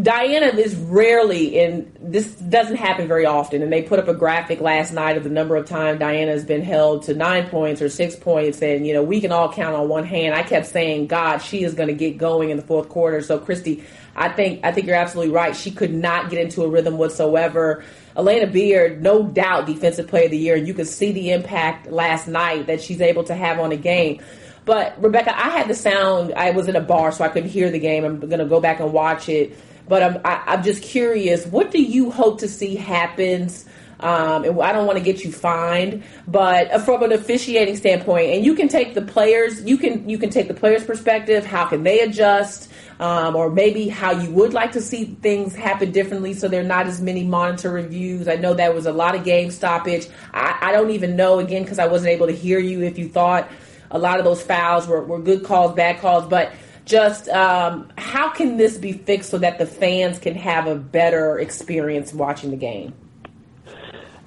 Diana 0.00 0.46
is 0.46 0.76
rarely 0.76 1.58
in 1.58 1.92
this 2.00 2.34
doesn't 2.36 2.76
happen 2.76 3.08
very 3.08 3.26
often 3.26 3.62
and 3.62 3.72
they 3.72 3.82
put 3.82 3.98
up 3.98 4.06
a 4.06 4.14
graphic 4.14 4.60
last 4.60 4.92
night 4.92 5.16
of 5.16 5.24
the 5.24 5.30
number 5.30 5.56
of 5.56 5.66
times 5.66 5.98
Diana 5.98 6.30
has 6.30 6.44
been 6.44 6.62
held 6.62 7.02
to 7.04 7.14
nine 7.14 7.48
points 7.48 7.82
or 7.82 7.88
six 7.88 8.14
points 8.14 8.62
and 8.62 8.86
you 8.86 8.92
know 8.92 9.02
we 9.02 9.20
can 9.20 9.32
all 9.32 9.52
count 9.52 9.74
on 9.74 9.88
one 9.88 10.04
hand. 10.04 10.34
I 10.34 10.44
kept 10.44 10.66
saying, 10.66 11.08
God, 11.08 11.38
she 11.38 11.64
is 11.64 11.74
gonna 11.74 11.94
get 11.94 12.16
going 12.16 12.50
in 12.50 12.56
the 12.56 12.62
fourth 12.62 12.88
quarter. 12.88 13.20
So 13.22 13.38
Christy, 13.38 13.82
I 14.14 14.28
think 14.28 14.64
I 14.64 14.70
think 14.70 14.86
you're 14.86 14.96
absolutely 14.96 15.34
right. 15.34 15.56
She 15.56 15.72
could 15.72 15.92
not 15.92 16.30
get 16.30 16.40
into 16.40 16.62
a 16.62 16.68
rhythm 16.68 16.96
whatsoever. 16.96 17.84
Alana 18.16 18.52
Beard, 18.52 19.02
no 19.02 19.24
doubt 19.24 19.66
defensive 19.66 20.06
player 20.06 20.26
of 20.26 20.30
the 20.30 20.38
year. 20.38 20.56
And 20.56 20.66
You 20.66 20.74
could 20.74 20.86
see 20.86 21.12
the 21.12 21.30
impact 21.30 21.90
last 21.90 22.28
night 22.28 22.66
that 22.66 22.82
she's 22.82 23.00
able 23.00 23.24
to 23.24 23.34
have 23.34 23.58
on 23.58 23.72
a 23.72 23.76
game. 23.76 24.20
But 24.64 25.02
Rebecca, 25.02 25.36
I 25.36 25.50
had 25.50 25.68
the 25.68 25.74
sound. 25.74 26.32
I 26.34 26.50
was 26.52 26.68
in 26.68 26.76
a 26.76 26.80
bar, 26.80 27.10
so 27.10 27.24
I 27.24 27.28
couldn't 27.28 27.50
hear 27.50 27.70
the 27.70 27.80
game. 27.80 28.04
I'm 28.04 28.20
going 28.20 28.38
to 28.38 28.44
go 28.44 28.60
back 28.60 28.80
and 28.80 28.92
watch 28.92 29.28
it. 29.28 29.56
But 29.88 30.02
I'm, 30.02 30.20
I, 30.24 30.34
am 30.34 30.42
i 30.46 30.54
am 30.54 30.62
just 30.62 30.82
curious, 30.82 31.46
what 31.46 31.70
do 31.70 31.82
you 31.82 32.10
hope 32.10 32.40
to 32.40 32.48
see 32.48 32.76
happens 32.76 33.66
Um, 34.02 34.42
and 34.44 34.60
I 34.60 34.72
don't 34.72 34.86
want 34.86 34.98
to 34.98 35.04
get 35.04 35.24
you 35.24 35.30
fined, 35.30 36.02
but 36.26 36.80
from 36.82 37.04
an 37.04 37.12
officiating 37.12 37.76
standpoint, 37.76 38.32
and 38.32 38.44
you 38.44 38.54
can 38.54 38.66
take 38.66 38.94
the 38.94 39.02
players, 39.02 39.62
you 39.62 39.78
can 39.78 40.08
you 40.08 40.18
can 40.18 40.28
take 40.28 40.48
the 40.48 40.54
players' 40.54 40.84
perspective. 40.84 41.46
How 41.46 41.66
can 41.66 41.84
they 41.84 42.00
adjust? 42.00 42.70
Um, 42.98 43.34
or 43.36 43.50
maybe 43.50 43.88
how 43.88 44.12
you 44.12 44.30
would 44.30 44.52
like 44.54 44.72
to 44.72 44.80
see 44.80 45.16
things 45.22 45.56
happen 45.56 45.90
differently 45.90 46.34
so 46.34 46.46
there 46.46 46.60
are 46.60 46.64
not 46.64 46.86
as 46.86 47.00
many 47.00 47.24
monitor 47.24 47.70
reviews. 47.70 48.28
I 48.28 48.36
know 48.36 48.54
that 48.54 48.74
was 48.74 48.86
a 48.86 48.92
lot 48.92 49.14
of 49.16 49.24
game 49.24 49.50
stoppage. 49.50 50.06
I, 50.32 50.56
I 50.60 50.72
don't 50.72 50.90
even 50.90 51.16
know, 51.16 51.38
again, 51.38 51.62
because 51.62 51.80
I 51.80 51.86
wasn't 51.86 52.10
able 52.10 52.26
to 52.26 52.32
hear 52.34 52.58
you 52.60 52.82
if 52.82 52.98
you 52.98 53.08
thought 53.08 53.50
a 53.90 53.98
lot 53.98 54.18
of 54.18 54.24
those 54.24 54.42
fouls 54.42 54.86
were, 54.86 55.04
were 55.04 55.18
good 55.20 55.44
calls, 55.44 55.74
bad 55.74 56.00
calls, 56.00 56.26
but 56.26 56.52
just 56.84 57.28
um, 57.28 57.90
how 57.96 58.28
can 58.30 58.56
this 58.56 58.78
be 58.78 58.92
fixed 58.92 59.30
so 59.30 59.38
that 59.38 59.58
the 59.58 59.66
fans 59.66 60.18
can 60.18 60.34
have 60.34 60.66
a 60.66 60.74
better 60.74 61.38
experience 61.38 62.12
watching 62.12 62.50
the 62.50 62.56
game? 62.56 62.94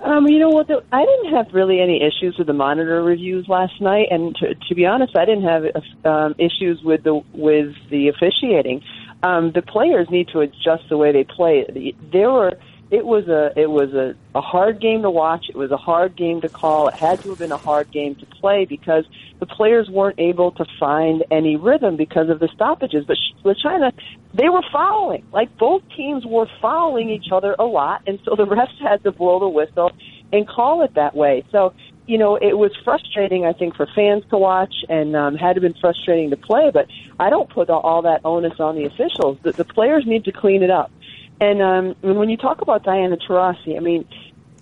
Um, 0.04 0.28
you 0.28 0.40
know 0.40 0.50
what? 0.50 0.68
The, 0.68 0.84
I 0.92 1.04
didn't 1.04 1.34
have 1.34 1.54
really 1.54 1.80
any 1.80 2.02
issues 2.04 2.38
with 2.38 2.48
the 2.48 2.54
monitor 2.54 3.02
reviews 3.02 3.48
last 3.48 3.82
night, 3.82 4.08
and 4.12 4.36
to, 4.36 4.54
to 4.54 4.76
be 4.76 4.86
honest, 4.86 5.18
I 5.18 5.26
didn't 5.26 5.44
have 5.44 5.64
um, 6.06 6.36
issues 6.38 6.82
with 6.84 7.04
the 7.04 7.22
with 7.34 7.74
the 7.90 8.10
officiating. 8.10 8.84
Um, 9.24 9.52
the 9.54 9.64
players 9.64 10.08
need 10.12 10.28
to 10.30 10.42
adjust 10.42 10.90
the 10.90 10.98
way 10.98 11.12
they 11.12 11.24
play. 11.24 11.94
There 12.12 12.32
were 12.32 12.52
it 12.92 13.06
was 13.06 13.28
a 13.28 13.52
it 13.60 13.70
was 13.70 13.94
a, 13.94 14.14
a 14.38 14.42
hard 14.42 14.80
game 14.80 15.02
to 15.02 15.10
watch. 15.10 15.46
It 15.50 15.56
was 15.56 15.72
a 15.72 15.78
hard 15.78 16.16
game 16.16 16.42
to 16.42 16.50
call. 16.50 16.88
It 16.88 16.94
had 16.94 17.22
to 17.24 17.30
have 17.30 17.40
been 17.40 17.52
a 17.52 17.58
hard 17.58 17.92
game 17.92 18.16
to 18.16 18.26
play 18.26 18.66
because 18.66 19.06
the 19.40 19.48
players 19.48 19.90
weren't 19.90 20.20
able 20.20 20.52
to 20.52 20.66
find 20.80 21.24
any 21.32 21.56
rhythm 21.56 21.98
because 21.98 22.30
of 22.30 22.40
the 22.40 22.48
stoppages. 22.54 23.06
But 23.06 23.18
with 23.44 23.58
China, 23.58 23.92
they 24.34 24.50
were 24.50 24.64
fouling. 24.72 25.26
Like 25.32 25.58
both 25.58 25.82
teams 25.96 26.26
were 26.26 26.48
fouling 26.62 27.10
each 27.10 27.32
other 27.32 27.56
a 27.58 27.66
lot, 27.66 28.04
and 28.06 28.20
so 28.24 28.36
the 28.36 28.46
refs 28.46 28.80
had 28.80 29.04
to 29.04 29.12
blow 29.12 29.40
the 29.40 29.50
whistle 29.50 29.92
and 30.32 30.48
call 30.48 30.84
it 30.84 30.94
that 30.94 31.16
way. 31.16 31.44
So 31.52 31.74
you 32.08 32.20
know, 32.20 32.36
it 32.36 32.58
was 32.58 32.72
frustrating, 32.84 33.46
I 33.46 33.54
think, 33.54 33.76
for 33.76 33.88
fans 33.96 34.24
to 34.30 34.38
watch 34.38 34.74
and 34.90 35.16
um, 35.16 35.36
had 35.36 35.54
to 35.54 35.62
been 35.62 35.74
frustrating 35.74 36.30
to 36.30 36.38
play, 36.38 36.70
but 36.72 36.88
I 37.20 37.30
don't 37.30 37.50
put 37.50 37.70
all 37.70 38.04
that 38.04 38.22
onus 38.24 38.60
on 38.60 38.76
the 38.76 38.86
officials. 38.86 39.40
The, 39.42 39.54
the 39.54 39.66
players 39.66 40.06
need 40.06 40.26
to 40.26 40.32
clean 40.32 40.62
it 40.62 40.70
up. 40.70 40.92
And 41.40 41.62
um, 41.62 41.96
when 42.02 42.30
you 42.30 42.38
talk 42.38 42.62
about 42.62 42.84
Diana 42.84 43.18
Taurasi, 43.18 43.76
I 43.76 43.80
mean, 43.80 44.08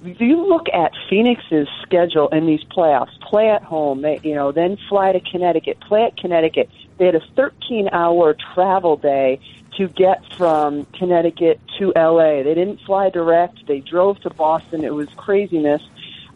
if 0.03 0.19
you 0.19 0.47
look 0.47 0.67
at 0.73 0.91
Phoenix's 1.09 1.67
schedule 1.83 2.27
in 2.29 2.45
these 2.45 2.63
playoffs, 2.65 3.19
play 3.21 3.49
at 3.49 3.63
home, 3.63 4.01
they, 4.01 4.19
you 4.23 4.36
know, 4.36 4.51
then 4.51 4.77
fly 4.89 5.12
to 5.12 5.19
Connecticut, 5.19 5.79
play 5.81 6.03
at 6.03 6.17
Connecticut. 6.17 6.69
They 6.97 7.05
had 7.05 7.15
a 7.15 7.23
13-hour 7.38 8.36
travel 8.53 8.97
day 8.97 9.39
to 9.77 9.88
get 9.88 10.21
from 10.36 10.86
Connecticut 10.86 11.59
to 11.79 11.93
LA. 11.95 12.43
They 12.43 12.53
didn't 12.53 12.81
fly 12.81 13.09
direct. 13.09 13.65
They 13.67 13.79
drove 13.79 14.19
to 14.21 14.29
Boston. 14.29 14.83
It 14.83 14.93
was 14.93 15.07
craziness. 15.15 15.81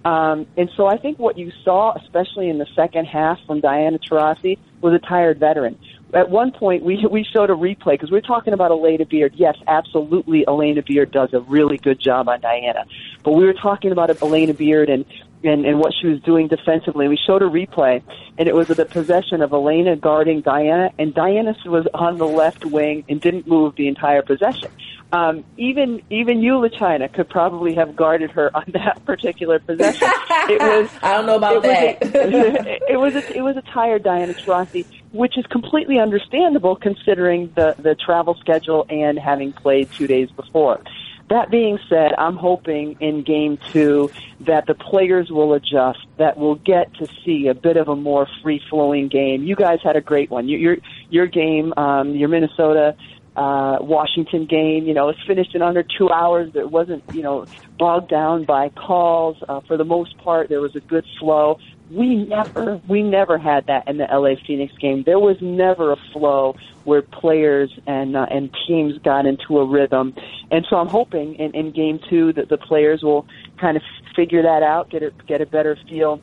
Um, 0.05 0.47
and 0.55 0.69
so 0.75 0.87
I 0.87 0.97
think 0.97 1.19
what 1.19 1.37
you 1.37 1.51
saw, 1.63 1.93
especially 1.95 2.49
in 2.49 2.59
the 2.59 2.67
second 2.75 3.05
half 3.05 3.39
from 3.45 3.59
Diana 3.59 3.99
Taurasi, 3.99 4.57
was 4.81 4.93
a 4.93 4.99
tired 4.99 5.39
veteran 5.39 5.77
at 6.13 6.29
one 6.29 6.51
point 6.51 6.83
we 6.83 7.05
we 7.09 7.23
showed 7.23 7.49
a 7.49 7.53
replay 7.53 7.93
because 7.93 8.11
we 8.11 8.17
are 8.17 8.21
talking 8.21 8.53
about 8.53 8.71
Alana 8.71 9.07
Beard. 9.07 9.33
Yes, 9.35 9.55
absolutely, 9.67 10.45
Alana 10.45 10.85
Beard 10.85 11.11
does 11.11 11.33
a 11.33 11.41
really 11.41 11.77
good 11.77 11.99
job 11.99 12.29
on 12.29 12.39
Diana, 12.39 12.85
but 13.23 13.33
we 13.33 13.45
were 13.45 13.53
talking 13.53 13.91
about 13.91 14.09
Alana 14.09 14.55
Beard 14.55 14.89
and 14.89 15.05
and, 15.43 15.65
and 15.65 15.79
what 15.79 15.93
she 15.99 16.07
was 16.07 16.19
doing 16.21 16.47
defensively. 16.47 17.07
We 17.07 17.17
showed 17.17 17.41
a 17.41 17.49
replay, 17.49 18.01
and 18.37 18.47
it 18.47 18.55
was 18.55 18.67
the 18.67 18.85
possession 18.85 19.41
of 19.41 19.51
Alana 19.51 19.99
guarding 19.99 20.41
Diana, 20.41 20.91
and 20.97 21.13
Diana 21.13 21.55
was 21.65 21.87
on 21.93 22.17
the 22.17 22.27
left 22.27 22.65
wing 22.65 23.05
and 23.07 23.21
didn't 23.21 23.47
move 23.47 23.75
the 23.75 23.87
entire 23.87 24.21
possession. 24.21 24.71
Um, 25.11 25.45
even 25.55 26.01
even 26.09 26.41
you, 26.41 26.53
LaChina, 26.53 27.13
could 27.13 27.29
probably 27.29 27.75
have 27.75 27.95
guarded 27.95 28.31
her 28.31 28.55
on 28.55 28.65
that 28.73 29.05
particular 29.05 29.59
possession. 29.59 30.09
It 30.29 30.59
was 30.59 30.89
I 31.01 31.13
don't 31.13 31.25
know 31.25 31.37
about 31.37 31.63
it 31.65 31.99
that. 31.99 32.13
Was 32.13 32.33
a, 32.33 32.77
it 32.91 32.99
was 32.99 33.15
a, 33.15 33.37
it 33.37 33.41
was 33.41 33.57
a 33.57 33.61
tired 33.61 34.03
Diana 34.03 34.33
Taurasi, 34.33 34.85
which 35.11 35.37
is 35.37 35.45
completely 35.47 35.99
understandable 35.99 36.75
considering 36.75 37.51
the 37.55 37.75
the 37.79 37.95
travel 37.95 38.35
schedule 38.35 38.85
and 38.89 39.17
having 39.17 39.53
played 39.53 39.91
two 39.91 40.07
days 40.07 40.29
before. 40.31 40.81
That 41.29 41.51
being 41.51 41.77
said, 41.89 42.13
I'm 42.17 42.37
hoping 42.37 42.95
in 43.01 43.21
game 43.21 43.57
two 43.71 44.09
that 44.41 44.65
the 44.65 44.73
players 44.73 45.29
will 45.29 45.53
adjust, 45.53 45.99
that 46.17 46.37
we'll 46.37 46.55
get 46.55 46.93
to 46.95 47.07
see 47.25 47.47
a 47.47 47.53
bit 47.53 47.75
of 47.75 47.89
a 47.89 47.97
more 47.97 48.29
free 48.41 48.61
flowing 48.69 49.09
game. 49.09 49.43
You 49.43 49.55
guys 49.55 49.79
had 49.83 49.97
a 49.97 50.01
great 50.01 50.31
one. 50.31 50.47
Your 50.47 50.77
your 51.09 51.27
game, 51.27 51.73
um, 51.75 52.15
your 52.15 52.29
Minnesota 52.29 52.95
uh, 53.37 53.77
Washington 53.79 54.45
game. 54.45 54.85
You 54.85 54.93
know, 54.95 55.09
it 55.09 55.15
finished 55.27 55.53
in 55.53 55.61
under 55.61 55.83
two 55.83 56.09
hours. 56.09 56.51
It 56.55 56.71
wasn't, 56.71 57.03
you 57.13 57.21
know, 57.21 57.45
bogged 57.77 58.09
down 58.09 58.45
by 58.45 58.69
calls. 58.69 59.37
Uh, 59.47 59.61
for 59.61 59.77
the 59.77 59.85
most 59.85 60.17
part, 60.17 60.49
there 60.49 60.59
was 60.59 60.75
a 60.75 60.79
good 60.79 61.05
flow. 61.19 61.59
We 61.91 62.15
never, 62.15 62.81
we 62.87 63.03
never 63.03 63.37
had 63.37 63.67
that 63.67 63.87
in 63.87 63.97
the 63.97 64.05
LA 64.05 64.35
Phoenix 64.45 64.73
game. 64.77 65.03
There 65.03 65.19
was 65.19 65.37
never 65.39 65.93
a 65.93 65.97
flow 66.11 66.55
where 66.83 67.01
players 67.01 67.71
and 67.85 68.17
uh, 68.17 68.25
and 68.31 68.49
teams 68.67 68.97
got 68.99 69.25
into 69.25 69.59
a 69.59 69.65
rhythm. 69.65 70.15
And 70.51 70.65
so 70.69 70.77
I'm 70.77 70.87
hoping 70.87 71.35
in, 71.35 71.53
in 71.53 71.71
game 71.71 71.99
two 72.09 72.33
that 72.33 72.49
the 72.49 72.57
players 72.57 73.03
will 73.03 73.27
kind 73.59 73.77
of 73.77 73.83
figure 74.15 74.41
that 74.41 74.63
out, 74.63 74.89
get 74.89 75.03
a, 75.03 75.11
get 75.27 75.41
a 75.41 75.45
better 75.45 75.77
feel, 75.87 76.21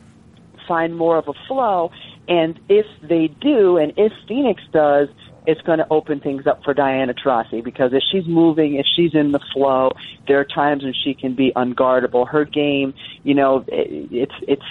find 0.66 0.96
more 0.96 1.16
of 1.16 1.28
a 1.28 1.34
flow. 1.46 1.92
And 2.26 2.58
if 2.68 2.86
they 3.02 3.28
do, 3.28 3.76
and 3.76 3.92
if 3.96 4.12
Phoenix 4.26 4.62
does, 4.72 5.08
it's 5.46 5.60
going 5.62 5.78
to 5.78 5.86
open 5.90 6.20
things 6.20 6.46
up 6.46 6.64
for 6.64 6.74
Diana 6.74 7.14
Taurasi 7.14 7.62
because 7.62 7.92
if 7.92 8.02
she's 8.10 8.26
moving, 8.26 8.76
if 8.76 8.86
she's 8.96 9.14
in 9.14 9.32
the 9.32 9.40
flow, 9.52 9.90
there 10.26 10.40
are 10.40 10.44
times 10.44 10.82
when 10.82 10.94
she 10.94 11.14
can 11.14 11.34
be 11.34 11.52
unguardable. 11.54 12.28
Her 12.28 12.44
game, 12.44 12.94
you 13.22 13.34
know, 13.34 13.64
it, 13.68 14.08
it's 14.10 14.34
it's 14.48 14.62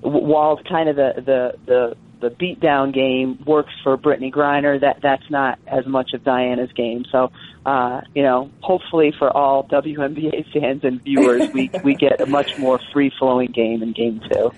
while 0.00 0.60
kind 0.62 0.88
of 0.88 0.96
the 0.96 1.12
the 1.16 1.54
the 1.66 1.96
the 2.20 2.30
beatdown 2.30 2.94
game 2.94 3.38
works 3.44 3.72
for 3.82 3.98
Brittney 3.98 4.32
Griner, 4.32 4.80
that 4.80 5.00
that's 5.02 5.28
not 5.30 5.58
as 5.66 5.86
much 5.86 6.14
of 6.14 6.24
Diana's 6.24 6.72
game. 6.72 7.04
So, 7.12 7.30
uh, 7.66 8.00
you 8.14 8.22
know, 8.22 8.50
hopefully 8.60 9.12
for 9.18 9.30
all 9.30 9.64
WNBA 9.64 10.50
fans 10.52 10.82
and 10.84 11.02
viewers, 11.02 11.52
we 11.52 11.70
we 11.84 11.94
get 11.94 12.20
a 12.20 12.26
much 12.26 12.58
more 12.58 12.80
free 12.92 13.12
flowing 13.18 13.50
game 13.50 13.82
in 13.82 13.92
game 13.92 14.20
two. 14.30 14.50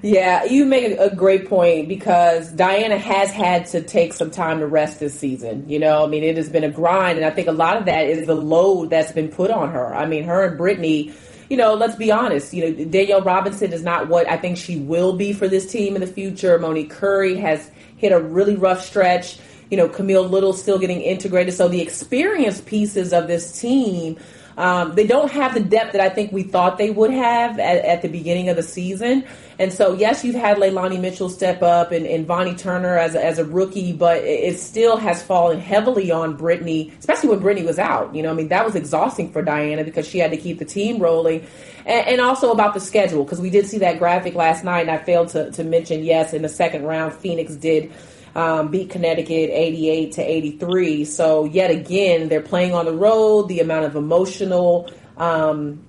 Yeah, 0.00 0.44
you 0.44 0.64
make 0.64 0.98
a 0.98 1.14
great 1.14 1.48
point 1.48 1.88
because 1.88 2.50
Diana 2.50 2.98
has 2.98 3.30
had 3.30 3.66
to 3.66 3.82
take 3.82 4.12
some 4.12 4.30
time 4.30 4.60
to 4.60 4.66
rest 4.66 5.00
this 5.00 5.18
season. 5.18 5.68
You 5.68 5.78
know, 5.78 6.04
I 6.04 6.06
mean, 6.06 6.24
it 6.24 6.36
has 6.36 6.48
been 6.48 6.64
a 6.64 6.70
grind, 6.70 7.18
and 7.18 7.26
I 7.26 7.30
think 7.30 7.48
a 7.48 7.52
lot 7.52 7.76
of 7.76 7.84
that 7.84 8.06
is 8.06 8.26
the 8.26 8.34
load 8.34 8.90
that's 8.90 9.12
been 9.12 9.28
put 9.28 9.50
on 9.50 9.70
her. 9.72 9.94
I 9.94 10.06
mean, 10.06 10.24
her 10.24 10.44
and 10.44 10.58
Brittney, 10.58 11.12
you 11.50 11.56
know, 11.56 11.74
let's 11.74 11.96
be 11.96 12.10
honest, 12.10 12.54
you 12.54 12.64
know, 12.64 12.84
Danielle 12.84 13.22
Robinson 13.22 13.72
is 13.72 13.82
not 13.82 14.08
what 14.08 14.28
I 14.28 14.36
think 14.36 14.56
she 14.56 14.76
will 14.76 15.12
be 15.12 15.32
for 15.32 15.48
this 15.48 15.70
team 15.70 15.94
in 15.94 16.00
the 16.00 16.06
future. 16.06 16.58
Monique 16.58 16.90
Currie 16.90 17.36
has 17.36 17.70
hit 17.96 18.12
a 18.12 18.20
really 18.20 18.56
rough 18.56 18.84
stretch. 18.84 19.38
You 19.70 19.76
know, 19.76 19.88
Camille 19.88 20.24
Little 20.24 20.52
still 20.52 20.78
getting 20.78 21.00
integrated. 21.00 21.54
So 21.54 21.68
the 21.68 21.80
experience 21.80 22.60
pieces 22.60 23.12
of 23.12 23.26
this 23.26 23.60
team 23.60 24.18
um, 24.56 24.94
they 24.94 25.06
don't 25.06 25.30
have 25.30 25.54
the 25.54 25.60
depth 25.60 25.92
that 25.92 26.00
I 26.00 26.08
think 26.08 26.32
we 26.32 26.42
thought 26.42 26.76
they 26.76 26.90
would 26.90 27.10
have 27.10 27.58
at, 27.58 27.84
at, 27.84 28.02
the 28.02 28.08
beginning 28.08 28.48
of 28.48 28.56
the 28.56 28.62
season. 28.62 29.24
And 29.58 29.72
so, 29.72 29.94
yes, 29.94 30.24
you've 30.24 30.34
had 30.34 30.58
Leilani 30.58 31.00
Mitchell 31.00 31.28
step 31.28 31.62
up 31.62 31.92
and, 31.92 32.06
and 32.06 32.26
Vonnie 32.26 32.54
Turner 32.54 32.98
as 32.98 33.14
a, 33.14 33.24
as 33.24 33.38
a 33.38 33.44
rookie, 33.44 33.92
but 33.92 34.18
it 34.18 34.58
still 34.58 34.96
has 34.96 35.22
fallen 35.22 35.58
heavily 35.58 36.10
on 36.10 36.36
Brittney, 36.36 36.96
especially 36.98 37.30
when 37.30 37.40
Brittney 37.40 37.64
was 37.64 37.78
out. 37.78 38.14
You 38.14 38.22
know, 38.22 38.30
I 38.30 38.34
mean, 38.34 38.48
that 38.48 38.64
was 38.64 38.74
exhausting 38.74 39.32
for 39.32 39.42
Diana 39.42 39.84
because 39.84 40.06
she 40.06 40.18
had 40.18 40.30
to 40.32 40.36
keep 40.36 40.58
the 40.58 40.64
team 40.64 40.98
rolling. 40.98 41.46
And, 41.86 42.06
and 42.08 42.20
also 42.20 42.52
about 42.52 42.74
the 42.74 42.80
schedule, 42.80 43.24
because 43.24 43.40
we 43.40 43.50
did 43.50 43.66
see 43.66 43.78
that 43.78 43.98
graphic 43.98 44.34
last 44.34 44.64
night, 44.64 44.80
and 44.80 44.90
I 44.90 44.98
failed 44.98 45.28
to, 45.28 45.50
to 45.52 45.64
mention, 45.64 46.04
yes, 46.04 46.32
in 46.32 46.42
the 46.42 46.48
second 46.48 46.84
round, 46.84 47.14
Phoenix 47.14 47.54
did 47.54 47.90
um, 48.34 48.70
beat 48.70 48.90
Connecticut 48.90 49.50
88 49.50 50.12
to 50.12 50.22
83. 50.22 51.04
So 51.04 51.44
yet 51.44 51.70
again, 51.70 52.28
they're 52.28 52.40
playing 52.40 52.74
on 52.74 52.86
the 52.86 52.94
road. 52.94 53.48
The 53.48 53.60
amount 53.60 53.86
of 53.86 53.96
emotional 53.96 54.90
um, 55.16 55.84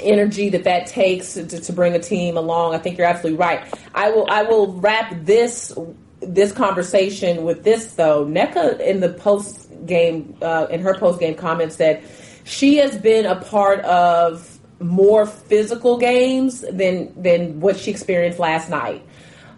energy 0.00 0.50
that 0.50 0.64
that 0.64 0.86
takes 0.86 1.34
to, 1.34 1.46
to 1.46 1.72
bring 1.72 1.94
a 1.94 1.98
team 1.98 2.36
along. 2.36 2.74
I 2.74 2.78
think 2.78 2.98
you're 2.98 3.06
absolutely 3.06 3.38
right. 3.38 3.64
I 3.94 4.10
will 4.10 4.26
I 4.30 4.42
will 4.42 4.72
wrap 4.74 5.14
this 5.24 5.76
this 6.20 6.52
conversation 6.52 7.44
with 7.44 7.64
this 7.64 7.94
though. 7.94 8.24
Nneka 8.24 8.80
in 8.80 9.00
the 9.00 9.10
post 9.10 9.68
game 9.86 10.36
uh, 10.42 10.66
in 10.70 10.80
her 10.80 10.94
post 10.98 11.20
game 11.20 11.34
comments 11.34 11.76
said 11.76 12.02
she 12.44 12.76
has 12.76 12.96
been 12.96 13.26
a 13.26 13.36
part 13.36 13.80
of 13.80 14.58
more 14.80 15.26
physical 15.26 15.98
games 15.98 16.64
than 16.70 17.12
than 17.20 17.60
what 17.60 17.76
she 17.76 17.90
experienced 17.90 18.38
last 18.38 18.68
night 18.68 19.05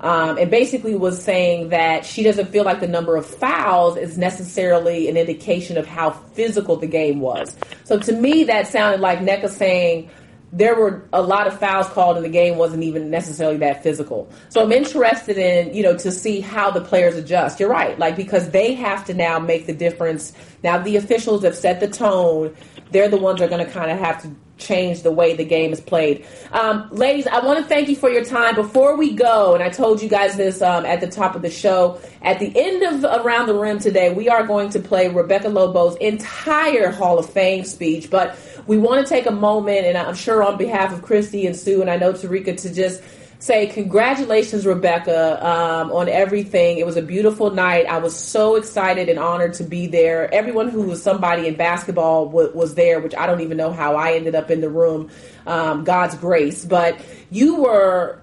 um, 0.01 0.39
and 0.39 0.51
basically 0.51 0.95
was 0.95 1.23
saying 1.23 1.71
that 1.71 2.05
she 2.05 2.23
doesn't 2.23 2.49
feel 2.51 2.65
like 2.65 2.81
the 2.81 2.89
number 2.89 3.17
of 3.17 3.27
fouls 3.27 3.97
is 3.97 4.17
necessarily 4.17 5.09
an 5.09 5.17
indication 5.17 5.77
of 5.77 5.87
how 5.87 6.11
physical 6.11 6.77
the 6.77 6.87
game 6.87 7.21
was. 7.21 7.57
So 7.85 7.99
to 7.99 8.13
me, 8.13 8.45
that 8.45 8.69
sounded 8.69 9.01
like 9.01 9.19
Nneka 9.19 9.49
saying 9.49 10.11
there 10.53 10.75
were 10.75 11.07
a 11.13 11.21
lot 11.21 11.47
of 11.47 11.59
fouls 11.59 11.89
called 11.89 12.17
and 12.17 12.25
the 12.25 12.31
game 12.31 12.57
wasn't 12.57 12.83
even 12.83 13.11
necessarily 13.11 13.59
that 13.59 13.83
physical. 13.83 14.31
So 14.49 14.63
I'm 14.63 14.73
interested 14.73 15.37
in, 15.37 15.75
you 15.75 15.83
know, 15.83 15.97
to 15.99 16.11
see 16.11 16.41
how 16.41 16.71
the 16.71 16.81
players 16.81 17.17
adjust. 17.17 17.61
You're 17.61 17.69
right, 17.69 17.99
like 17.99 18.17
because 18.17 18.51
they 18.51 18.75
have 18.75 19.05
to 19.07 19.15
now 19.15 19.39
make 19.39 19.67
the 19.67 19.75
difference. 19.75 20.33
Now 20.63 20.79
the 20.79 20.97
officials 20.97 21.43
have 21.45 21.55
set 21.55 21.81
the 21.81 21.89
tone. 21.89 22.57
They're 22.91 23.09
the 23.09 23.19
ones 23.19 23.39
that 23.39 23.47
are 23.47 23.49
going 23.49 23.65
to 23.65 23.71
kind 23.71 23.91
of 23.91 23.99
have 23.99 24.23
to 24.23 24.31
change 24.59 25.03
the 25.03 25.13
way 25.13 25.37
the 25.37 25.45
game 25.45 25.73
is 25.73 25.81
played. 25.81 26.27
Um, 26.53 26.89
ladies, 26.91 27.27
I 27.27 27.45
want 27.45 27.61
to 27.61 27.65
thank 27.65 27.89
you 27.89 27.97
for 27.97 28.11
your 28.11 28.25
time. 28.25 28.55
Before 28.55 28.97
we 28.97 29.15
go, 29.15 29.55
and 29.55 29.63
I 29.63 29.71
told 29.71 30.03
you 30.03 30.09
guys 30.09 30.37
this 30.37 30.61
um, 30.61 30.85
at 30.85 31.01
the 31.01 31.07
top 31.07 31.35
of 31.35 31.43
the 31.43 31.51
show, 31.51 32.01
at 32.23 32.39
the 32.41 32.53
end 32.55 32.83
of 32.83 33.25
Around 33.25 33.47
the 33.47 33.55
Rim 33.55 33.79
today, 33.79 34.13
we 34.13 34.29
are 34.29 34.47
going 34.47 34.71
to 34.71 34.81
play 34.81 35.09
Rebecca 35.09 35.49
Lobo's 35.49 35.97
entire 35.97 36.91
Hall 36.91 37.19
of 37.19 37.31
Fame 37.31 37.65
speech. 37.65 38.11
But 38.11 38.37
we 38.67 38.79
want 38.79 39.07
to 39.07 39.09
take 39.09 39.27
a 39.27 39.33
moment, 39.33 39.87
and 39.87 39.97
I'm 39.97 40.15
sure 40.15 40.43
on 40.43 40.59
behalf 40.59 40.93
of 40.93 41.03
Christy 41.03 41.47
and 41.47 41.57
Sue, 41.57 41.81
and 41.81 41.91
I 41.91 41.97
know 41.97 42.13
Terrika, 42.13 42.61
to 42.63 42.75
just 42.75 43.03
say 43.39 43.67
congratulations, 43.67 44.67
Rebecca, 44.67 45.45
um, 45.47 45.93
on 45.93 46.09
everything. 46.09 46.79
It 46.79 46.87
was 46.87 46.97
a 46.97 47.03
beautiful 47.03 47.51
night. 47.51 47.87
I 47.87 47.99
was 47.99 48.17
so 48.17 48.57
excited 48.57 49.09
and 49.09 49.19
honored 49.19 49.55
to 49.55 49.65
be 49.65 49.87
there. 49.87 50.33
Everyone 50.35 50.69
who 50.69 50.83
was 50.83 51.03
somebody 51.03 51.47
in 51.47 51.55
basketball 51.55 52.27
w- 52.27 52.51
was 52.55 52.75
there, 52.75 53.01
which 53.01 53.15
I 53.15 53.27
don't 53.27 53.41
even 53.41 53.57
know 53.57 53.73
how 53.73 53.97
I 53.97 54.15
ended 54.15 54.35
up 54.35 54.51
in 54.51 54.61
the 54.61 54.69
room. 54.69 55.11
Um, 55.47 55.85
God's 55.85 56.17
grace, 56.17 56.65
but 56.65 57.01
you 57.31 57.63
were 57.63 58.21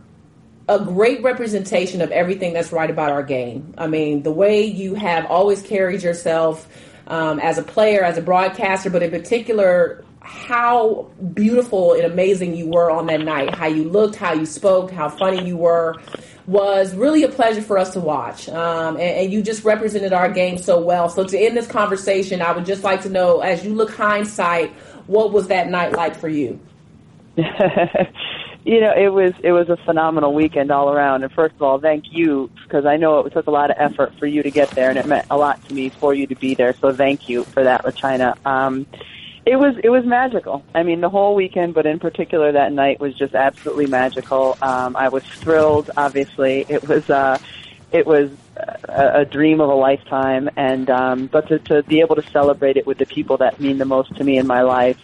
a 0.68 0.80
great 0.80 1.24
representation 1.24 2.02
of 2.02 2.12
everything 2.12 2.54
that's 2.54 2.72
right 2.72 2.90
about 2.90 3.12
our 3.12 3.24
game. 3.24 3.74
I 3.78 3.88
mean, 3.88 4.24
the 4.24 4.32
way 4.32 4.66
you 4.66 4.96
have 4.96 5.26
always 5.28 5.62
carried 5.62 6.04
yourself 6.04 6.68
um, 7.08 7.40
as 7.40 7.58
a 7.58 7.64
player, 7.64 8.04
as 8.04 8.18
a 8.18 8.22
broadcaster, 8.22 8.90
but 8.90 9.04
in 9.04 9.12
particular, 9.12 10.05
how 10.26 11.04
beautiful 11.36 11.94
and 11.94 12.04
amazing 12.04 12.56
you 12.56 12.68
were 12.68 12.90
on 12.90 13.06
that 13.06 13.22
night, 13.22 13.54
how 13.54 13.68
you 13.68 13.84
looked, 13.84 14.16
how 14.16 14.34
you 14.34 14.46
spoke, 14.46 14.90
how 14.90 15.08
funny 15.08 15.46
you 15.46 15.56
were, 15.56 15.96
was 16.48 16.96
really 16.96 17.22
a 17.22 17.30
pleasure 17.30 17.62
for 17.62 17.78
us 17.78 17.94
to 17.94 18.00
watch. 18.00 18.50
Um, 18.50 18.96
and, 18.96 19.02
and, 19.02 19.32
you 19.32 19.44
just 19.44 19.64
represented 19.64 20.14
our 20.14 20.30
game 20.32 20.58
so 20.58 20.82
well. 20.82 21.10
So 21.10 21.26
to 21.26 21.38
end 21.38 21.56
this 21.56 21.68
conversation, 21.68 22.42
I 22.42 22.54
would 22.54 22.66
just 22.66 22.84
like 22.84 23.04
to 23.04 23.10
know, 23.10 23.42
as 23.42 23.64
you 23.64 23.76
look 23.76 23.92
hindsight, 23.92 24.72
what 25.06 25.32
was 25.32 25.48
that 25.50 25.70
night 25.70 25.94
like 25.94 26.16
for 26.16 26.28
you? 26.28 26.60
you 27.38 28.82
know, 28.82 28.94
it 28.98 29.14
was 29.14 29.34
it 29.44 29.52
was 29.52 29.70
a 29.70 29.78
phenomenal 29.86 30.34
weekend 30.34 30.72
all 30.72 30.92
around. 30.92 31.24
And 31.24 31.32
first 31.34 31.54
of 31.54 31.62
all, 31.62 31.80
thank 31.80 32.06
you 32.12 32.50
because 32.64 32.86
I 32.86 32.98
know 32.98 33.20
it 33.20 33.34
took 33.34 33.46
a 33.46 33.52
lot 33.52 33.70
of 33.70 33.78
effort 33.78 34.14
for 34.18 34.26
you 34.26 34.42
to 34.42 34.50
get 34.50 34.72
there, 34.72 34.90
and 34.90 34.98
it 34.98 35.06
meant 35.06 35.28
a 35.30 35.38
lot 35.38 35.64
to 35.68 35.74
me 35.74 35.90
for 35.90 36.16
you 36.16 36.26
to 36.28 36.36
be 36.36 36.56
there. 36.56 36.74
So 36.74 36.94
thank 36.94 37.30
you 37.30 37.44
for 37.44 37.64
that, 37.64 37.84
LaChina. 37.84 38.44
Um, 38.46 38.88
it 39.46 39.58
was 39.58 39.78
it 39.84 39.90
was 39.90 40.06
magical. 40.06 40.64
I 40.74 40.84
mean, 40.84 41.02
the 41.02 41.10
whole 41.10 41.36
weekend, 41.36 41.74
but 41.74 41.86
in 41.86 42.00
particular 42.00 42.52
that 42.54 42.72
night 42.72 43.00
was 43.00 43.16
just 43.16 43.36
absolutely 43.36 43.86
magical. 43.86 44.58
Um, 44.62 44.96
I 44.96 45.10
was 45.10 45.24
thrilled. 45.24 45.92
Obviously, 45.96 46.66
it 46.68 46.88
was 46.88 47.10
uh, 47.10 47.38
it 47.92 48.08
was 48.08 48.32
a, 48.90 49.22
a 49.22 49.26
dream 49.26 49.62
of 49.62 49.70
a 49.70 49.76
lifetime, 49.76 50.50
and 50.56 50.90
um, 50.90 51.28
but 51.28 51.48
to, 51.50 51.60
to 51.60 51.84
be 51.84 52.00
able 52.00 52.16
to 52.16 52.24
celebrate 52.32 52.78
it 52.78 52.88
with 52.88 52.98
the 52.98 53.06
people 53.06 53.38
that 53.38 53.60
mean 53.60 53.78
the 53.78 53.86
most 53.86 54.16
to 54.16 54.24
me 54.24 54.38
in 54.38 54.48
my 54.48 54.64
life. 54.64 55.00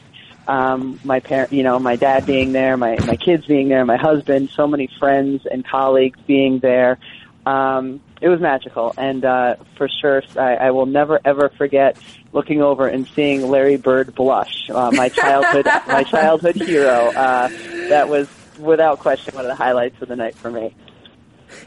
Um, 0.47 0.99
my 1.03 1.19
parent, 1.19 1.53
you 1.53 1.61
know, 1.61 1.77
my 1.77 1.95
dad 1.95 2.25
being 2.25 2.51
there, 2.51 2.77
my 2.77 2.97
my 3.05 3.15
kids 3.15 3.45
being 3.45 3.69
there, 3.69 3.85
my 3.85 3.97
husband, 3.97 4.49
so 4.49 4.65
many 4.65 4.87
friends 4.99 5.45
and 5.45 5.63
colleagues 5.63 6.19
being 6.25 6.57
there. 6.59 6.97
Um, 7.45 8.01
it 8.21 8.29
was 8.29 8.39
magical, 8.39 8.93
and 8.97 9.25
uh, 9.25 9.55
for 9.77 9.89
sure, 9.89 10.21
I, 10.37 10.55
I 10.55 10.71
will 10.71 10.85
never 10.85 11.19
ever 11.25 11.49
forget 11.49 11.97
looking 12.31 12.61
over 12.61 12.87
and 12.87 13.07
seeing 13.07 13.49
Larry 13.49 13.77
Bird 13.77 14.13
blush. 14.13 14.69
Uh, 14.69 14.91
my 14.91 15.09
childhood, 15.09 15.65
my 15.87 16.03
childhood 16.03 16.55
hero. 16.55 17.11
Uh, 17.11 17.49
that 17.89 18.07
was 18.07 18.29
without 18.59 18.99
question 18.99 19.33
one 19.33 19.43
of 19.43 19.49
the 19.49 19.55
highlights 19.55 19.99
of 20.01 20.07
the 20.07 20.15
night 20.15 20.35
for 20.35 20.51
me. 20.51 20.73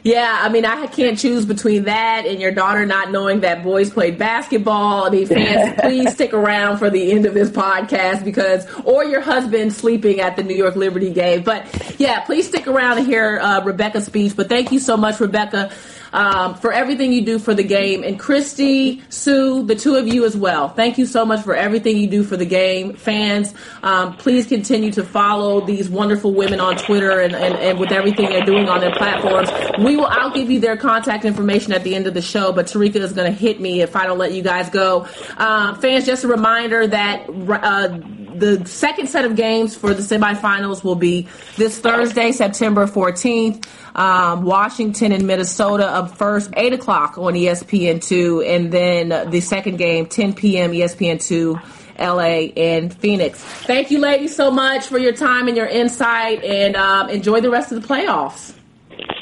Yeah, 0.03 0.39
I 0.41 0.49
mean, 0.49 0.65
I 0.65 0.87
can't 0.87 1.17
choose 1.17 1.45
between 1.45 1.83
that 1.83 2.25
and 2.25 2.39
your 2.39 2.51
daughter 2.51 2.85
not 2.85 3.11
knowing 3.11 3.41
that 3.41 3.63
boys 3.63 3.91
played 3.91 4.17
basketball. 4.17 5.05
I 5.05 5.09
mean, 5.09 5.27
fans, 5.27 5.79
please 5.81 6.13
stick 6.13 6.33
around 6.33 6.77
for 6.77 6.89
the 6.89 7.11
end 7.11 7.25
of 7.25 7.33
this 7.33 7.49
podcast 7.49 8.23
because, 8.23 8.65
or 8.83 9.03
your 9.03 9.21
husband 9.21 9.73
sleeping 9.73 10.21
at 10.21 10.37
the 10.37 10.43
New 10.43 10.55
York 10.55 10.75
Liberty 10.75 11.11
game. 11.11 11.43
But 11.43 11.99
yeah, 11.99 12.21
please 12.21 12.47
stick 12.47 12.67
around 12.67 12.97
and 12.99 13.07
hear 13.07 13.39
uh, 13.39 13.63
Rebecca's 13.63 14.05
speech. 14.05 14.35
But 14.35 14.49
thank 14.49 14.71
you 14.71 14.79
so 14.79 14.97
much, 14.97 15.19
Rebecca 15.19 15.71
um, 16.13 16.55
for 16.55 16.71
everything 16.71 17.11
you 17.11 17.21
do 17.21 17.39
for 17.39 17.53
the 17.53 17.63
game. 17.63 18.03
And 18.03 18.19
Christy, 18.19 19.01
Sue, 19.09 19.63
the 19.63 19.75
two 19.75 19.95
of 19.95 20.07
you 20.07 20.25
as 20.25 20.35
well. 20.35 20.69
Thank 20.69 20.97
you 20.97 21.05
so 21.05 21.25
much 21.25 21.43
for 21.43 21.55
everything 21.55 21.97
you 21.97 22.07
do 22.07 22.23
for 22.23 22.37
the 22.37 22.45
game. 22.45 22.95
Fans, 22.95 23.53
um, 23.83 24.15
please 24.17 24.47
continue 24.47 24.91
to 24.93 25.03
follow 25.03 25.61
these 25.61 25.89
wonderful 25.89 26.33
women 26.33 26.59
on 26.59 26.77
Twitter 26.77 27.19
and, 27.19 27.35
and, 27.35 27.55
and 27.55 27.79
with 27.79 27.91
everything 27.91 28.29
they're 28.29 28.45
doing 28.45 28.69
on 28.69 28.79
their 28.79 28.95
platforms. 28.95 29.49
We 29.79 29.95
will, 29.95 30.07
I'll 30.07 30.31
give 30.31 30.49
you 30.49 30.59
their 30.59 30.77
contact 30.77 31.25
information 31.25 31.73
at 31.73 31.83
the 31.83 31.95
end 31.95 32.07
of 32.07 32.13
the 32.13 32.21
show, 32.21 32.51
but 32.51 32.67
Terrika 32.67 32.95
is 32.95 33.13
going 33.13 33.31
to 33.31 33.37
hit 33.37 33.59
me 33.59 33.81
if 33.81 33.95
I 33.95 34.05
don't 34.05 34.17
let 34.17 34.33
you 34.33 34.41
guys 34.41 34.69
go. 34.69 35.07
Uh, 35.37 35.75
fans, 35.75 36.05
just 36.05 36.23
a 36.23 36.27
reminder 36.27 36.87
that 36.87 37.25
uh, 37.29 37.99
the 38.35 38.65
second 38.65 39.07
set 39.07 39.25
of 39.25 39.35
games 39.35 39.75
for 39.75 39.93
the 39.93 40.01
semifinals 40.01 40.83
will 40.83 40.95
be 40.95 41.27
this 41.55 41.79
Thursday, 41.79 42.31
September 42.31 42.85
14th. 42.85 43.65
Um, 43.95 44.43
Washington 44.43 45.11
and 45.11 45.25
Minnesota 45.25 45.87
up 45.87 46.17
first, 46.17 46.51
8 46.55 46.73
o'clock 46.73 47.17
on 47.17 47.33
ESPN2, 47.33 48.45
and 48.47 48.71
then 48.71 49.31
the 49.31 49.39
second 49.39 49.77
game, 49.77 50.05
10 50.05 50.33
p.m. 50.33 50.71
ESPN2. 50.71 51.61
LA 51.97 52.51
and 52.57 52.93
Phoenix. 52.93 53.41
Thank 53.41 53.89
you, 53.89 53.99
ladies, 53.99 54.35
so 54.35 54.51
much 54.51 54.87
for 54.87 54.97
your 54.97 55.13
time 55.13 55.47
and 55.47 55.55
your 55.55 55.65
insight, 55.65 56.43
and 56.43 56.75
um, 56.75 57.09
enjoy 57.09 57.39
the 57.39 57.49
rest 57.49 57.71
of 57.71 57.81
the 57.81 57.87
playoffs. 57.87 58.53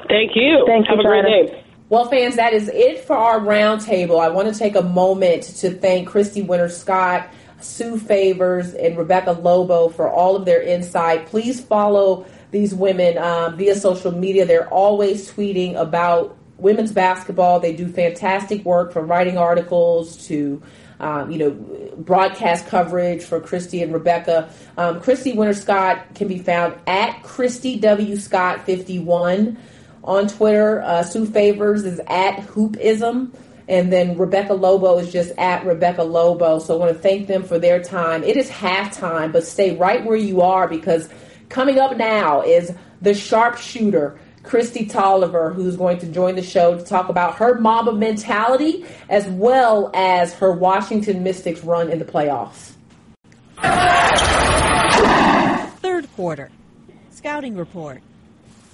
Thank 0.10 0.32
you. 0.34 0.64
Thank 0.66 0.88
Have 0.88 0.98
you, 0.98 1.02
a 1.02 1.08
great 1.08 1.22
day. 1.22 1.64
Well, 1.90 2.06
fans, 2.06 2.36
that 2.38 2.52
is 2.54 2.70
it 2.70 3.06
for 3.06 3.16
our 3.16 3.40
roundtable. 3.40 4.20
I 4.20 4.30
want 4.30 4.52
to 4.52 4.58
take 4.58 4.76
a 4.76 4.82
moment 4.82 5.44
to 5.58 5.70
thank 5.70 6.08
Christy 6.08 6.42
Winters-Scott 6.42 7.30
Sue 7.64 7.98
Favors, 7.98 8.74
and 8.74 8.98
Rebecca 8.98 9.32
Lobo 9.32 9.90
for 9.90 10.10
all 10.10 10.36
of 10.36 10.46
their 10.46 10.62
insight. 10.62 11.26
Please 11.28 11.62
follow 11.62 12.26
these 12.54 12.74
women 12.74 13.18
um, 13.18 13.58
via 13.58 13.76
social 13.76 14.12
media. 14.12 14.46
They're 14.46 14.70
always 14.70 15.30
tweeting 15.30 15.76
about 15.76 16.38
women's 16.58 16.94
basketball. 16.94 17.60
They 17.60 17.76
do 17.76 17.90
fantastic 17.92 18.64
work 18.64 18.94
from 18.94 19.08
writing 19.08 19.38
articles 19.38 20.26
to 20.28 20.62
um, 21.00 21.32
you 21.32 21.38
know, 21.38 21.52
broadcast 21.98 22.68
coverage 22.68 23.24
for 23.24 23.42
Christy 23.42 23.84
and 23.84 23.92
Rebecca. 23.92 24.50
Um, 24.78 25.02
Christy 25.02 25.34
Winters-Scott 25.34 26.16
can 26.16 26.30
be 26.30 26.38
found 26.38 26.76
at 26.88 27.22
Christy 27.24 27.78
W 27.80 28.16
Scott 28.16 28.66
51 28.66 29.58
on 30.04 30.28
Twitter. 30.28 30.82
Uh, 30.82 31.04
Sue 31.04 31.26
Favors 31.26 31.84
is 31.84 32.00
at 32.08 32.38
Hoopism. 32.38 33.34
And 33.68 33.92
then 33.92 34.18
Rebecca 34.18 34.54
Lobo 34.54 34.98
is 35.00 35.12
just 35.12 35.32
at 35.38 35.66
Rebecca 35.66 36.04
Lobo. 36.04 36.60
So 36.60 36.76
I 36.76 36.78
want 36.78 36.94
to 36.94 37.00
thank 37.00 37.28
them 37.28 37.44
for 37.44 37.60
their 37.60 37.82
time. 37.82 38.24
It 38.24 38.38
is 38.38 38.50
halftime, 38.50 39.32
but 39.32 39.46
stay 39.46 39.76
right 39.76 40.06
where 40.06 40.18
you 40.18 40.42
are 40.42 40.68
because 40.68 41.10
coming 41.54 41.80
up 41.80 41.96
now 41.96 42.42
is 42.42 42.74
the 43.02 43.14
sharpshooter, 43.14 44.18
Kristi 44.42 44.90
Toliver, 44.90 45.54
who's 45.54 45.78
going 45.78 46.00
to 46.00 46.08
join 46.08 46.36
the 46.36 46.42
show 46.42 46.78
to 46.78 46.84
talk 46.84 47.08
about 47.08 47.36
her 47.36 47.60
Mamba 47.60 47.94
mentality 47.94 48.86
as 49.08 49.28
well 49.28 49.92
as 49.94 50.34
her 50.34 50.52
Washington 50.52 51.24
Mystics 51.24 51.64
run 51.64 51.90
in 51.90 52.00
the 52.00 52.06
playoffs. 52.06 52.72
Third 55.80 56.12
quarter. 56.16 56.50
Scouting 57.12 57.56
report. 57.56 58.02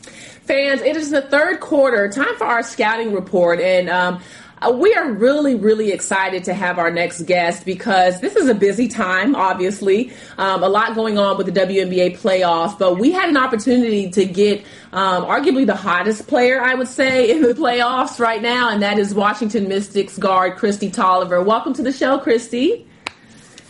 Fans, 0.02 0.82
it 0.82 0.96
is 0.96 1.12
the 1.12 1.22
third 1.22 1.60
quarter. 1.60 2.10
Time 2.10 2.36
for 2.38 2.46
our 2.46 2.64
scouting 2.64 3.14
report. 3.14 3.60
And 3.60 3.90
um, 3.90 4.22
uh, 4.62 4.72
we 4.72 4.94
are 4.94 5.12
really, 5.12 5.56
really 5.56 5.92
excited 5.92 6.44
to 6.46 6.54
have 6.54 6.78
our 6.78 6.92
next 6.92 7.24
guest 7.24 7.66
because 7.66 8.20
this 8.20 8.36
is 8.36 8.50
a 8.50 8.54
busy 8.54 8.88
time, 8.88 9.36
obviously. 9.36 10.12
Um, 10.38 10.64
a 10.64 10.70
lot 10.70 10.96
going 10.96 11.18
on 11.18 11.38
with 11.38 11.46
the 11.46 11.60
WNBA 11.60 12.18
playoffs, 12.18 12.78
but 12.78 13.00
we 13.00 13.12
had 13.12 13.30
an 13.30 13.38
opportunity 13.38 14.10
to 14.12 14.26
get 14.26 14.64
um, 14.92 15.24
arguably 15.26 15.66
the 15.66 15.76
hottest 15.76 16.28
player, 16.28 16.62
I 16.62 16.74
would 16.74 16.88
say, 16.88 17.32
in 17.32 17.42
the 17.42 17.54
playoffs 17.54 18.20
right 18.20 18.42
now, 18.42 18.70
and 18.70 18.82
that 18.82 19.00
is 19.00 19.14
Washington 19.14 19.68
Mystics 19.68 20.18
guard 20.18 20.58
Kristi 20.58 20.92
Toliver. 20.94 21.44
Welcome 21.44 21.74
to 21.74 21.82
the 21.82 21.92
show, 21.92 22.20
Kristi. 22.20 22.86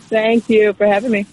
Thank 0.08 0.48
you 0.48 0.72
for 0.72 0.86
having 0.86 1.12
me. 1.12 1.26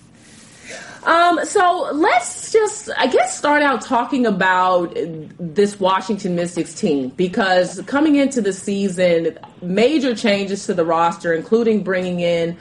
Um, 1.08 1.40
so 1.46 1.90
let's 1.94 2.52
just, 2.52 2.90
I 2.98 3.08
guess, 3.08 3.38
start 3.38 3.62
out 3.62 3.82
talking 3.82 4.26
about 4.26 4.94
this 5.40 5.80
Washington 5.80 6.36
Mystics 6.36 6.74
team 6.74 7.10
because 7.16 7.82
coming 7.88 8.18
into 8.18 8.42
the 8.42 8.52
season, 8.52 9.40
major 9.62 10.14
changes 10.14 10.66
to 10.66 10.74
the 10.74 10.84
roster, 10.84 11.34
including 11.34 11.82
bringing 11.82 12.20
in 12.20 12.58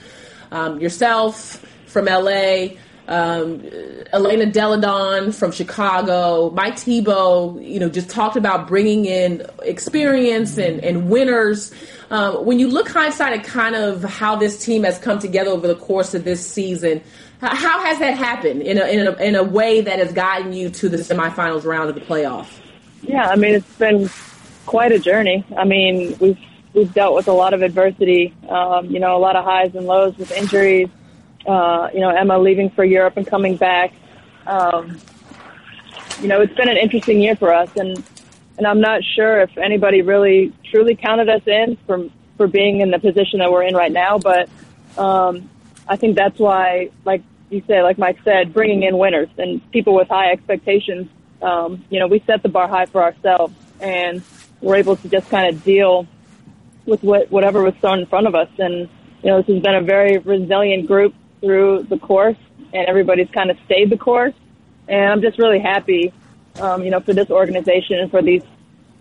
um, 0.52 0.78
yourself 0.78 1.66
from 1.86 2.04
LA, 2.04 2.68
um, 3.08 3.64
Elena 4.12 4.46
Delle 4.46 4.80
Donne 4.80 5.32
from 5.32 5.50
Chicago, 5.50 6.50
Mike 6.50 6.78
Thibault, 6.78 7.58
you 7.60 7.80
know, 7.80 7.88
just 7.88 8.10
talked 8.10 8.36
about 8.36 8.68
bringing 8.68 9.06
in 9.06 9.44
experience 9.62 10.56
and, 10.56 10.84
and 10.84 11.10
winners. 11.10 11.72
Um, 12.10 12.44
when 12.44 12.60
you 12.60 12.68
look 12.68 12.88
hindsight 12.88 13.32
at 13.40 13.44
kind 13.44 13.74
of 13.74 14.04
how 14.04 14.36
this 14.36 14.64
team 14.64 14.84
has 14.84 14.98
come 14.98 15.18
together 15.18 15.50
over 15.50 15.66
the 15.66 15.74
course 15.74 16.14
of 16.14 16.22
this 16.22 16.44
season, 16.48 17.02
how 17.40 17.84
has 17.84 17.98
that 17.98 18.16
happened 18.16 18.62
in 18.62 18.78
a, 18.78 18.86
in 18.86 19.06
a, 19.06 19.12
in 19.22 19.34
a 19.34 19.44
way 19.44 19.80
that 19.80 19.98
has 19.98 20.12
gotten 20.12 20.52
you 20.52 20.70
to 20.70 20.88
the 20.88 20.96
semifinals 20.96 21.64
round 21.64 21.88
of 21.88 21.94
the 21.94 22.00
playoffs? 22.00 22.58
Yeah, 23.02 23.28
I 23.28 23.36
mean 23.36 23.54
it's 23.54 23.76
been 23.78 24.08
quite 24.64 24.92
a 24.92 24.98
journey. 24.98 25.44
I 25.56 25.64
mean 25.64 26.16
we've 26.18 26.38
we've 26.74 26.92
dealt 26.92 27.14
with 27.14 27.28
a 27.28 27.32
lot 27.32 27.54
of 27.54 27.62
adversity. 27.62 28.34
Um, 28.48 28.86
you 28.86 29.00
know, 29.00 29.16
a 29.16 29.18
lot 29.18 29.36
of 29.36 29.44
highs 29.44 29.74
and 29.74 29.86
lows 29.86 30.16
with 30.18 30.30
injuries. 30.32 30.88
uh, 31.46 31.88
you 31.94 32.00
know, 32.00 32.10
Emma 32.10 32.38
leaving 32.38 32.70
for 32.70 32.84
Europe 32.84 33.16
and 33.16 33.26
coming 33.26 33.56
back. 33.56 33.92
Um, 34.46 34.98
you 36.20 36.28
know, 36.28 36.40
it's 36.40 36.54
been 36.54 36.68
an 36.68 36.76
interesting 36.76 37.20
year 37.20 37.36
for 37.36 37.52
us, 37.52 37.70
and 37.76 38.02
and 38.58 38.66
I'm 38.66 38.80
not 38.80 39.02
sure 39.04 39.40
if 39.42 39.56
anybody 39.58 40.02
really 40.02 40.52
truly 40.70 40.96
counted 40.96 41.28
us 41.28 41.42
in 41.46 41.76
for 41.86 42.08
for 42.36 42.46
being 42.46 42.80
in 42.80 42.90
the 42.90 42.98
position 42.98 43.38
that 43.40 43.50
we're 43.50 43.62
in 43.62 43.74
right 43.74 43.92
now. 43.92 44.18
But 44.18 44.48
um, 44.98 45.48
I 45.88 45.96
think 45.96 46.16
that's 46.16 46.38
why, 46.38 46.90
like 47.04 47.22
you 47.50 47.62
said, 47.66 47.82
like 47.82 47.98
Mike 47.98 48.18
said, 48.24 48.52
bringing 48.52 48.82
in 48.82 48.98
winners 48.98 49.28
and 49.38 49.60
people 49.70 49.94
with 49.94 50.08
high 50.08 50.32
expectations. 50.32 51.08
Um, 51.40 51.84
you 51.90 52.00
know, 52.00 52.06
we 52.06 52.20
set 52.26 52.42
the 52.42 52.48
bar 52.48 52.66
high 52.66 52.86
for 52.86 53.02
ourselves, 53.02 53.54
and 53.80 54.22
we're 54.60 54.76
able 54.76 54.96
to 54.96 55.08
just 55.08 55.28
kind 55.30 55.54
of 55.54 55.62
deal 55.62 56.06
with 56.86 57.02
what, 57.02 57.30
whatever 57.30 57.62
was 57.62 57.74
thrown 57.80 58.00
in 58.00 58.06
front 58.06 58.26
of 58.26 58.34
us. 58.34 58.48
And 58.58 58.88
you 59.22 59.30
know, 59.30 59.42
this 59.42 59.54
has 59.54 59.62
been 59.62 59.74
a 59.74 59.82
very 59.82 60.18
resilient 60.18 60.86
group 60.86 61.14
through 61.40 61.84
the 61.88 61.98
course, 61.98 62.36
and 62.72 62.86
everybody's 62.86 63.30
kind 63.30 63.50
of 63.50 63.58
stayed 63.66 63.90
the 63.90 63.98
course. 63.98 64.34
And 64.88 65.12
I'm 65.12 65.20
just 65.20 65.38
really 65.38 65.58
happy, 65.58 66.12
um, 66.60 66.82
you 66.82 66.90
know, 66.90 67.00
for 67.00 67.12
this 67.12 67.30
organization 67.30 67.98
and 67.98 68.10
for 68.10 68.22
these, 68.22 68.42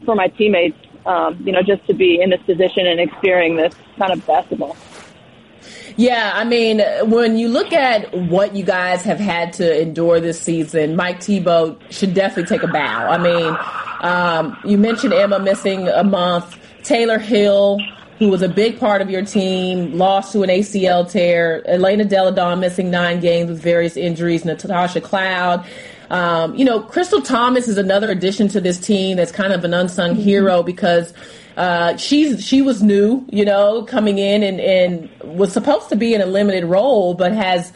for 0.04 0.16
my 0.16 0.28
teammates, 0.28 0.78
um, 1.06 1.42
you 1.46 1.52
know, 1.52 1.62
just 1.62 1.86
to 1.88 1.94
be 1.94 2.20
in 2.22 2.32
this 2.32 2.42
position 2.42 2.88
and 2.88 3.00
experiencing 3.00 3.58
this 3.58 3.76
kind 3.98 4.12
of 4.12 4.26
basketball. 4.26 4.76
Yeah, 5.98 6.32
I 6.34 6.44
mean, 6.44 6.82
when 7.10 7.38
you 7.38 7.48
look 7.48 7.72
at 7.72 8.14
what 8.14 8.56
you 8.56 8.64
guys 8.64 9.04
have 9.04 9.20
had 9.20 9.54
to 9.54 9.82
endure 9.82 10.20
this 10.20 10.40
season, 10.40 10.96
Mike 10.96 11.22
Thibault 11.22 11.78
should 11.90 12.14
definitely 12.14 12.50
take 12.58 12.64
a 12.64 12.72
bow. 12.72 13.08
I 13.08 13.18
mean, 13.18 13.58
um, 14.02 14.58
you 14.66 14.78
mentioned 14.78 15.14
Emma 15.14 15.40
missing 15.40 15.88
a 15.88 16.04
month, 16.04 16.58
Tayler 16.84 17.20
Hill, 17.20 17.80
who 18.20 18.30
was 18.30 18.42
a 18.42 18.50
big 18.50 18.80
part 18.80 19.02
of 19.02 19.10
your 19.10 19.24
team, 19.24 19.98
lost 19.98 20.32
to 20.34 20.44
an 20.44 20.50
ACL 20.50 21.10
tear, 21.10 21.64
Elena 21.68 22.06
Delle 22.06 22.32
Donne 22.32 22.60
missing 22.60 22.90
nine 22.90 23.20
games 23.20 23.50
with 23.50 23.62
various 23.62 23.98
injuries, 23.98 24.46
Natasha 24.46 25.02
Cloud. 25.02 25.66
Um, 26.10 26.56
you 26.56 26.66
know, 26.66 26.82
Krystal 26.82 27.24
Thomas 27.24 27.68
is 27.68 27.78
another 27.78 28.10
addition 28.12 28.48
to 28.50 28.62
this 28.62 28.80
team 28.80 29.18
that's 29.18 29.32
kind 29.32 29.54
of 29.54 29.64
an 29.64 29.74
unsung 29.74 30.12
mm-hmm. 30.12 30.22
hero 30.22 30.64
because 30.64 31.14
uh, 31.58 31.96
she's 31.98 32.46
she 32.46 32.62
was 32.62 32.84
new, 32.84 33.26
you 33.30 33.46
know, 33.46 33.84
coming 33.84 34.18
in 34.18 34.44
and, 34.44 34.60
and 34.60 35.38
was 35.38 35.54
supposed 35.54 35.90
to 35.90 35.96
be 35.96 36.14
in 36.14 36.22
a 36.22 36.26
limited 36.26 36.66
role, 36.66 37.14
but 37.14 37.32
has 37.32 37.72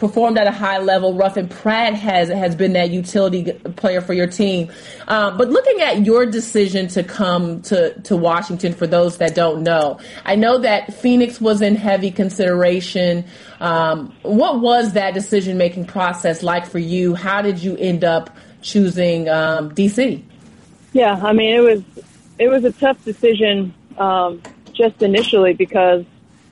performed 0.00 0.38
at 0.38 0.46
a 0.46 0.50
high 0.50 0.78
level. 0.78 1.14
Ruffin 1.14 1.46
Pratt 1.46 1.94
has 1.94 2.28
has 2.28 2.56
been 2.56 2.72
that 2.72 2.90
utility 2.90 3.52
player 3.76 4.00
for 4.00 4.14
your 4.14 4.26
team. 4.26 4.72
Um, 5.06 5.36
but 5.36 5.50
looking 5.50 5.80
at 5.80 6.04
your 6.04 6.26
decision 6.26 6.88
to 6.88 7.04
come 7.04 7.62
to 7.62 8.00
to 8.00 8.16
Washington, 8.16 8.72
for 8.72 8.88
those 8.88 9.18
that 9.18 9.36
don't 9.36 9.62
know, 9.62 10.00
I 10.24 10.34
know 10.34 10.58
that 10.58 10.92
Phoenix 10.94 11.40
was 11.40 11.62
in 11.62 11.76
heavy 11.76 12.10
consideration. 12.10 13.24
Um, 13.60 14.12
what 14.22 14.60
was 14.60 14.94
that 14.94 15.14
decision 15.14 15.56
making 15.56 15.84
process 15.84 16.42
like 16.42 16.66
for 16.66 16.78
you? 16.80 17.14
How 17.14 17.42
did 17.42 17.62
you 17.62 17.76
end 17.76 18.02
up 18.02 18.34
choosing 18.62 19.28
um, 19.28 19.70
DC? 19.72 20.22
Yeah, 20.92 21.20
I 21.22 21.32
mean 21.32 21.54
it 21.54 21.60
was 21.60 21.84
it 22.40 22.48
was 22.48 22.64
a 22.64 22.72
tough 22.72 23.04
decision 23.04 23.74
um, 23.98 24.42
just 24.72 25.02
initially 25.02 25.52
because 25.52 26.04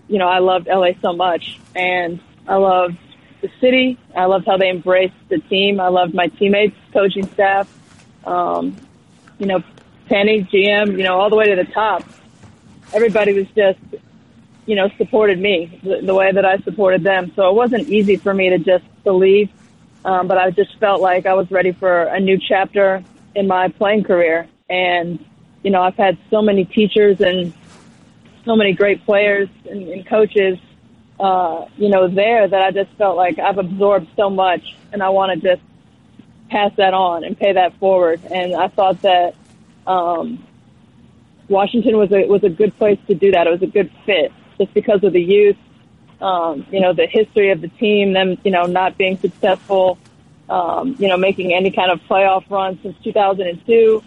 you 0.06 0.18
know 0.18 0.28
I 0.28 0.38
loved 0.38 0.68
LA 0.68 0.90
so 1.00 1.14
much 1.14 1.58
and 1.74 2.20
I 2.46 2.56
loved 2.56 2.96
the 3.40 3.50
city. 3.60 3.98
I 4.14 4.26
loved 4.26 4.46
how 4.46 4.58
they 4.58 4.68
embraced 4.68 5.14
the 5.28 5.38
team. 5.38 5.80
I 5.80 5.88
loved 5.88 6.14
my 6.14 6.26
teammates, 6.26 6.76
coaching 6.92 7.26
staff, 7.28 7.68
um, 8.26 8.76
you 9.38 9.46
know, 9.46 9.62
Penny, 10.06 10.42
GM, 10.42 10.98
you 10.98 11.04
know, 11.04 11.18
all 11.18 11.30
the 11.30 11.36
way 11.36 11.48
to 11.48 11.56
the 11.56 11.70
top. 11.72 12.02
Everybody 12.92 13.32
was 13.32 13.46
just, 13.54 13.78
you 14.66 14.74
know, 14.74 14.90
supported 14.98 15.38
me 15.38 15.80
the, 15.82 16.00
the 16.02 16.14
way 16.14 16.32
that 16.32 16.44
I 16.44 16.58
supported 16.58 17.02
them. 17.02 17.32
So 17.36 17.48
it 17.48 17.54
wasn't 17.54 17.88
easy 17.88 18.16
for 18.16 18.34
me 18.34 18.50
to 18.50 18.58
just 18.58 18.84
believe, 19.04 19.50
um, 20.04 20.26
but 20.26 20.36
I 20.36 20.50
just 20.50 20.76
felt 20.78 21.00
like 21.00 21.26
I 21.26 21.34
was 21.34 21.50
ready 21.50 21.72
for 21.72 22.02
a 22.04 22.18
new 22.18 22.38
chapter 22.38 23.04
in 23.34 23.46
my 23.46 23.68
playing 23.68 24.04
career. 24.04 24.48
And 24.68 25.24
you 25.62 25.70
know, 25.70 25.82
I've 25.82 25.96
had 25.96 26.18
so 26.30 26.42
many 26.42 26.64
teachers 26.64 27.20
and 27.20 27.52
so 28.44 28.56
many 28.56 28.72
great 28.72 29.04
players 29.04 29.48
and, 29.68 29.88
and 29.88 30.06
coaches, 30.06 30.58
uh, 31.20 31.66
you 31.76 31.88
know, 31.88 32.08
there 32.08 32.46
that 32.46 32.62
I 32.62 32.70
just 32.70 32.90
felt 32.92 33.16
like 33.16 33.38
I've 33.38 33.58
absorbed 33.58 34.08
so 34.16 34.30
much 34.30 34.76
and 34.92 35.02
I 35.02 35.10
want 35.10 35.40
to 35.40 35.56
just 35.56 35.62
pass 36.50 36.72
that 36.76 36.94
on 36.94 37.24
and 37.24 37.38
pay 37.38 37.52
that 37.52 37.74
forward. 37.78 38.22
And 38.30 38.54
I 38.54 38.68
thought 38.68 39.02
that, 39.02 39.34
um, 39.86 40.44
Washington 41.48 41.96
was 41.96 42.12
a, 42.12 42.26
was 42.26 42.44
a 42.44 42.50
good 42.50 42.76
place 42.76 42.98
to 43.06 43.14
do 43.14 43.32
that. 43.32 43.46
It 43.46 43.50
was 43.50 43.62
a 43.62 43.66
good 43.66 43.90
fit 44.04 44.32
just 44.58 44.72
because 44.74 45.02
of 45.02 45.12
the 45.12 45.22
youth, 45.22 45.56
um, 46.20 46.66
you 46.70 46.80
know, 46.80 46.92
the 46.92 47.06
history 47.06 47.50
of 47.50 47.60
the 47.60 47.68
team, 47.68 48.12
them, 48.12 48.38
you 48.44 48.50
know, 48.50 48.64
not 48.64 48.98
being 48.98 49.18
successful, 49.18 49.98
um, 50.48 50.96
you 50.98 51.08
know, 51.08 51.16
making 51.16 51.54
any 51.54 51.70
kind 51.70 51.90
of 51.90 52.00
playoff 52.00 52.48
run 52.50 52.78
since 52.82 52.96
2002. 53.02 54.02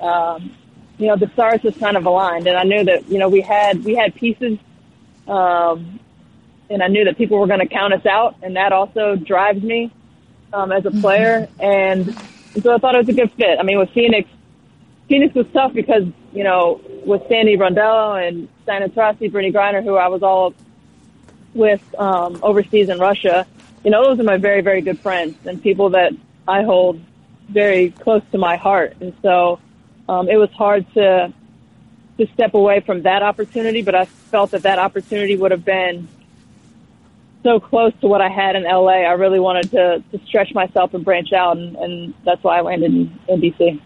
Um, 0.00 0.54
you 1.02 1.08
know, 1.08 1.16
the 1.16 1.28
stars 1.32 1.60
just 1.62 1.80
kind 1.80 1.96
of 1.96 2.06
aligned, 2.06 2.46
and 2.46 2.56
I 2.56 2.62
knew 2.62 2.84
that 2.84 3.08
you 3.08 3.18
know 3.18 3.28
we 3.28 3.40
had 3.40 3.84
we 3.84 3.96
had 3.96 4.14
pieces, 4.14 4.56
um, 5.26 5.98
and 6.70 6.80
I 6.80 6.86
knew 6.86 7.04
that 7.06 7.18
people 7.18 7.40
were 7.40 7.48
going 7.48 7.58
to 7.58 7.66
count 7.66 7.92
us 7.92 8.06
out, 8.06 8.36
and 8.40 8.54
that 8.54 8.72
also 8.72 9.16
drives 9.16 9.64
me 9.64 9.90
um, 10.52 10.70
as 10.70 10.86
a 10.86 10.90
mm-hmm. 10.90 11.00
player, 11.00 11.48
and, 11.58 12.16
so 12.62 12.72
I 12.72 12.78
thought 12.78 12.94
it 12.94 12.98
was 12.98 13.08
a 13.08 13.14
good 13.14 13.32
fit. 13.32 13.58
I 13.58 13.64
mean, 13.64 13.80
with 13.80 13.90
Phoenix, 13.90 14.28
Phoenix 15.08 15.34
was 15.34 15.46
tough 15.52 15.72
because 15.74 16.04
you 16.32 16.44
know 16.44 16.80
with 17.04 17.22
Sandy 17.28 17.56
Brondello 17.56 18.24
and 18.24 18.48
Diana 18.64 18.88
Taurasi, 18.88 19.28
Brittney 19.28 19.52
Griner, 19.52 19.82
who 19.82 19.96
I 19.96 20.06
was 20.06 20.22
all 20.22 20.54
with 21.52 21.82
um, 21.98 22.38
overseas 22.44 22.88
in 22.90 23.00
Russia, 23.00 23.44
you 23.82 23.90
know, 23.90 24.04
those 24.04 24.20
are 24.20 24.22
my 24.22 24.36
very 24.36 24.60
very 24.60 24.82
good 24.82 25.00
friends 25.00 25.34
and 25.46 25.60
people 25.60 25.90
that 25.90 26.12
I 26.46 26.62
hold 26.62 27.00
very 27.48 27.90
close 27.90 28.22
to 28.30 28.38
my 28.38 28.54
heart, 28.54 28.94
and 29.00 29.12
so 29.20 29.58
um, 30.08 30.28
it 30.28 30.36
was 30.36 30.50
hard 30.50 30.86
to 30.94 31.32
to 32.18 32.26
step 32.34 32.54
away 32.54 32.80
from 32.80 33.02
that 33.02 33.22
opportunity, 33.22 33.82
but 33.82 33.94
I 33.94 34.04
felt 34.04 34.50
that 34.50 34.62
that 34.62 34.78
opportunity 34.78 35.34
would 35.36 35.50
have 35.50 35.64
been 35.64 36.08
so 37.42 37.58
close 37.58 37.92
to 38.00 38.06
what 38.06 38.20
I 38.20 38.28
had 38.28 38.54
in 38.54 38.64
LA. 38.64 39.02
I 39.02 39.12
really 39.12 39.40
wanted 39.40 39.70
to, 39.70 40.04
to 40.12 40.26
stretch 40.26 40.52
myself 40.54 40.94
and 40.94 41.04
branch 41.04 41.32
out, 41.32 41.56
and, 41.56 41.74
and 41.76 42.14
that's 42.24 42.42
why 42.44 42.58
I 42.58 42.60
landed 42.60 42.92
in, 42.92 43.18
in 43.28 43.40
DC. 43.40 43.80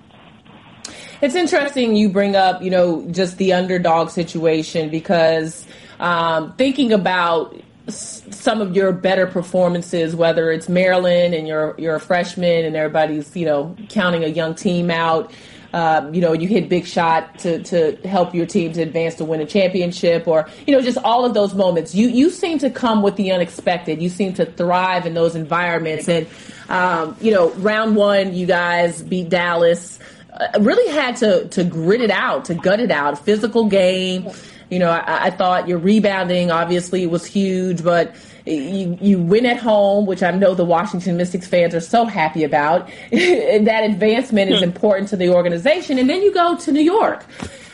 It's 1.23 1.35
interesting 1.35 1.97
you 1.97 2.11
bring 2.11 2.37
up, 2.37 2.63
you 2.63 2.71
know, 2.71 3.09
just 3.11 3.39
the 3.39 3.55
underdog 3.55 4.11
situation 4.11 4.91
because 4.91 5.67
um, 5.99 6.53
thinking 6.57 6.93
about 6.93 7.57
some 7.89 8.61
of 8.61 8.75
your 8.75 8.93
better 8.93 9.27
performances, 9.27 10.15
whether 10.15 10.51
it's 10.51 10.69
Maryland 10.69 11.35
and 11.35 11.47
you're 11.47 11.75
you're 11.79 11.95
a 11.95 12.01
freshman 12.01 12.65
and 12.65 12.77
everybody's 12.77 13.35
you 13.37 13.47
know 13.47 13.77
counting 13.89 14.25
a 14.25 14.29
young 14.29 14.55
team 14.55 14.91
out. 14.91 15.33
Um, 15.73 16.15
you 16.15 16.21
know, 16.21 16.33
you 16.33 16.49
hit 16.49 16.69
big 16.69 16.87
shot 16.87 17.39
to, 17.41 17.63
to 17.65 17.97
help 18.09 18.35
your 18.35 18.47
team 18.47 18.73
to 18.73 18.83
advance 18.83 19.17
to 19.17 19.25
win 19.25 19.41
a 19.41 19.47
championship 19.47 20.27
or, 20.27 20.49
you 20.67 20.75
know, 20.75 20.81
just 20.81 20.99
all 20.99 21.25
of 21.25 21.35
those 21.35 21.55
moments. 21.55 21.95
You, 21.95 22.09
you 22.09 22.31
seem 22.31 22.59
to 22.59 22.71
come 22.71 23.03
with 23.03 23.17
the 23.17 23.33
unexpected. 23.33 24.01
You 24.01 24.09
seem 24.09 24.33
to 24.35 24.47
thrive 24.47 25.07
in 25.07 25.15
those 25.15 25.35
environments. 25.35 26.09
And, 26.09 26.27
um, 26.69 27.17
you 27.21 27.33
know, 27.33 27.51
round 27.55 27.97
one, 27.97 28.35
you 28.35 28.47
guys 28.47 29.03
beat 29.03 29.29
Dallas. 29.29 29.99
Uh, 30.33 30.59
really 30.61 30.93
had 30.93 31.17
to, 31.17 31.49
to 31.49 31.65
grit 31.65 32.01
it 32.01 32.11
out, 32.11 32.47
to 32.47 32.55
gut 32.55 32.81
it 32.81 32.91
out. 32.91 33.19
Physical 33.25 33.67
game. 33.67 34.29
You 34.71 34.79
know, 34.79 34.91
I, 34.91 35.27
I 35.27 35.31
thought 35.31 35.69
your 35.69 35.79
rebounding 35.79 36.51
obviously 36.51 37.07
was 37.07 37.25
huge, 37.25 37.85
but 37.85 38.15
you, 38.47 38.97
you 39.01 39.19
win 39.19 39.47
at 39.47 39.59
home, 39.59 40.07
which 40.07 40.23
I 40.23 40.31
know 40.31 40.55
the 40.55 40.65
Washington 40.65 41.17
Mystics 41.17 41.47
fans 41.47 41.75
are 41.75 41.81
so 41.81 42.05
happy 42.05 42.45
about. 42.45 42.89
and 43.13 43.67
that 43.69 43.85
advancement 43.85 44.51
is 44.51 44.59
hmm. 44.59 44.65
important 44.65 45.09
to 45.11 45.17
the 45.17 45.31
organization. 45.31 45.99
And 45.99 46.09
then 46.09 46.23
you 46.23 46.33
go 46.33 46.57
to 46.57 46.73
New 46.73 46.83
York. 46.83 47.25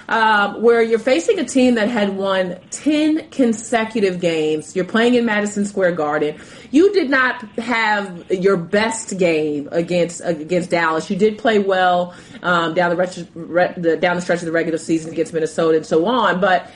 Um, 0.09 0.61
where 0.61 0.83
you're 0.83 0.99
facing 0.99 1.39
a 1.39 1.45
team 1.45 1.77
that 1.77 1.89
had 1.89 2.16
won 2.16 2.59
10 2.70 3.31
consecutive 3.31 4.20
games. 4.20 4.75
You're 4.77 4.85
playing 4.85 5.14
in 5.14 5.25
Madison 5.25 5.64
Square 5.64 5.93
Garden. 5.93 6.39
You 6.70 6.93
did 6.93 7.09
not 7.09 7.41
have 7.59 8.31
your 8.31 8.57
best 8.57 9.16
game 9.16 9.68
against 9.73 10.20
against 10.23 10.70
Dallas. 10.70 11.09
You 11.09 11.16
did 11.16 11.39
play 11.39 11.61
well 11.61 12.14
um, 12.43 12.75
down 12.75 12.95
the, 12.95 13.97
down 14.01 14.16
the 14.16 14.20
stretch 14.20 14.41
of 14.41 14.47
the 14.47 14.53
regular 14.53 14.77
season 14.77 15.12
against 15.12 15.33
Minnesota 15.33 15.77
and 15.77 15.87
so 15.87 16.05
on, 16.05 16.41
but 16.41 16.68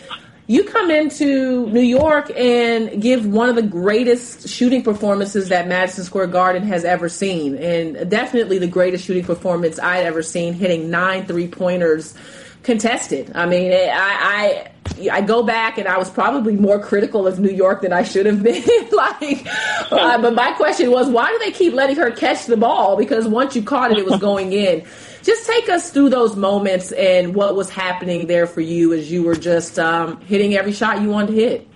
you 0.49 0.65
come 0.65 0.91
into 0.91 1.69
New 1.71 1.81
York 1.81 2.31
and 2.37 3.03
give 3.03 3.27
one 3.27 3.49
of 3.49 3.57
the 3.57 3.63
greatest 3.63 4.49
shooting 4.49 4.83
performances 4.83 5.49
that 5.49 5.67
Madison 5.67 6.05
Square 6.05 6.29
Garden 6.29 6.63
has 6.65 6.85
ever 6.85 7.09
seen, 7.09 7.57
and 7.57 8.09
definitely 8.09 8.59
the 8.59 8.69
greatest 8.69 9.05
shooting 9.05 9.25
performance 9.25 9.79
I'd 9.81 10.07
ever 10.07 10.23
seen, 10.23 10.55
hitting 10.55 10.89
nine 10.89 11.27
three 11.27 11.49
pointers 11.49 12.15
contested. 12.63 13.33
I 13.35 13.47
mean, 13.47 13.73
I, 13.73 14.69
I 15.03 15.11
I 15.11 15.21
go 15.21 15.43
back 15.43 15.79
and 15.79 15.89
I 15.89 15.99
was 15.99 16.09
probably 16.09 16.57
more 16.57 16.81
critical 16.81 17.27
of 17.27 17.41
New 17.41 17.51
York 17.51 17.83
than 17.83 17.93
I 17.93 18.05
should 18.05 18.27
have 18.27 18.43
been. 18.45 18.63
like, 18.93 19.47
uh, 19.91 20.21
but 20.21 20.35
my 20.35 20.53
question 20.53 20.93
was, 20.93 21.09
why 21.09 21.29
do 21.31 21.39
they 21.45 21.51
keep 21.51 21.75
letting 21.75 21.97
her 21.97 22.13
catch 22.13 22.47
the 22.47 22.57
ball? 22.57 22.97
Because 22.97 23.27
once 23.27 23.57
you 23.57 23.63
caught 23.63 23.91
it, 23.91 23.99
it 23.99 24.07
was 24.07 24.21
going 24.21 24.53
in 24.53 24.85
just 25.27 25.45
take 25.45 25.69
us 25.69 25.91
through 25.91 26.09
those 26.09 26.37
moments 26.37 26.93
and 26.93 27.35
what 27.35 27.57
was 27.57 27.69
happening 27.69 28.29
there 28.29 28.47
for 28.47 28.61
you 28.61 28.93
as 28.93 29.11
you 29.11 29.25
were 29.25 29.35
just 29.35 29.77
um, 29.77 30.21
hitting 30.21 30.55
every 30.55 30.73
shot 30.73 31.03
you 31.03 31.11
wanted 31.11 31.33
to 31.33 31.33
hit. 31.35 31.69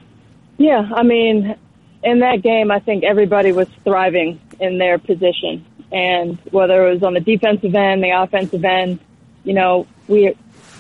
Yeah, 0.57 0.89
I 0.95 1.03
mean, 1.03 1.57
in 2.05 2.21
that 2.21 2.43
game, 2.43 2.71
I 2.71 2.79
think 2.79 3.03
everybody 3.03 3.51
was 3.51 3.67
thriving 3.83 4.41
in 4.61 4.79
their 4.79 4.99
position. 4.99 5.67
And 5.91 6.39
whether 6.53 6.87
it 6.87 6.95
was 6.95 7.03
on 7.03 7.15
the 7.15 7.21
defensive 7.21 7.75
end, 7.75 8.05
the 8.05 8.11
offensive 8.11 8.65
end, 8.65 9.01
you 9.43 9.55
know, 9.55 9.89
we, 10.07 10.37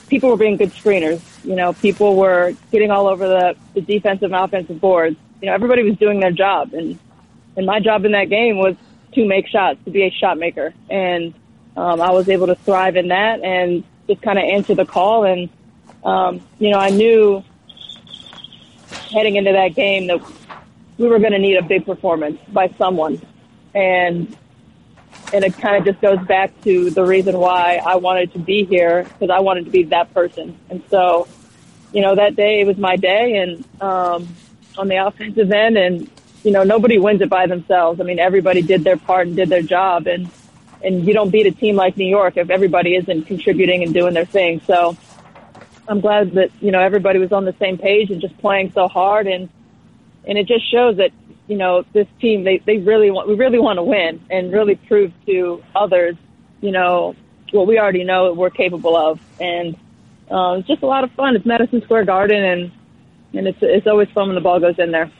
people 0.08 0.30
were 0.30 0.36
being 0.36 0.56
good 0.56 0.70
screeners. 0.70 1.20
You 1.44 1.56
know, 1.56 1.72
people 1.72 2.14
were 2.14 2.54
getting 2.70 2.92
all 2.92 3.08
over 3.08 3.26
the, 3.26 3.56
the 3.74 3.80
defensive 3.80 4.32
and 4.32 4.34
offensive 4.34 4.80
boards. 4.80 5.16
You 5.42 5.46
know, 5.46 5.54
everybody 5.54 5.82
was 5.82 5.96
doing 5.96 6.20
their 6.20 6.30
job. 6.30 6.72
And, 6.72 6.96
and 7.56 7.66
my 7.66 7.80
job 7.80 8.04
in 8.04 8.12
that 8.12 8.28
game 8.28 8.58
was 8.58 8.76
to 9.14 9.26
make 9.26 9.48
shots, 9.48 9.80
to 9.86 9.90
be 9.90 10.04
a 10.04 10.10
shot 10.10 10.38
maker. 10.38 10.72
And, 10.88 11.34
um, 11.76 12.00
I 12.00 12.10
was 12.10 12.28
able 12.28 12.46
to 12.48 12.54
thrive 12.54 12.96
in 12.96 13.08
that 13.08 13.42
and 13.42 13.84
just 14.08 14.22
kind 14.22 14.38
of 14.38 14.44
answer 14.44 14.74
the 14.74 14.84
call. 14.84 15.24
And, 15.24 15.48
um, 16.04 16.40
you 16.58 16.70
know, 16.70 16.78
I 16.78 16.90
knew 16.90 17.44
heading 19.12 19.36
into 19.36 19.52
that 19.52 19.74
game 19.74 20.06
that 20.08 20.20
we 20.98 21.08
were 21.08 21.18
going 21.18 21.32
to 21.32 21.38
need 21.38 21.56
a 21.56 21.62
big 21.62 21.86
performance 21.86 22.38
by 22.48 22.68
someone. 22.78 23.20
And 23.74 24.36
and 25.32 25.44
it 25.44 25.56
kind 25.56 25.76
of 25.76 25.84
just 25.84 26.00
goes 26.00 26.18
back 26.26 26.60
to 26.62 26.90
the 26.90 27.04
reason 27.04 27.38
why 27.38 27.80
I 27.84 27.96
wanted 27.96 28.32
to 28.32 28.40
be 28.40 28.64
here 28.64 29.04
because 29.04 29.30
I 29.30 29.40
wanted 29.40 29.64
to 29.66 29.70
be 29.70 29.84
that 29.84 30.12
person. 30.12 30.58
And 30.68 30.82
so, 30.90 31.28
you 31.92 32.02
know, 32.02 32.16
that 32.16 32.34
day 32.34 32.64
was 32.64 32.78
my 32.78 32.96
day 32.96 33.36
and 33.36 33.64
um, 33.80 34.28
on 34.76 34.88
the 34.88 34.96
offensive 34.96 35.52
end 35.52 35.76
and 35.76 36.10
you 36.42 36.50
know, 36.50 36.62
nobody 36.62 36.98
wins 36.98 37.20
it 37.20 37.28
by 37.28 37.46
themselves. 37.46 38.00
I 38.00 38.04
mean, 38.04 38.18
everybody 38.18 38.62
did 38.62 38.82
their 38.82 38.96
part 38.96 39.26
and 39.26 39.36
did 39.36 39.48
their 39.48 39.62
job 39.62 40.06
and 40.06 40.30
and 40.82 41.06
you 41.06 41.12
don't 41.12 41.30
beat 41.30 41.46
a 41.46 41.50
team 41.50 41.76
like 41.76 41.96
New 41.96 42.08
York 42.08 42.36
if 42.36 42.50
everybody 42.50 42.94
isn't 42.96 43.24
contributing 43.24 43.82
and 43.82 43.92
doing 43.92 44.14
their 44.14 44.24
thing. 44.24 44.60
So 44.66 44.96
I'm 45.88 46.00
glad 46.00 46.32
that, 46.32 46.50
you 46.60 46.70
know, 46.70 46.80
everybody 46.80 47.18
was 47.18 47.32
on 47.32 47.44
the 47.44 47.54
same 47.58 47.78
page 47.78 48.10
and 48.10 48.20
just 48.20 48.36
playing 48.38 48.72
so 48.72 48.88
hard 48.88 49.26
and 49.26 49.48
and 50.26 50.36
it 50.36 50.46
just 50.46 50.70
shows 50.70 50.98
that 50.98 51.10
you 51.48 51.56
know 51.56 51.84
this 51.94 52.06
team 52.20 52.44
they 52.44 52.58
they 52.58 52.76
really 52.76 53.10
want 53.10 53.26
we 53.26 53.34
really 53.34 53.58
want 53.58 53.78
to 53.78 53.82
win 53.82 54.20
and 54.30 54.52
really 54.52 54.76
prove 54.76 55.12
to 55.24 55.62
others 55.74 56.14
you 56.60 56.70
know 56.70 57.16
what 57.52 57.66
we 57.66 57.78
already 57.78 58.04
know 58.04 58.32
we're 58.34 58.50
capable 58.50 58.94
of 58.94 59.18
and 59.40 59.74
uh, 60.30 60.56
it's 60.58 60.68
just 60.68 60.82
a 60.82 60.86
lot 60.86 61.02
of 61.02 61.10
fun 61.12 61.34
it's 61.34 61.46
Madison 61.46 61.80
Square 61.82 62.04
Garden 62.04 62.44
and 62.44 62.72
and 63.32 63.46
it's 63.46 63.58
it's 63.60 63.86
always 63.86 64.08
fun 64.10 64.28
when 64.28 64.34
the 64.34 64.40
ball 64.40 64.60
goes 64.60 64.78
in 64.78 64.90
there. 64.90 65.10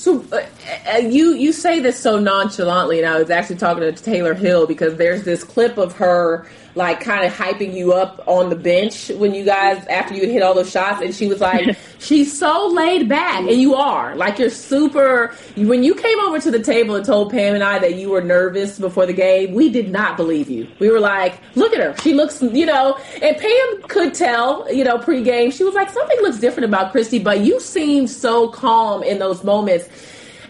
So 0.00 0.24
uh, 0.32 0.46
uh, 0.90 0.96
you 0.96 1.34
you 1.34 1.52
say 1.52 1.78
this 1.78 2.00
so 2.00 2.18
nonchalantly, 2.18 3.00
and 3.00 3.06
I 3.06 3.18
was 3.18 3.28
actually 3.28 3.56
talking 3.56 3.82
to 3.82 3.92
Tayler 3.92 4.34
Hill 4.34 4.66
because 4.66 4.96
there's 4.96 5.24
this 5.24 5.44
clip 5.44 5.76
of 5.76 5.92
her 5.96 6.46
like 6.74 7.00
kind 7.00 7.24
of 7.24 7.32
hyping 7.32 7.74
you 7.74 7.92
up 7.92 8.22
on 8.26 8.48
the 8.50 8.56
bench 8.56 9.08
when 9.10 9.34
you 9.34 9.44
guys 9.44 9.84
after 9.86 10.14
you 10.14 10.22
had 10.22 10.30
hit 10.30 10.42
all 10.42 10.54
those 10.54 10.70
shots, 10.70 11.02
and 11.02 11.14
she 11.14 11.26
was 11.26 11.40
like, 11.40 11.76
"She's 11.98 12.36
so 12.36 12.68
laid 12.68 13.08
back," 13.08 13.40
and 13.40 13.60
you 13.60 13.74
are 13.74 14.14
like 14.16 14.38
you're 14.38 14.50
super. 14.50 15.34
When 15.56 15.82
you 15.82 15.94
came 15.94 16.20
over 16.20 16.38
to 16.40 16.50
the 16.50 16.62
table 16.62 16.94
and 16.94 17.04
told 17.04 17.30
Pam 17.30 17.54
and 17.54 17.64
I 17.64 17.78
that 17.78 17.96
you 17.96 18.10
were 18.10 18.22
nervous 18.22 18.78
before 18.78 19.06
the 19.06 19.12
game, 19.12 19.54
we 19.54 19.68
did 19.68 19.90
not 19.90 20.16
believe 20.16 20.48
you. 20.48 20.68
We 20.78 20.90
were 20.90 21.00
like, 21.00 21.40
"Look 21.56 21.72
at 21.72 21.80
her, 21.80 21.96
she 22.02 22.14
looks," 22.14 22.40
you 22.42 22.66
know, 22.66 22.98
and 23.22 23.36
Pam 23.36 23.82
could 23.88 24.14
tell, 24.14 24.72
you 24.72 24.84
know, 24.84 24.98
pregame. 24.98 25.52
She 25.52 25.64
was 25.64 25.74
like, 25.74 25.90
"Something 25.90 26.18
looks 26.22 26.38
different 26.38 26.66
about 26.66 26.92
Kristi," 26.92 27.22
but 27.22 27.40
you 27.40 27.60
seem 27.60 28.06
so 28.06 28.48
calm 28.48 29.02
in 29.02 29.18
those 29.18 29.44
moments 29.44 29.88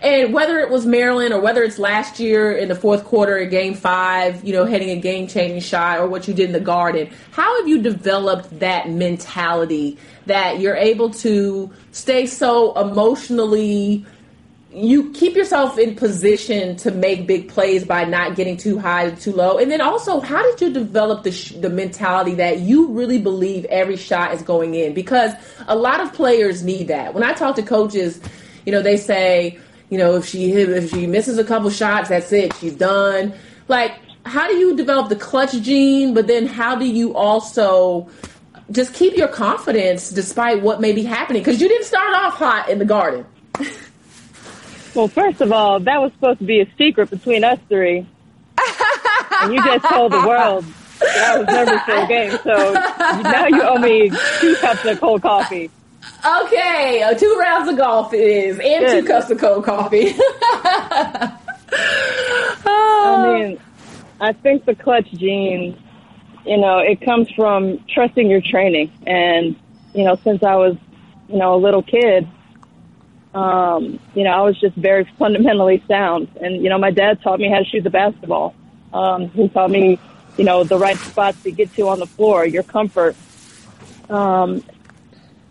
and 0.03 0.33
whether 0.33 0.59
it 0.59 0.71
was 0.71 0.87
Maryland 0.87 1.35
or 1.35 1.41
whether 1.41 1.63
it's 1.63 1.79
last 1.79 2.19
year 2.19 2.53
in 2.53 2.69
the 2.69 2.75
fourth 2.75 3.05
quarter 3.05 3.37
in 3.37 3.51
game 3.51 3.75
five, 3.75 4.43
you 4.43 4.53
know, 4.53 4.65
hitting 4.65 4.91
a 4.91 4.97
game 4.97 5.27
changing 5.27 5.61
shot 5.61 5.99
or 5.99 6.07
what 6.07 6.27
you 6.27 6.33
did 6.33 6.47
in 6.47 6.53
the 6.53 6.61
garden, 6.61 7.11
how 7.33 7.59
have 7.59 7.69
you 7.69 7.83
developed 7.83 8.61
that 8.61 8.89
mentality 8.89 9.99
that 10.27 10.59
you're 10.59 10.77
able 10.77 11.11
to 11.11 11.71
stay 11.93 12.25
so 12.27 12.73
emotionally 12.81 14.05
you 14.73 15.11
keep 15.13 15.35
yourself 15.35 15.77
in 15.79 15.97
position 15.97 16.77
to 16.77 16.93
make 16.93 17.27
big 17.27 17.49
plays 17.49 17.85
by 17.85 18.05
not 18.05 18.37
getting 18.37 18.57
too 18.57 18.79
high 18.79 19.11
too 19.11 19.33
low? 19.33 19.59
And 19.59 19.71
then 19.71 19.83
also 19.83 20.21
how 20.21 20.43
did 20.43 20.61
you 20.63 20.73
develop 20.73 21.25
the, 21.25 21.33
sh- 21.33 21.53
the 21.53 21.69
mentality 21.69 22.35
that 22.37 22.61
you 22.61 22.87
really 22.89 23.19
believe 23.19 23.67
every 23.67 23.97
shot 23.97 24.33
is 24.33 24.41
going 24.41 24.75
in? 24.75 24.95
Because 24.95 25.33
a 25.67 25.77
lot 25.77 26.01
of 26.01 26.15
players 26.15 26.63
need 26.63 26.89
that. 26.89 27.13
When 27.13 27.23
i 27.23 27.35
talk 27.35 27.57
to 27.57 27.63
coaches 27.63 28.21
you 28.67 28.73
know 28.73 28.83
they 28.83 28.97
say 28.97 29.59
you 29.91 29.99
know, 29.99 30.17
if 30.17 30.25
she 30.25 30.53
if 30.53 30.91
she 30.91 31.07
misses 31.07 31.37
a 31.37 31.45
couple 31.45 31.69
shots, 31.69 32.09
that's 32.09 32.33
it. 32.33 32.55
She's 32.55 32.75
done. 32.75 33.35
Like, 33.69 33.93
how 34.25 34.49
do 34.49 34.55
you 34.55 34.77
develop 34.77 35.09
the 35.09 35.17
clutch 35.17 35.53
gene? 35.61 36.15
But 36.15 36.29
then, 36.29 36.47
how 36.47 36.77
do 36.77 36.87
you 36.87 37.15
also 37.15 38.09
just 38.71 38.95
keep 38.95 39.17
your 39.17 39.29
confidence 39.29 40.11
despite 40.11 40.63
what 40.63 40.81
may 40.81 40.93
be 40.93 41.03
happening? 41.03 41.43
Because 41.43 41.61
you 41.61 41.69
didn't 41.69 41.87
start 41.87 42.15
off 42.15 42.35
hot 42.35 42.69
in 42.69 42.79
the 42.79 42.85
garden. 42.85 43.27
well, 44.95 45.09
first 45.09 45.41
of 45.41 45.51
all, 45.51 45.81
that 45.81 46.01
was 46.01 46.13
supposed 46.13 46.39
to 46.39 46.45
be 46.45 46.61
a 46.61 46.69
secret 46.79 47.11
between 47.11 47.43
us 47.43 47.59
three, 47.69 48.07
and 49.41 49.53
you 49.53 49.63
just 49.65 49.85
told 49.87 50.13
the 50.13 50.25
world 50.27 50.65
that 51.01 51.35
I 51.35 51.39
was 51.39 51.47
nervous 51.49 51.83
for 51.85 52.01
the 52.01 52.07
game. 52.07 52.31
So 52.45 53.23
now 53.29 53.49
you 53.49 53.63
owe 53.63 53.79
me 53.79 54.11
two 54.39 54.55
cups 54.61 54.85
of 54.85 55.01
cold 55.01 55.23
coffee. 55.23 55.69
Okay, 56.25 57.03
uh, 57.03 57.15
two 57.15 57.37
rounds 57.41 57.71
of 57.71 57.77
golf 57.77 58.13
it 58.13 58.21
is, 58.21 58.59
and 58.59 58.85
Good. 58.85 59.01
two 59.01 59.07
cups 59.07 59.31
of 59.31 59.39
cold 59.39 59.65
coffee. 59.65 60.15
I 61.73 63.33
mean, 63.33 63.59
I 64.21 64.33
think 64.35 64.67
the 64.67 64.75
clutch 64.75 65.11
gene, 65.13 65.83
you 66.45 66.59
know, 66.59 66.79
it 66.79 67.01
comes 67.01 67.31
from 67.31 67.83
trusting 67.89 68.29
your 68.29 68.43
training. 68.43 68.93
And, 69.07 69.57
you 69.95 70.05
know, 70.05 70.17
since 70.23 70.43
I 70.43 70.57
was, 70.57 70.77
you 71.29 71.39
know, 71.39 71.55
a 71.55 71.57
little 71.57 71.83
kid, 71.83 72.29
um, 73.33 73.99
you 74.15 74.25
know, 74.25 74.31
I 74.31 74.43
was 74.43 74.61
just 74.61 74.77
very 74.77 75.05
fundamentally 75.19 75.83
sound. 75.89 76.29
And, 76.41 76.63
you 76.63 76.69
know, 76.69 76.79
my 76.79 76.91
dad 76.91 77.23
taught 77.23 77.41
me 77.41 77.49
how 77.51 77.61
to 77.61 77.65
shoot 77.65 77.83
the 77.83 77.91
basketball. 77.91 78.55
Um, 78.93 79.31
he 79.31 79.49
taught 79.49 79.71
me, 79.71 79.99
you 80.37 80.45
know, 80.45 80.65
the 80.65 80.79
right 80.79 80.99
spots 80.99 81.43
to 81.45 81.51
get 81.51 81.73
to 81.75 81.89
on 81.89 81.99
the 81.99 82.07
floor, 82.07 82.45
your 82.45 82.65
comfort. 82.65 83.17
Um, 84.09 84.63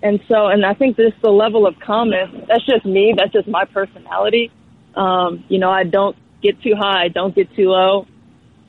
and 0.01 0.19
so, 0.27 0.47
and 0.47 0.65
I 0.65 0.73
think 0.73 0.95
this 0.95 1.13
the 1.21 1.29
level 1.29 1.67
of 1.67 1.75
calmness. 1.79 2.29
That's 2.47 2.65
just 2.65 2.85
me. 2.85 3.13
That's 3.17 3.31
just 3.31 3.47
my 3.47 3.65
personality. 3.65 4.51
Um, 4.95 5.43
you 5.49 5.59
know, 5.59 5.69
I 5.69 5.83
don't 5.83 6.15
get 6.41 6.61
too 6.61 6.73
high. 6.77 7.03
I 7.03 7.07
don't 7.09 7.35
get 7.35 7.53
too 7.55 7.69
low. 7.69 8.07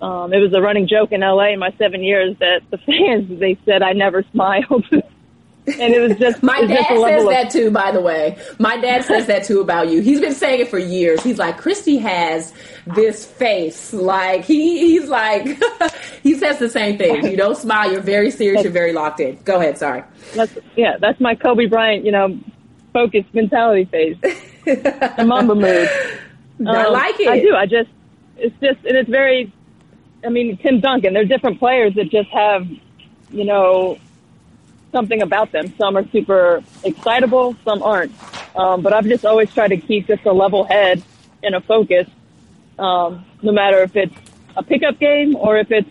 Um, 0.00 0.32
it 0.32 0.38
was 0.38 0.52
a 0.54 0.60
running 0.60 0.88
joke 0.88 1.12
in 1.12 1.20
LA 1.20 1.52
in 1.52 1.58
my 1.58 1.72
seven 1.78 2.02
years 2.02 2.36
that 2.40 2.62
the 2.70 2.78
fans 2.86 3.38
they 3.38 3.58
said 3.64 3.82
I 3.82 3.92
never 3.92 4.24
smiled. 4.32 4.86
and 5.78 5.94
it 5.94 6.00
was 6.00 6.18
just 6.18 6.42
my 6.42 6.60
dad 6.62 6.86
just 6.88 7.02
says 7.02 7.22
of, 7.22 7.30
that 7.30 7.50
too. 7.50 7.70
By 7.70 7.92
the 7.92 8.00
way, 8.00 8.38
my 8.58 8.76
dad 8.76 9.04
says 9.04 9.26
that 9.26 9.44
too 9.44 9.60
about 9.60 9.88
you. 9.90 10.00
He's 10.00 10.20
been 10.20 10.34
saying 10.34 10.60
it 10.60 10.68
for 10.68 10.78
years. 10.78 11.22
He's 11.22 11.38
like 11.38 11.60
Kristi 11.60 12.00
has 12.00 12.52
this 12.86 13.26
face, 13.26 13.92
like 13.92 14.44
he 14.44 14.80
he's 14.80 15.08
like 15.08 15.46
he 16.22 16.34
says 16.34 16.58
the 16.58 16.68
same 16.68 16.98
thing. 16.98 17.26
You 17.26 17.36
don't 17.36 17.56
smile. 17.56 17.90
You're 17.90 18.00
very 18.00 18.30
serious. 18.30 18.62
You're 18.62 18.72
very 18.72 18.92
locked 18.92 19.20
in. 19.20 19.38
Go 19.44 19.60
ahead. 19.60 19.78
Sorry. 19.78 20.02
That's 20.34 20.56
yeah. 20.76 20.96
That's 21.00 21.20
my 21.20 21.34
Kobe 21.34 21.66
Bryant. 21.66 22.04
You 22.04 22.12
know, 22.12 22.38
focused 22.92 23.32
mentality 23.34 23.84
face. 23.84 24.16
the 24.64 25.24
Mamba 25.26 25.54
mood. 25.54 25.88
Um, 26.60 26.68
I 26.68 26.88
like 26.88 27.18
it. 27.18 27.26
I 27.26 27.40
do. 27.40 27.54
I 27.54 27.64
just 27.64 27.88
it's 28.36 28.54
just 28.60 28.84
and 28.84 28.94
it's 28.94 29.08
very. 29.08 29.50
I 30.22 30.28
mean, 30.28 30.58
Tim 30.58 30.80
Duncan. 30.80 31.14
They're 31.14 31.24
different 31.24 31.58
players 31.58 31.94
that 31.94 32.10
just 32.10 32.28
have, 32.28 32.68
you 33.30 33.44
know, 33.46 33.98
something 34.93 35.22
about 35.22 35.53
them. 35.53 35.72
Some 35.76 35.97
are 35.97 36.09
super 36.09 36.62
excitable, 36.84 37.57
some 37.64 37.82
aren't. 37.82 38.12
Um, 38.57 38.82
but 38.82 38.93
I've 38.93 39.05
just 39.07 39.24
always 39.24 39.53
tried 39.53 39.68
to 39.68 39.76
keep 39.76 40.07
just 40.07 40.24
a 40.26 40.32
level 40.32 40.64
head 40.64 41.03
and 41.43 41.55
a 41.55 41.61
focus, 41.61 42.09
um, 42.78 43.24
no 43.43 43.53
matter 43.53 43.82
if 43.82 43.97
it's 43.97 44.14
a 44.57 44.62
pickup 44.62 44.99
game 44.99 45.36
or 45.36 45.57
if 45.57 45.70
it's 45.70 45.88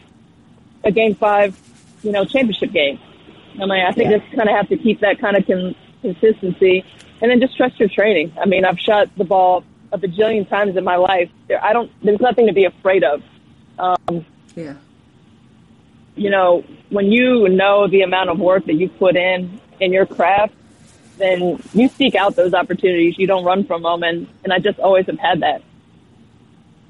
a 0.84 0.92
game 0.92 1.16
five, 1.16 1.58
you 2.04 2.12
know, 2.12 2.26
championship 2.26 2.72
game. 2.72 3.00
I 3.56 3.66
mean, 3.66 3.86
I 3.86 3.92
think 3.92 4.12
yeah. 4.12 4.18
just 4.18 4.36
kind 4.36 4.50
of 4.50 4.56
have 4.56 4.70
to 4.70 4.78
keep 4.78 5.00
that 5.02 5.20
kind 5.20 5.36
of 5.36 5.46
con- 5.46 5.76
consistency 6.02 6.86
and 7.22 7.32
then 7.32 7.40
just 7.40 7.58
trust 7.58 7.80
your 7.80 7.90
training. 7.90 8.34
I 8.40 8.46
mean, 8.46 8.66
I've 8.66 8.80
shot 8.80 9.10
the 9.18 9.24
ball 9.24 9.64
a 9.92 9.98
bajillion 9.98 10.48
times 10.48 10.78
in 10.78 10.84
my 10.84 10.98
life. 10.98 11.30
There, 11.48 11.64
I 11.64 11.74
don't, 11.74 11.92
there's 12.04 12.22
nothing 12.22 12.48
to 12.48 12.54
be 12.54 12.66
afraid 12.66 13.04
of. 13.04 13.24
Um, 13.78 14.26
yeah 14.56 14.76
you 16.16 16.30
know, 16.30 16.64
when 16.90 17.12
you 17.12 17.48
know 17.50 17.88
the 17.88 18.02
amount 18.02 18.30
of 18.30 18.40
work 18.40 18.66
that 18.66 18.74
you 18.74 18.90
put 18.90 19.16
in 19.16 19.60
in 19.80 19.94
your 19.94 20.06
craft, 20.06 20.54
then 21.18 21.62
you 21.74 21.88
seek 21.90 22.16
out 22.16 22.36
those 22.36 22.54
opportunities. 22.54 23.18
You 23.18 23.28
don't 23.28 23.46
run 23.46 23.66
from 23.66 23.84
them, 23.84 24.04
and 24.04 24.28
and 24.44 24.54
I 24.54 24.60
just 24.60 24.80
always 24.80 25.06
have 25.08 25.20
had 25.20 25.42
that. 25.42 25.62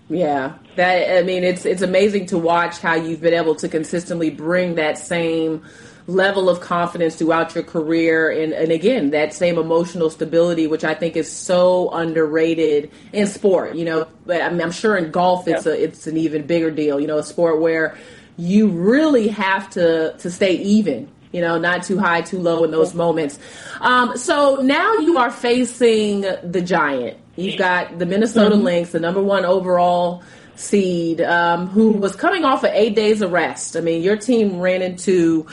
Yeah, 0.10 0.54
that 0.76 1.20
I 1.20 1.24
mean, 1.24 1.44
it's 1.44 1.66
it's 1.66 1.82
amazing 1.82 2.28
to 2.28 2.38
watch 2.38 2.80
how 2.80 2.96
you've 2.96 3.22
been 3.22 3.34
able 3.34 3.56
to 3.56 3.70
consistently 3.70 4.30
bring 4.30 4.76
that 4.76 4.98
same 4.98 5.64
level 6.10 6.50
of 6.50 6.60
confidence 6.60 7.16
throughout 7.16 7.54
your 7.54 7.64
career 7.64 8.32
and, 8.32 8.52
and 8.52 8.72
again 8.72 9.12
that 9.12 9.32
same 9.32 9.60
emotional 9.60 10.10
stability 10.10 10.66
which 10.66 10.84
i 10.84 10.94
think 10.96 11.16
is 11.16 11.32
so 11.32 11.88
underrated 11.92 12.90
in 13.14 13.28
sport 13.28 13.76
you 13.76 13.86
know 13.86 14.08
but 14.26 14.42
I 14.42 14.48
am 14.48 14.72
sure 14.72 14.98
in 14.98 15.12
golf 15.12 15.48
it's 15.48 15.68
yeah. 15.68 15.74
a 15.74 15.76
it's 15.76 16.08
an 16.08 16.18
even 16.18 16.48
bigger 16.48 16.72
deal 16.72 17.00
you 17.00 17.06
know 17.06 17.20
a 17.20 17.24
sport 17.24 17.62
where 17.62 17.96
you 18.40 18.70
really 18.70 19.28
have 19.28 19.70
to 19.72 20.16
to 20.20 20.32
stay 20.32 20.54
even 20.54 21.10
You 21.32 21.42
know, 21.42 21.60
not 21.60 21.84
too 21.84 22.00
high, 22.00 22.22
too 22.22 22.40
low 22.40 22.64
in 22.64 22.72
those 22.72 22.96
moments. 22.96 23.38
Um, 23.82 24.18
so 24.18 24.56
now 24.64 24.96
you 24.96 25.20
are 25.20 25.30
facing 25.30 26.22
the 26.22 26.62
giant. 26.62 27.18
You've 27.36 27.58
got 27.58 28.00
the 28.00 28.06
Minnesota 28.08 28.56
mm-hmm. 28.56 28.64
Lynx, 28.64 28.92
the 28.94 29.00
number 29.00 29.22
one 29.22 29.46
overall 29.46 30.24
seed, 30.56 31.22
um, 31.22 31.68
who 31.68 31.92
was 31.92 32.16
coming 32.16 32.46
off 32.46 32.64
of 32.64 32.72
eight 32.74 32.96
days 32.96 33.22
of 33.22 33.32
rest. 33.32 33.78
I 33.78 33.82
mean, 33.82 34.02
your 34.02 34.18
team 34.18 34.60
ran 34.60 34.82
into 34.82 35.46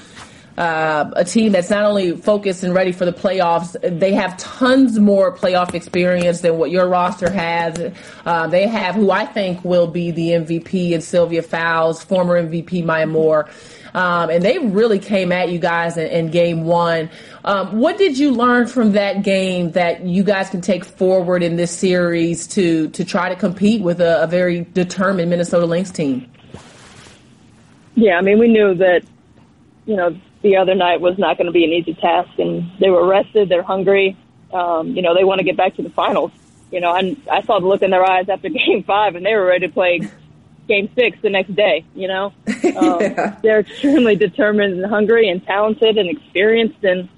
uh, 0.57 1.11
a 1.15 1.25
team 1.25 1.53
that's 1.53 1.71
not 1.71 1.85
only 1.85 2.17
focused 2.17 2.63
and 2.63 2.75
ready 2.75 2.93
for 2.93 3.05
the 3.05 3.13
playoffs, 3.13 3.77
they 3.99 4.13
have 4.15 4.37
tons 4.39 4.99
more 4.99 5.35
playoff 5.35 5.75
experience 5.75 6.41
than 6.41 6.57
what 6.57 6.71
your 6.71 6.89
roster 6.89 7.31
has. 7.31 7.93
Uh, 8.25 8.47
they 8.47 8.67
have 8.67 8.95
who 8.95 9.11
I 9.11 9.27
think 9.27 9.65
will 9.65 9.87
be 9.87 10.11
the 10.11 10.31
MVP 10.31 10.95
and 10.95 11.03
Sylvia 11.03 11.43
Fowles, 11.43 12.03
former 12.03 12.43
MVP 12.43 12.85
Maya 12.85 13.07
Moore. 13.07 13.49
Um, 13.97 14.29
and 14.29 14.45
they 14.45 14.59
really 14.59 14.99
came 14.99 15.33
at 15.33 15.51
you 15.51 15.59
guys 15.59 15.97
in, 15.97 16.07
in 16.09 16.31
game 16.31 16.65
one. 16.65 17.09
Um, 17.45 17.79
what 17.79 17.97
did 17.97 18.19
you 18.19 18.31
learn 18.31 18.67
from 18.67 18.93
that 18.93 19.23
game 19.23 19.73
that 19.73 20.05
you 20.05 20.23
guys 20.23 20.51
can 20.51 20.61
take 20.61 20.85
forward 20.85 21.43
in 21.43 21.57
this 21.57 21.71
series 21.71 22.47
to 22.49 22.89
to 22.91 23.05
try 23.07 23.31
to 23.31 23.37
compete 23.37 23.81
with 23.81 24.01
a, 24.03 24.23
a 24.23 24.27
very 24.27 24.67
determined 24.75 25.31
Minnesota 25.31 25.65
Lynx 25.65 25.91
team? 25.91 26.31
Yeah, 27.95 28.19
I 28.19 28.21
mean, 28.21 28.39
we 28.39 28.49
knew 28.49 28.75
that 28.75 29.03
you 29.87 29.97
know 29.97 30.15
the 30.47 30.57
other 30.57 30.77
night 30.77 31.01
was 31.01 31.19
not 31.19 31.37
going 31.37 31.47
to 31.47 31.53
be 31.53 31.65
an 31.65 31.73
easy 31.73 31.93
task, 31.95 32.31
and 32.39 32.71
they 32.79 32.89
were 32.89 33.05
rested, 33.05 33.49
they're 33.49 33.65
hungry. 33.65 34.17
Um, 34.53 34.95
you 34.95 35.03
know, 35.03 35.13
they 35.13 35.25
want 35.25 35.41
to 35.41 35.45
get 35.45 35.57
back 35.57 35.75
to 35.77 35.83
the 35.83 35.91
finals. 35.91 36.31
You 36.71 36.81
know, 36.81 36.95
and 36.95 37.21
I 37.31 37.43
saw 37.43 37.59
the 37.59 37.67
look 37.67 37.83
in 37.83 37.91
their 37.91 38.05
eyes 38.05 38.29
after 38.29 38.49
Game 38.67 38.85
Five, 38.85 39.17
and 39.17 39.27
they 39.27 39.35
were 39.35 39.45
ready 39.45 39.67
to 39.67 39.73
play 39.73 40.01
Game 40.69 40.89
Six 40.95 41.19
the 41.21 41.31
next 41.31 41.55
day. 41.57 41.85
You 41.97 42.07
know, 42.07 42.27
um, 42.47 43.01
yeah. 43.01 43.37
they're 43.43 43.61
extremely 43.61 44.15
determined 44.15 44.75
and 44.75 44.87
hungry 44.87 45.29
and 45.29 45.45
talented 45.45 45.99
and 45.99 46.09
experienced, 46.09 46.85
and 46.85 47.09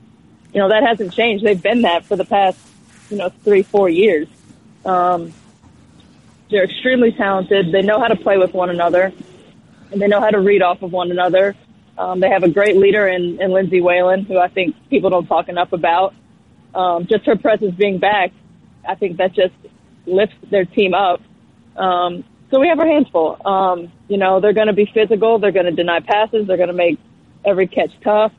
you 0.55 0.61
know 0.61 0.71
that 0.71 0.83
hasn't 0.83 1.13
changed. 1.13 1.45
They've 1.45 1.63
been 1.63 1.83
that 1.83 2.07
for 2.07 2.17
the 2.17 2.25
past 2.25 2.59
you 3.11 3.19
know 3.19 3.29
three, 3.45 3.63
four 3.63 3.91
years. 3.91 4.27
Um, 4.87 5.35
they're 6.51 6.65
extremely 6.65 7.13
talented. 7.13 7.73
They 7.73 7.83
know 7.83 8.01
how 8.01 8.09
to 8.09 8.17
play 8.17 8.39
with 8.39 8.55
one 8.55 8.71
another, 8.71 9.13
and 9.93 10.01
they 10.01 10.09
know 10.09 10.21
how 10.21 10.31
to 10.31 10.41
read 10.41 10.63
off 10.63 10.81
of 10.81 10.93
one 10.93 11.11
another. 11.11 11.55
Um, 11.99 12.21
they 12.21 12.31
have 12.31 12.45
a 12.45 12.49
great 12.49 12.77
leader 12.77 13.09
in, 13.09 13.43
in 13.43 13.51
Lindsay 13.51 13.81
Whalen, 13.81 14.25
who 14.25 14.39
I 14.39 14.49
think 14.49 14.77
people 14.89 15.11
don't 15.11 15.27
talk 15.27 15.49
enough 15.49 15.73
about. 15.73 16.15
Um, 16.75 17.07
just 17.07 17.27
her 17.27 17.37
presence 17.37 17.75
being 17.75 17.99
back, 17.99 18.31
I 18.89 18.95
think 18.95 19.17
that 19.17 19.33
just 19.35 19.55
lifts 20.07 20.37
their 20.49 20.65
team 20.65 20.95
up. 20.95 21.21
Um, 21.77 22.25
so 22.51 22.61
we 22.61 22.69
have 22.69 22.79
our 22.79 22.87
hands 22.87 23.09
full. 23.11 23.37
Um, 23.45 23.93
you 24.07 24.17
know, 24.17 24.41
they're 24.41 24.53
going 24.53 24.69
to 24.69 24.73
be 24.73 24.87
physical. 24.87 25.39
They're 25.39 25.53
going 25.53 25.67
to 25.67 25.73
deny 25.73 26.01
passes. 26.01 26.47
They're 26.47 26.57
going 26.57 26.69
to 26.69 26.75
make 26.75 26.99
every 27.45 27.67
catch 27.67 27.91
tough. 28.03 28.33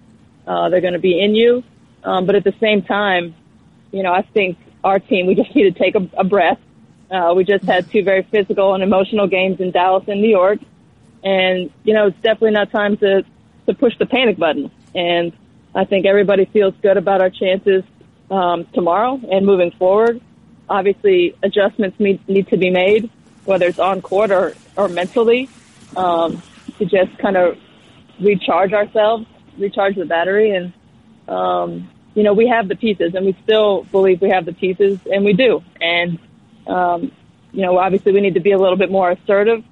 Uh, 0.47 0.69
they're 0.69 0.81
going 0.81 0.93
to 0.93 0.99
be 0.99 1.19
in 1.19 1.35
you. 1.35 1.63
Um, 2.03 2.25
but 2.25 2.35
at 2.35 2.45
the 2.45 2.53
same 2.61 2.81
time, 2.81 3.35
you 3.91 4.03
know, 4.03 4.13
I 4.13 4.21
think 4.21 4.57
our 4.83 4.99
team, 4.99 5.27
we 5.27 5.35
just 5.35 5.53
need 5.55 5.73
to 5.73 5.77
take 5.77 5.95
a, 5.95 6.09
a 6.17 6.23
breath. 6.23 6.59
Uh, 7.11 7.33
we 7.35 7.43
just 7.43 7.65
had 7.65 7.91
two 7.91 8.03
very 8.03 8.23
physical 8.23 8.73
and 8.73 8.83
emotional 8.83 9.27
games 9.27 9.59
in 9.59 9.71
Dallas 9.71 10.05
and 10.07 10.21
New 10.21 10.29
York. 10.29 10.59
And, 11.23 11.69
you 11.83 11.93
know, 11.93 12.07
it's 12.07 12.17
definitely 12.17 12.51
not 12.51 12.71
time 12.71 12.95
to 12.97 13.23
to 13.69 13.75
push 13.75 13.97
the 13.99 14.05
panic 14.05 14.37
button. 14.37 14.71
And 14.95 15.31
I 15.75 15.85
think 15.85 16.05
everybody 16.05 16.45
feels 16.45 16.73
good 16.81 16.97
about 16.97 17.21
our 17.21 17.29
chances 17.29 17.83
um, 18.31 18.65
tomorrow 18.73 19.19
and 19.31 19.45
moving 19.45 19.71
forward. 19.71 20.19
Obviously, 20.67 21.35
adjustments 21.43 21.99
need, 21.99 22.27
need 22.27 22.47
to 22.47 22.57
be 22.57 22.71
made, 22.71 23.09
whether 23.45 23.67
it's 23.67 23.79
on 23.79 24.01
court 24.01 24.31
or, 24.31 24.55
or 24.75 24.87
mentally, 24.87 25.49
um, 25.95 26.41
to 26.79 26.85
just 26.85 27.15
kind 27.19 27.37
of 27.37 27.57
recharge 28.19 28.73
ourselves, 28.73 29.25
recharge 29.57 29.95
the 29.95 30.05
battery. 30.05 30.55
And, 30.55 30.73
um, 31.27 31.89
you 32.15 32.23
know, 32.23 32.33
we 32.33 32.47
have 32.47 32.67
the 32.67 32.75
pieces 32.75 33.13
and 33.13 33.25
we 33.25 33.37
still 33.43 33.83
believe 33.83 34.19
we 34.19 34.29
have 34.29 34.45
the 34.45 34.53
pieces 34.53 34.99
and 35.11 35.23
we 35.23 35.33
do. 35.33 35.63
And, 35.79 36.17
um, 36.65 37.11
you 37.51 37.61
know, 37.61 37.77
obviously 37.77 38.13
we 38.13 38.21
need 38.21 38.33
to 38.33 38.39
be 38.39 38.51
a 38.51 38.57
little 38.57 38.77
bit 38.77 38.91
more 38.91 39.11
assertive 39.11 39.63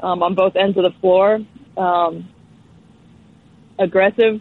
um, 0.00 0.22
on 0.22 0.34
both 0.34 0.54
ends 0.54 0.76
of 0.76 0.84
the 0.84 0.98
floor. 1.00 1.40
Um, 1.76 2.28
aggressive, 3.78 4.40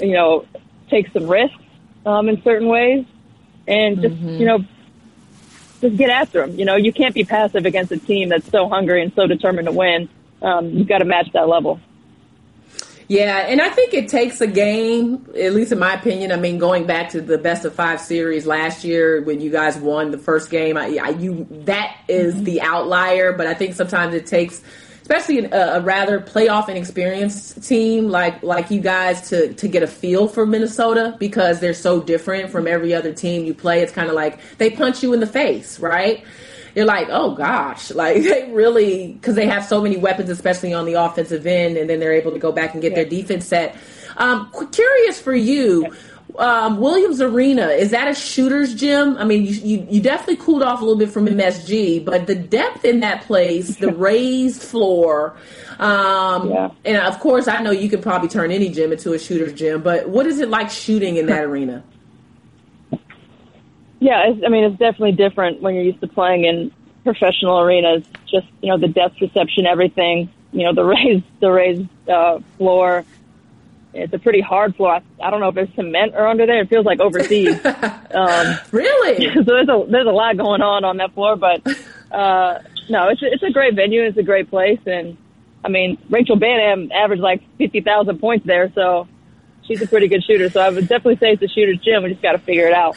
you 0.00 0.12
know, 0.12 0.46
take 0.88 1.10
some 1.12 1.28
risks 1.28 1.62
um, 2.06 2.28
in 2.28 2.42
certain 2.42 2.68
ways, 2.68 3.04
and 3.66 4.00
just 4.00 4.14
mm-hmm. 4.14 4.28
you 4.28 4.46
know, 4.46 4.64
just 5.80 5.96
get 5.96 6.10
after 6.10 6.46
them. 6.46 6.58
You 6.58 6.64
know, 6.64 6.76
you 6.76 6.92
can't 6.92 7.14
be 7.14 7.24
passive 7.24 7.66
against 7.66 7.92
a 7.92 7.98
team 7.98 8.28
that's 8.28 8.48
so 8.50 8.68
hungry 8.68 9.02
and 9.02 9.12
so 9.14 9.26
determined 9.26 9.66
to 9.66 9.72
win. 9.72 10.08
Um, 10.42 10.70
you've 10.70 10.88
got 10.88 10.98
to 10.98 11.04
match 11.04 11.30
that 11.32 11.48
level. 11.48 11.80
Yeah, 13.10 13.38
and 13.38 13.60
I 13.60 13.70
think 13.70 13.92
it 13.92 14.08
takes 14.08 14.40
a 14.40 14.46
game, 14.46 15.26
at 15.36 15.52
least 15.52 15.72
in 15.72 15.80
my 15.80 15.94
opinion. 15.94 16.30
I 16.30 16.36
mean, 16.36 16.58
going 16.58 16.86
back 16.86 17.10
to 17.10 17.20
the 17.20 17.38
best 17.38 17.64
of 17.64 17.74
five 17.74 18.00
series 18.00 18.46
last 18.46 18.84
year 18.84 19.20
when 19.20 19.40
you 19.40 19.50
guys 19.50 19.76
won 19.76 20.12
the 20.12 20.18
first 20.18 20.48
game, 20.48 20.76
I, 20.76 20.96
I 21.02 21.08
you 21.08 21.44
that 21.64 21.96
is 22.06 22.36
mm-hmm. 22.36 22.44
the 22.44 22.60
outlier. 22.60 23.32
But 23.32 23.48
I 23.48 23.54
think 23.54 23.74
sometimes 23.74 24.14
it 24.14 24.26
takes 24.26 24.62
especially 25.10 25.44
a, 25.46 25.78
a, 25.78 25.80
rather 25.80 26.20
playoff 26.20 26.68
inexperienced 26.68 27.66
team 27.66 28.08
like 28.08 28.40
like 28.44 28.70
you 28.70 28.80
guys 28.80 29.28
to 29.28 29.52
to 29.54 29.66
get 29.66 29.82
a 29.82 29.86
feel 29.86 30.28
for 30.28 30.46
Minnesota 30.46 31.16
because 31.18 31.58
they're 31.58 31.74
so 31.74 32.00
different 32.00 32.48
from 32.48 32.68
every 32.68 32.94
other 32.94 33.12
team 33.12 33.44
you 33.44 33.52
play. 33.52 33.80
It's 33.80 33.92
kind 33.92 34.08
of 34.08 34.14
like 34.14 34.38
they 34.58 34.70
punch 34.70 35.02
you 35.02 35.12
in 35.12 35.18
the 35.18 35.26
face, 35.26 35.80
right? 35.80 36.22
You're 36.76 36.86
like, 36.86 37.08
oh 37.10 37.34
gosh, 37.34 37.90
like 37.94 38.22
they 38.22 38.52
really 38.52 39.14
because 39.14 39.34
they 39.34 39.46
have 39.46 39.64
so 39.64 39.82
many 39.82 39.96
weapons, 39.96 40.30
especially 40.30 40.72
on 40.72 40.84
the 40.84 40.94
offensive 40.94 41.44
end, 41.44 41.76
and 41.76 41.90
then 41.90 41.98
they're 41.98 42.12
able 42.12 42.30
to 42.30 42.38
go 42.38 42.52
back 42.52 42.74
and 42.74 42.80
get 42.80 42.92
yeah. 42.92 42.96
their 42.96 43.06
defense 43.06 43.46
set. 43.46 43.76
Um, 44.16 44.48
curious 44.70 45.20
for 45.20 45.34
you. 45.34 45.88
Yeah 45.90 46.09
um, 46.38 46.78
Williams 46.78 47.20
Arena 47.20 47.68
is 47.68 47.90
that 47.90 48.08
a 48.08 48.14
shooter's 48.14 48.74
gym? 48.74 49.16
I 49.16 49.24
mean, 49.24 49.44
you, 49.44 49.52
you, 49.52 49.86
you 49.90 50.00
definitely 50.00 50.36
cooled 50.36 50.62
off 50.62 50.80
a 50.80 50.84
little 50.84 50.98
bit 50.98 51.10
from 51.10 51.26
MSG, 51.26 52.04
but 52.04 52.26
the 52.26 52.34
depth 52.34 52.84
in 52.84 53.00
that 53.00 53.22
place, 53.22 53.76
the 53.76 53.92
raised 53.92 54.62
floor, 54.62 55.36
um, 55.78 56.50
yeah. 56.50 56.70
and 56.84 56.96
of 56.98 57.18
course, 57.20 57.48
I 57.48 57.62
know 57.62 57.70
you 57.70 57.88
could 57.88 58.02
probably 58.02 58.28
turn 58.28 58.50
any 58.50 58.68
gym 58.68 58.92
into 58.92 59.12
a 59.12 59.18
shooter's 59.18 59.52
gym. 59.52 59.82
But 59.82 60.08
what 60.08 60.26
is 60.26 60.40
it 60.40 60.48
like 60.48 60.70
shooting 60.70 61.16
in 61.16 61.26
that 61.26 61.44
arena? 61.44 61.84
Yeah, 64.02 64.32
I 64.46 64.48
mean, 64.48 64.64
it's 64.64 64.78
definitely 64.78 65.12
different 65.12 65.60
when 65.60 65.74
you're 65.74 65.84
used 65.84 66.00
to 66.00 66.08
playing 66.08 66.46
in 66.46 66.72
professional 67.04 67.60
arenas. 67.60 68.02
Just 68.26 68.46
you 68.62 68.70
know, 68.70 68.78
the 68.78 68.88
depth 68.88 69.20
reception, 69.20 69.66
everything. 69.66 70.30
You 70.52 70.64
know, 70.64 70.74
the 70.74 70.84
raised 70.96 71.26
the 71.40 71.50
raised 71.50 72.08
uh, 72.08 72.40
floor 72.56 73.04
it's 73.92 74.12
a 74.12 74.18
pretty 74.18 74.40
hard 74.40 74.76
floor. 74.76 74.94
I, 74.94 75.02
I 75.22 75.30
don't 75.30 75.40
know 75.40 75.48
if 75.48 75.54
there's 75.54 75.74
cement 75.74 76.14
or 76.14 76.26
under 76.26 76.46
there. 76.46 76.60
It 76.60 76.68
feels 76.68 76.86
like 76.86 77.00
overseas. 77.00 77.58
um, 77.64 78.58
really? 78.70 79.28
So 79.34 79.42
there's 79.42 79.68
a 79.68 79.84
there's 79.88 80.06
a 80.06 80.10
lot 80.10 80.36
going 80.36 80.62
on 80.62 80.84
on 80.84 80.98
that 80.98 81.14
floor, 81.14 81.36
but 81.36 81.66
uh, 82.12 82.58
no, 82.88 83.08
it's 83.08 83.22
a, 83.22 83.26
it's 83.26 83.42
a 83.42 83.50
great 83.50 83.74
venue. 83.74 84.02
It's 84.02 84.18
a 84.18 84.22
great 84.22 84.50
place, 84.50 84.80
and 84.86 85.16
I 85.64 85.68
mean 85.68 85.98
Rachel 86.08 86.36
Banham 86.36 86.90
averaged 86.92 87.22
like 87.22 87.42
fifty 87.56 87.80
thousand 87.80 88.18
points 88.18 88.46
there, 88.46 88.70
so 88.74 89.08
she's 89.66 89.80
a 89.82 89.86
pretty 89.86 90.08
good 90.08 90.22
shooter. 90.24 90.50
So 90.50 90.60
I 90.60 90.70
would 90.70 90.88
definitely 90.88 91.16
say 91.16 91.32
it's 91.32 91.42
a 91.42 91.48
shooter's 91.48 91.78
gym. 91.78 92.02
We 92.02 92.10
just 92.10 92.22
got 92.22 92.32
to 92.32 92.38
figure 92.38 92.66
it 92.66 92.74
out. 92.74 92.96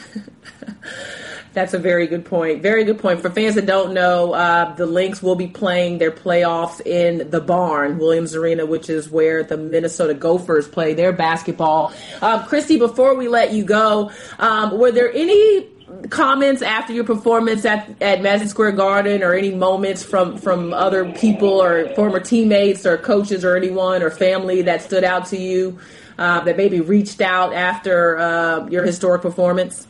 That's 1.54 1.72
a 1.72 1.78
very 1.78 2.08
good 2.08 2.24
point. 2.24 2.62
Very 2.62 2.82
good 2.82 2.98
point. 2.98 3.22
For 3.22 3.30
fans 3.30 3.54
that 3.54 3.64
don't 3.64 3.94
know, 3.94 4.32
uh, 4.34 4.74
the 4.74 4.86
Lynx 4.86 5.22
will 5.22 5.36
be 5.36 5.46
playing 5.46 5.98
their 5.98 6.10
playoffs 6.10 6.84
in 6.84 7.30
the 7.30 7.40
barn, 7.40 7.98
Williams 7.98 8.34
Arena, 8.34 8.66
which 8.66 8.90
is 8.90 9.08
where 9.08 9.44
the 9.44 9.56
Minnesota 9.56 10.14
Gophers 10.14 10.66
play 10.66 10.94
their 10.94 11.12
basketball. 11.12 11.92
Um, 12.20 12.40
Kristi, 12.40 12.76
before 12.76 13.14
we 13.14 13.28
let 13.28 13.52
you 13.52 13.64
go, 13.64 14.10
um, 14.40 14.76
were 14.76 14.90
there 14.90 15.12
any 15.12 15.68
comments 16.10 16.60
after 16.60 16.92
your 16.92 17.04
performance 17.04 17.64
at, 17.64 18.02
at 18.02 18.20
Madison 18.20 18.48
Square 18.48 18.72
Garden 18.72 19.22
or 19.22 19.32
any 19.32 19.54
moments 19.54 20.02
from, 20.02 20.36
from 20.36 20.74
other 20.74 21.12
people 21.12 21.62
or 21.62 21.88
former 21.94 22.18
teammates 22.18 22.84
or 22.84 22.98
coaches 22.98 23.44
or 23.44 23.56
anyone 23.56 24.02
or 24.02 24.10
family 24.10 24.62
that 24.62 24.82
stood 24.82 25.04
out 25.04 25.26
to 25.26 25.36
you 25.36 25.78
uh, 26.18 26.40
that 26.40 26.56
maybe 26.56 26.80
reached 26.80 27.20
out 27.20 27.52
after 27.54 28.18
uh, 28.18 28.66
your 28.66 28.84
historic 28.84 29.22
performance? 29.22 29.86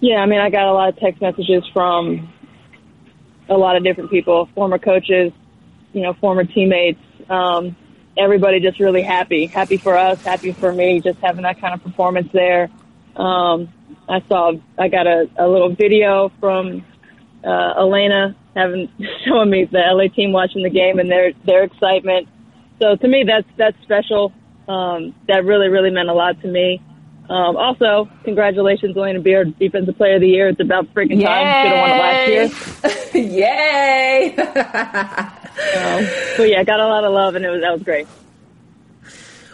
Yeah, 0.00 0.16
I 0.16 0.26
mean, 0.26 0.40
I 0.40 0.50
got 0.50 0.68
a 0.68 0.72
lot 0.72 0.90
of 0.90 0.98
text 0.98 1.20
messages 1.20 1.64
from 1.72 2.32
a 3.48 3.54
lot 3.54 3.76
of 3.76 3.84
different 3.84 4.10
people, 4.10 4.48
former 4.54 4.78
coaches, 4.78 5.32
you 5.92 6.02
know, 6.02 6.14
former 6.14 6.44
teammates. 6.44 7.00
Um, 7.28 7.76
everybody 8.16 8.60
just 8.60 8.80
really 8.80 9.02
happy, 9.02 9.46
happy 9.46 9.76
for 9.76 9.96
us, 9.96 10.20
happy 10.22 10.52
for 10.52 10.72
me, 10.72 11.00
just 11.00 11.18
having 11.20 11.42
that 11.42 11.60
kind 11.60 11.74
of 11.74 11.82
performance 11.82 12.28
there. 12.32 12.70
Um, 13.16 13.72
I 14.08 14.20
saw, 14.28 14.52
I 14.78 14.88
got 14.88 15.06
a, 15.06 15.28
a 15.38 15.48
little 15.48 15.74
video 15.74 16.30
from 16.40 16.84
uh, 17.42 17.74
Alana 17.74 18.34
having 18.54 18.88
showing 19.26 19.50
me 19.50 19.64
the 19.64 19.78
LA 19.78 20.08
team 20.08 20.32
watching 20.32 20.62
the 20.62 20.70
game 20.70 20.98
and 20.98 21.10
their 21.10 21.32
their 21.44 21.64
excitement. 21.64 22.28
So 22.80 22.96
to 22.96 23.08
me, 23.08 23.24
that's 23.24 23.46
that's 23.56 23.76
special. 23.82 24.32
Um, 24.68 25.14
that 25.28 25.44
really 25.44 25.68
really 25.68 25.90
meant 25.90 26.08
a 26.08 26.14
lot 26.14 26.40
to 26.42 26.48
me. 26.48 26.80
Um, 27.28 27.56
also, 27.56 28.08
congratulations, 28.22 28.94
Alana 28.96 29.22
Beard, 29.22 29.58
Defensive 29.58 29.96
Player 29.96 30.16
of 30.16 30.20
the 30.20 30.28
Year. 30.28 30.48
It's 30.48 30.60
about 30.60 30.92
freaking 30.92 31.22
time. 31.22 31.64
Should 31.64 31.72
have 31.72 31.80
won 31.80 31.90
it 31.90 32.00
last 32.04 33.14
year. 33.14 33.24
Yay! 33.24 34.36
um, 35.74 36.36
but 36.36 36.48
yeah, 36.50 36.62
got 36.64 36.80
a 36.80 36.86
lot 36.86 37.04
of 37.04 37.12
love, 37.12 37.34
and 37.34 37.44
it 37.44 37.48
was 37.48 37.62
that 37.62 37.72
was 37.72 37.82
great. 37.82 38.06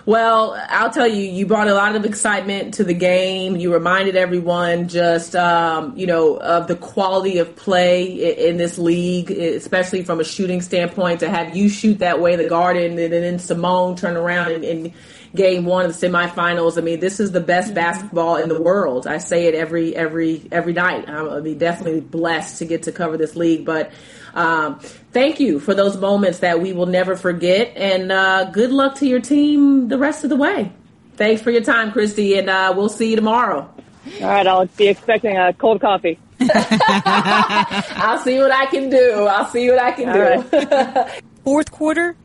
Well, 0.06 0.60
I'll 0.68 0.90
tell 0.90 1.06
you, 1.06 1.22
you 1.22 1.46
brought 1.46 1.68
a 1.68 1.74
lot 1.74 1.94
of 1.94 2.04
excitement 2.04 2.74
to 2.74 2.84
the 2.84 2.94
game. 2.94 3.56
You 3.56 3.72
reminded 3.72 4.16
everyone 4.16 4.88
just, 4.88 5.36
um, 5.36 5.96
you 5.96 6.06
know, 6.06 6.36
of 6.38 6.66
the 6.66 6.74
quality 6.74 7.38
of 7.38 7.54
play 7.54 8.04
in, 8.04 8.50
in, 8.50 8.56
this 8.56 8.78
league, 8.78 9.30
especially 9.30 10.02
from 10.02 10.18
a 10.18 10.24
shooting 10.24 10.62
standpoint. 10.62 11.20
To 11.20 11.28
have 11.28 11.54
you 11.54 11.68
shoot 11.68 11.98
that 12.00 12.20
way, 12.20 12.34
the 12.34 12.48
Garden, 12.48 12.98
and 12.98 13.12
then 13.12 13.34
Seimone 13.36 13.96
turn 13.96 14.16
around 14.16 14.52
and, 14.52 14.64
and 14.64 14.92
game 15.34 15.64
one 15.64 15.86
of 15.86 15.98
the 15.98 16.08
semifinals. 16.08 16.78
I 16.78 16.80
mean, 16.80 17.00
this 17.00 17.20
is 17.20 17.32
the 17.32 17.40
best 17.40 17.74
basketball 17.74 18.36
in 18.36 18.48
the 18.48 18.60
world. 18.60 19.06
I 19.06 19.18
say 19.18 19.46
it 19.46 19.54
every 19.54 19.94
every 19.94 20.48
every 20.50 20.72
night. 20.72 21.08
I 21.08 21.40
mean, 21.40 21.58
definitely 21.58 22.00
blessed 22.00 22.58
to 22.58 22.64
get 22.64 22.84
to 22.84 22.92
cover 22.92 23.16
this 23.16 23.36
league. 23.36 23.64
But 23.64 23.92
um, 24.34 24.78
thank 25.12 25.40
you 25.40 25.60
for 25.60 25.74
those 25.74 25.96
moments 25.96 26.40
that 26.40 26.60
we 26.60 26.72
will 26.72 26.86
never 26.86 27.16
forget, 27.16 27.76
and 27.76 28.12
uh, 28.12 28.44
good 28.44 28.70
luck 28.70 28.96
to 28.96 29.06
your 29.06 29.20
team 29.20 29.88
the 29.88 29.98
rest 29.98 30.24
of 30.24 30.30
the 30.30 30.36
way. 30.36 30.72
Thanks 31.16 31.42
for 31.42 31.50
your 31.50 31.62
time, 31.62 31.92
Kristi, 31.92 32.38
and 32.38 32.48
uh, 32.48 32.72
we'll 32.76 32.88
see 32.88 33.10
you 33.10 33.16
tomorrow. 33.16 33.72
All 34.20 34.26
right, 34.26 34.46
I'll 34.46 34.66
be 34.66 34.88
expecting 34.88 35.36
a 35.36 35.52
cold 35.52 35.80
coffee. 35.80 36.18
I'll 36.40 38.18
see 38.18 38.38
what 38.38 38.50
I 38.50 38.66
can 38.66 38.88
do. 38.88 39.26
I'll 39.26 39.46
see 39.46 39.68
what 39.68 39.78
I 39.78 39.92
can 39.92 40.08
All 40.08 40.14
do. 40.14 40.48
Right. 40.56 41.22
Fourth 41.44 41.70
quarter. 41.70 42.16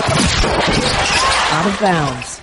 Out 0.00 1.66
of 1.66 1.80
bounds. 1.80 2.40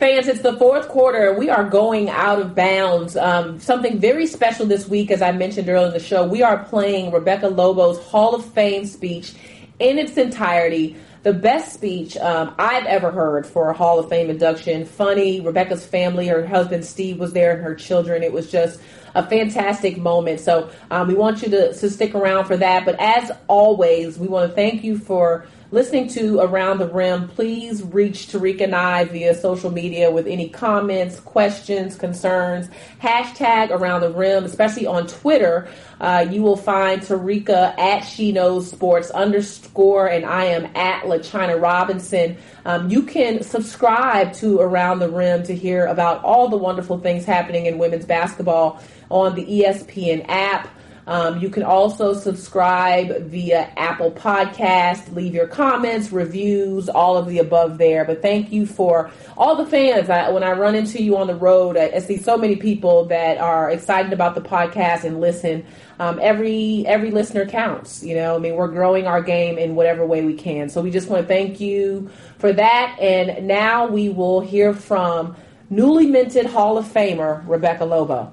Fans, 0.00 0.28
it's 0.28 0.40
the 0.40 0.56
fourth 0.56 0.88
quarter. 0.88 1.34
We 1.38 1.50
are 1.50 1.62
going 1.62 2.08
out 2.08 2.40
of 2.40 2.54
bounds. 2.54 3.16
Um, 3.16 3.60
something 3.60 4.00
very 4.00 4.26
special 4.26 4.66
this 4.66 4.88
week, 4.88 5.10
as 5.10 5.22
I 5.22 5.30
mentioned 5.30 5.68
earlier 5.68 5.88
in 5.88 5.92
the 5.92 6.00
show. 6.00 6.26
We 6.26 6.42
are 6.42 6.64
playing 6.64 7.12
Rebecca 7.12 7.48
Lobo's 7.48 7.98
Hall 8.06 8.34
of 8.34 8.44
Fame 8.44 8.86
speech 8.86 9.34
in 9.78 9.98
its 9.98 10.16
entirety. 10.16 10.96
The 11.22 11.34
best 11.34 11.74
speech 11.74 12.16
um, 12.16 12.54
I've 12.58 12.86
ever 12.86 13.12
heard 13.12 13.46
for 13.46 13.68
a 13.70 13.74
Hall 13.74 13.98
of 13.98 14.08
Fame 14.08 14.30
induction. 14.30 14.86
Funny. 14.86 15.40
Rebecca's 15.40 15.86
family, 15.86 16.26
her 16.28 16.46
husband 16.46 16.84
Steve 16.84 17.20
was 17.20 17.34
there, 17.34 17.52
and 17.52 17.62
her 17.62 17.74
children. 17.74 18.22
It 18.22 18.32
was 18.32 18.50
just 18.50 18.80
a 19.14 19.24
fantastic 19.28 19.98
moment. 19.98 20.40
So 20.40 20.70
um, 20.90 21.08
we 21.08 21.14
want 21.14 21.42
you 21.42 21.50
to, 21.50 21.74
to 21.74 21.90
stick 21.90 22.14
around 22.14 22.46
for 22.46 22.56
that. 22.56 22.84
But 22.84 22.98
as 22.98 23.30
always, 23.48 24.18
we 24.18 24.28
want 24.28 24.50
to 24.50 24.56
thank 24.56 24.82
you 24.82 24.98
for 24.98 25.46
listening 25.72 26.08
to 26.08 26.40
Around 26.40 26.78
the 26.78 26.88
Rim, 26.88 27.28
please 27.28 27.82
reach 27.82 28.26
Terrika 28.26 28.62
and 28.62 28.74
I 28.74 29.04
via 29.04 29.34
social 29.34 29.70
media 29.70 30.10
with 30.10 30.26
any 30.26 30.48
comments, 30.48 31.20
questions, 31.20 31.96
concerns. 31.96 32.68
Hashtag 33.00 33.70
Around 33.70 34.00
the 34.00 34.10
Rim, 34.10 34.44
especially 34.44 34.86
on 34.86 35.06
Twitter. 35.06 35.68
Uh, 36.00 36.26
you 36.28 36.42
will 36.42 36.56
find 36.56 37.02
Terrika 37.02 37.78
at 37.78 38.00
She 38.00 38.32
Knows 38.32 38.68
Sports 38.70 39.10
underscore, 39.10 40.08
and 40.08 40.24
I 40.24 40.46
am 40.46 40.64
at 40.76 41.04
LaChina 41.04 41.60
Robinson. 41.60 42.36
Um, 42.64 42.90
you 42.90 43.04
can 43.04 43.42
subscribe 43.42 44.32
to 44.34 44.58
Around 44.60 44.98
the 44.98 45.08
Rim 45.08 45.44
to 45.44 45.54
hear 45.54 45.86
about 45.86 46.24
all 46.24 46.48
the 46.48 46.56
wonderful 46.56 46.98
things 46.98 47.24
happening 47.24 47.66
in 47.66 47.78
women's 47.78 48.06
basketball 48.06 48.82
on 49.08 49.34
the 49.36 49.44
ESPN 49.44 50.24
app. 50.28 50.68
Um, 51.10 51.40
you 51.40 51.50
can 51.50 51.64
also 51.64 52.14
subscribe 52.14 53.24
via 53.24 53.72
Apple 53.76 54.12
Podcast, 54.12 55.12
leave 55.12 55.34
your 55.34 55.48
comments, 55.48 56.12
reviews, 56.12 56.88
all 56.88 57.16
of 57.16 57.26
the 57.26 57.38
above 57.40 57.78
there. 57.78 58.04
But 58.04 58.22
thank 58.22 58.52
you 58.52 58.64
for 58.64 59.10
all 59.36 59.56
the 59.56 59.66
fans. 59.66 60.08
I, 60.08 60.30
when 60.30 60.44
I 60.44 60.52
run 60.52 60.76
into 60.76 61.02
you 61.02 61.16
on 61.16 61.26
the 61.26 61.34
road, 61.34 61.76
I, 61.76 61.90
I, 61.96 61.98
see 61.98 62.16
so 62.16 62.36
many 62.36 62.54
people 62.54 63.06
that 63.06 63.38
are 63.38 63.68
excited 63.70 64.12
about 64.12 64.36
the 64.36 64.40
podcast 64.40 65.02
and 65.02 65.20
listen. 65.20 65.66
Um, 65.98 66.20
every 66.22 66.86
every 66.86 67.10
listener 67.10 67.44
counts. 67.44 68.04
You 68.04 68.14
know, 68.14 68.36
I 68.36 68.38
mean, 68.38 68.54
we're 68.54 68.68
growing 68.68 69.08
our 69.08 69.20
game 69.20 69.58
in 69.58 69.74
whatever 69.74 70.06
way 70.06 70.24
we 70.24 70.34
can. 70.34 70.68
So 70.68 70.80
we 70.80 70.92
just 70.92 71.08
want 71.08 71.22
to 71.22 71.26
thank 71.26 71.58
you 71.58 72.08
for 72.38 72.52
that. 72.52 72.96
And 73.00 73.48
now 73.48 73.88
we 73.88 74.10
will 74.10 74.42
hear 74.42 74.72
from 74.72 75.34
newly 75.70 76.06
minted 76.06 76.46
Hall 76.46 76.78
of 76.78 76.86
Famer 76.86 77.42
Rebecca 77.48 77.84
Lobo. 77.84 78.32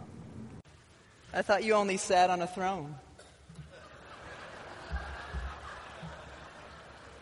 I 1.38 1.43
thought 1.43 1.63
you 1.63 1.73
only 1.73 1.97
sat 1.97 2.31
on 2.31 2.41
a 2.41 2.47
throne. 2.47 2.95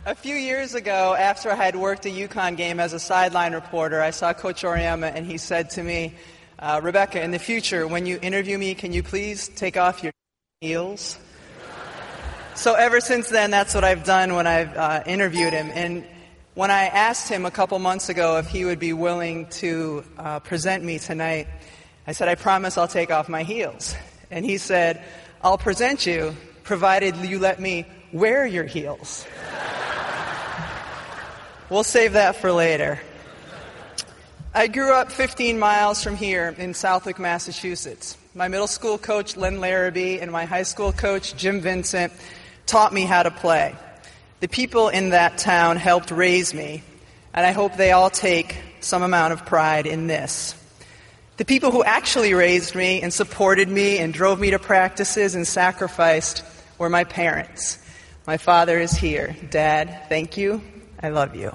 A 0.06 0.16
few 0.16 0.36
years 0.36 0.74
ago, 0.74 1.14
after 1.20 1.52
I 1.52 1.56
had 1.56 1.76
worked 1.76 2.06
a 2.06 2.10
UConn 2.10 2.56
game 2.56 2.80
as 2.80 2.94
a 2.94 3.00
sideline 3.00 3.54
reporter, 3.54 4.02
I 4.02 4.12
saw 4.12 4.32
Coach 4.32 4.64
Auriemma 4.64 5.14
and 5.14 5.26
he 5.26 5.38
said 5.38 5.70
to 5.72 5.84
me, 5.84 6.14
uh, 6.60 6.80
Rebecca, 6.82 7.22
in 7.22 7.32
the 7.32 7.40
future, 7.40 7.86
when 7.88 8.06
you 8.06 8.18
interview 8.22 8.58
me, 8.58 8.74
can 8.74 8.94
you 8.94 9.04
please 9.04 9.50
take 9.50 9.76
off 9.76 10.02
your 10.02 10.14
heels? 10.62 11.20
So 12.56 12.74
ever 12.74 13.02
since 13.02 13.28
then, 13.28 13.52
that's 13.52 13.76
what 13.76 13.84
I've 13.84 14.06
done 14.06 14.34
when 14.34 14.48
I've 14.48 14.78
uh, 14.78 15.04
interviewed 15.06 15.52
him. 15.52 15.70
And 15.74 16.06
when 16.54 16.72
I 16.72 16.86
asked 16.86 17.28
him 17.28 17.46
a 17.46 17.52
couple 17.52 17.78
months 17.80 18.08
ago 18.08 18.38
if 18.38 18.48
he 18.48 18.64
would 18.64 18.80
be 18.80 18.94
willing 18.94 19.48
to 19.60 20.06
uh, 20.18 20.40
present 20.40 20.86
me 20.86 21.00
tonight, 21.00 21.50
I 22.08 22.12
said, 22.12 22.28
I 22.28 22.36
promise 22.36 22.78
I'll 22.78 22.88
take 22.88 23.12
off 23.12 23.30
my 23.30 23.44
heels. 23.44 23.96
And 24.30 24.46
he 24.46 24.58
said, 24.58 25.04
I'll 25.42 25.58
present 25.58 26.06
you 26.06 26.36
provided 26.66 27.16
you 27.18 27.40
let 27.40 27.60
me 27.60 27.86
wear 28.12 28.46
your 28.46 28.66
heels. 28.66 29.26
we'll 31.70 31.84
save 31.84 32.14
that 32.14 32.36
for 32.36 32.52
later. 32.52 33.00
I 34.54 34.68
grew 34.68 34.92
up 34.94 35.12
15 35.12 35.60
miles 35.60 36.04
from 36.04 36.16
here 36.16 36.56
in 36.58 36.74
Southwick, 36.74 37.20
Massachusetts. 37.20 38.18
My 38.34 38.48
middle 38.48 38.68
school 38.68 38.98
coach, 38.98 39.38
Len 39.38 39.60
Larrabee, 39.60 40.20
and 40.20 40.32
my 40.32 40.46
high 40.46 40.64
school 40.64 40.92
coach, 40.92 41.36
Jim 41.36 41.62
Vincent, 41.62 42.12
taught 42.66 42.92
me 42.92 43.04
how 43.04 43.24
to 43.24 43.32
play. 43.32 43.76
The 44.40 44.48
people 44.48 44.90
in 44.90 45.12
that 45.12 45.38
town 45.38 45.78
helped 45.78 46.10
raise 46.10 46.54
me, 46.54 46.84
and 47.34 47.46
I 47.46 47.52
hope 47.52 47.76
they 47.76 47.92
all 47.92 48.10
take 48.10 48.58
some 48.80 49.04
amount 49.04 49.34
of 49.34 49.46
pride 49.46 49.86
in 49.86 50.08
this. 50.08 50.56
The 51.38 51.44
people 51.44 51.72
who 51.72 51.84
actually 51.84 52.34
raised 52.34 52.76
me 52.76 53.02
and 53.02 53.14
supported 53.14 53.68
me 53.68 53.98
and 53.98 54.14
drove 54.14 54.40
me 54.40 54.52
to 54.52 54.60
practices 54.60 55.36
and 55.36 55.46
sacrificed 55.46 56.46
were 56.78 56.90
my 56.90 57.04
parents. 57.04 57.78
My 58.26 58.38
father 58.38 58.80
is 58.80 58.94
here. 58.94 59.36
Dad, 59.50 60.06
thank 60.08 60.38
you. 60.38 60.62
I 61.04 61.10
love 61.10 61.36
you. 61.36 61.52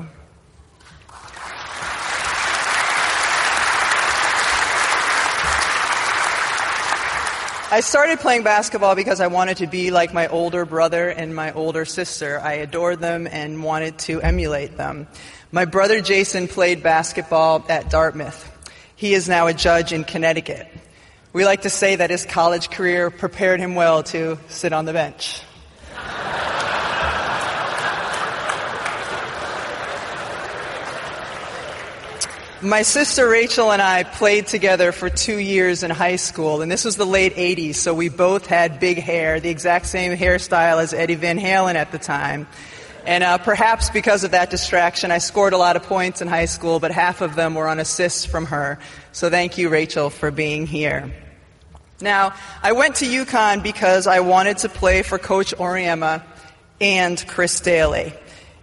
I 7.72 7.80
started 7.80 8.18
playing 8.18 8.42
basketball 8.42 8.96
because 8.96 9.20
I 9.20 9.28
wanted 9.28 9.58
to 9.58 9.66
be 9.66 9.90
like 9.90 10.12
my 10.12 10.26
older 10.26 10.66
brother 10.66 11.08
and 11.08 11.34
my 11.34 11.52
older 11.52 11.84
sister. 11.84 12.38
I 12.40 12.54
adored 12.54 12.98
them 13.00 13.26
and 13.26 13.62
wanted 13.62 13.96
to 14.00 14.20
emulate 14.20 14.76
them. 14.76 15.06
My 15.52 15.64
brother 15.64 16.02
Jason 16.02 16.48
played 16.48 16.82
basketball 16.82 17.64
at 17.68 17.88
Dartmouth. 17.88 18.49
He 19.01 19.14
is 19.14 19.30
now 19.30 19.46
a 19.46 19.55
judge 19.55 19.94
in 19.94 20.05
Connecticut. 20.05 20.68
We 21.32 21.46
like 21.46 21.62
to 21.62 21.70
say 21.70 21.96
that 21.96 22.11
his 22.11 22.26
college 22.26 22.68
career 22.68 23.09
prepared 23.09 23.59
him 23.59 23.74
well 23.74 24.03
to 24.03 24.36
sit 24.48 24.74
on 24.74 24.84
the 24.84 24.92
bench. 24.92 25.40
My 32.61 32.82
sister 32.82 33.26
Rachel 33.26 33.72
and 33.72 33.80
I 33.80 34.03
played 34.03 34.48
together 34.48 34.92
for 34.92 35.09
two 35.09 35.38
years 35.38 35.82
in 35.82 35.90
high 35.90 36.16
school, 36.16 36.61
and 36.61 36.70
this 36.70 36.84
was 36.84 36.96
the 36.96 37.07
late 37.07 37.36
80s, 37.36 37.76
so 37.76 37.94
we 37.94 38.11
both 38.11 38.44
had 38.44 38.78
big 38.80 38.98
hair, 38.98 39.40
the 39.40 39.48
exact 39.48 39.86
same 39.86 40.14
hairstyle 40.14 40.78
as 40.82 40.92
Eddie 40.92 41.14
Van 41.14 41.38
Halen 41.38 41.76
at 41.76 41.90
the 41.90 41.98
time. 41.98 42.46
And 43.07 43.24
uh, 43.24 43.38
perhaps 43.38 43.90
because 43.90 44.24
of 44.24 44.32
that 44.32 44.51
distraction, 44.51 45.11
I 45.11 45.18
scored 45.18 45.53
a 45.53 45.59
lot 45.59 45.76
of 45.76 45.82
points 45.84 46.20
in 46.20 46.28
high 46.28 46.44
school, 46.44 46.80
but 46.80 46.90
half 46.90 47.20
of 47.20 47.34
them 47.34 47.55
were 47.55 47.68
on 47.68 47.78
assists 47.78 48.24
from 48.24 48.46
her. 48.46 48.78
So 49.12 49.30
thank 49.30 49.59
you, 49.59 49.68
Rachel, 49.68 50.11
for 50.11 50.30
being 50.30 50.66
here. 50.66 51.11
Now, 52.01 52.34
I 52.62 52.72
went 52.72 52.96
to 52.96 53.05
UConn 53.05 53.62
because 53.62 54.07
I 54.07 54.20
wanted 54.20 54.59
to 54.59 54.68
play 54.68 55.03
for 55.03 55.18
Coach 55.18 55.55
Auriemma 55.57 56.22
and 56.80 57.22
Chris 57.26 57.61
Dailey. 57.61 58.14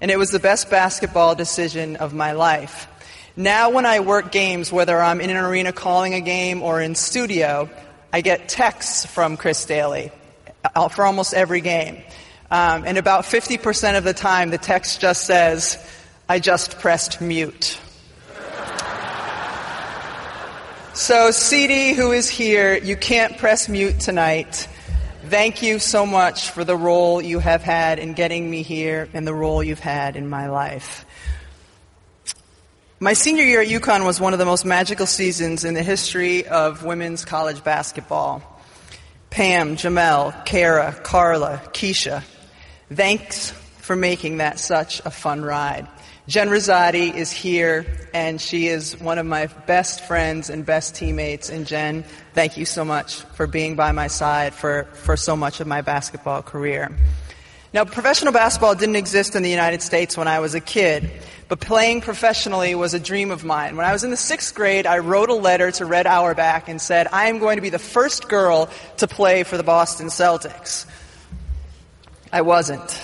And 0.01 0.11
it 0.11 0.17
was 0.17 0.31
the 0.31 0.39
best 0.39 0.69
basketball 0.69 1.35
decision 1.35 1.95
of 1.97 2.13
my 2.13 2.33
life. 2.33 2.87
Now, 3.35 3.69
when 3.69 3.85
I 3.85 3.99
work 3.99 4.31
games, 4.31 4.71
whether 4.71 4.99
I'm 4.99 5.21
in 5.21 5.29
an 5.29 5.37
arena 5.37 5.71
calling 5.71 6.15
a 6.15 6.21
game 6.21 6.63
or 6.63 6.81
in 6.81 6.95
studio, 6.95 7.69
I 8.11 8.21
get 8.21 8.49
texts 8.49 9.05
from 9.05 9.37
Chris 9.37 9.65
Dailey 9.65 10.11
uh, 10.75 10.87
for 10.89 11.05
almost 11.05 11.33
every 11.33 11.61
game. 11.61 12.01
Um, 12.49 12.85
and 12.85 12.97
about 12.97 13.25
50% 13.25 13.97
of 13.97 14.05
the 14.05 14.13
time, 14.13 14.51
the 14.51 14.57
text 14.57 15.01
just 15.01 15.25
says, 15.25 15.77
I 16.29 16.39
just 16.39 16.79
pressed 16.79 17.19
mute. 17.19 17.77
so, 20.93 21.31
CD, 21.31 21.93
who 21.93 22.13
is 22.13 22.29
here, 22.29 22.77
you 22.77 22.95
can't 22.95 23.37
press 23.37 23.67
mute 23.67 23.99
tonight. 23.99 24.69
Thank 25.25 25.61
you 25.61 25.77
so 25.79 26.05
much 26.05 26.51
for 26.51 26.63
the 26.63 26.77
role 26.77 27.21
you 27.21 27.39
have 27.39 27.63
had 27.63 27.99
in 27.99 28.13
getting 28.13 28.49
me 28.49 28.61
here 28.61 29.09
and 29.13 29.27
the 29.27 29.33
role 29.33 29.61
you've 29.61 29.79
had 29.79 30.15
in 30.15 30.29
my 30.29 30.47
life. 30.47 31.05
My 33.01 33.11
senior 33.11 33.43
year 33.43 33.61
at 33.61 33.67
UConn 33.67 34.05
was 34.05 34.21
one 34.21 34.31
of 34.31 34.39
the 34.39 34.45
most 34.45 34.63
magical 34.63 35.05
seasons 35.05 35.65
in 35.65 35.73
the 35.73 35.83
history 35.83 36.47
of 36.47 36.85
women's 36.85 37.25
college 37.25 37.61
basketball. 37.61 38.41
Pam, 39.29 39.75
Jamelle, 39.75 40.45
Kara, 40.45 40.93
Carla, 41.03 41.61
Keisha, 41.73 42.23
Thanks 42.89 43.51
for 43.79 43.95
making 43.97 44.37
that 44.37 44.59
such 44.59 45.01
a 45.03 45.11
fun 45.11 45.43
ride. 45.43 45.87
Jen 46.27 46.49
Rizzotti 46.49 47.13
is 47.13 47.31
here, 47.31 47.85
and 48.13 48.39
she 48.39 48.67
is 48.67 48.99
one 48.99 49.17
of 49.17 49.25
my 49.25 49.47
best 49.65 50.05
friends 50.05 50.49
and 50.49 50.65
best 50.65 50.95
teammates. 50.95 51.49
And 51.49 51.65
Jen, 51.65 52.03
thank 52.33 52.57
you 52.57 52.65
so 52.65 52.85
much 52.85 53.21
for 53.35 53.47
being 53.47 53.75
by 53.75 53.91
my 53.91 54.07
side 54.07 54.53
for, 54.53 54.85
for 54.93 55.17
so 55.17 55.35
much 55.35 55.59
of 55.59 55.67
my 55.67 55.81
basketball 55.81 56.41
career. 56.41 56.91
Now, 57.73 57.83
professional 57.83 58.31
basketball 58.31 58.75
didn't 58.75 58.95
exist 58.95 59.35
in 59.35 59.43
the 59.43 59.49
United 59.49 59.81
States 59.81 60.17
when 60.17 60.27
I 60.27 60.39
was 60.39 60.55
a 60.55 60.61
kid, 60.61 61.09
but 61.49 61.59
playing 61.59 62.01
professionally 62.01 62.73
was 62.75 62.93
a 62.93 62.99
dream 62.99 63.31
of 63.31 63.43
mine. 63.43 63.75
When 63.75 63.85
I 63.85 63.91
was 63.91 64.05
in 64.05 64.11
the 64.11 64.17
sixth 64.17 64.55
grade, 64.55 64.85
I 64.87 64.99
wrote 64.99 65.29
a 65.29 65.33
letter 65.33 65.71
to 65.71 65.85
Red 65.85 66.07
Auerbach 66.07 66.69
and 66.69 66.81
said, 66.81 67.07
I 67.11 67.27
am 67.27 67.39
going 67.39 67.57
to 67.57 67.61
be 67.61 67.69
the 67.69 67.79
first 67.79 68.29
girl 68.29 68.69
to 68.97 69.07
play 69.07 69.43
for 69.43 69.57
the 69.57 69.63
Boston 69.63 70.07
Celtics. 70.07 70.85
I 72.31 72.41
wasn't. 72.41 73.01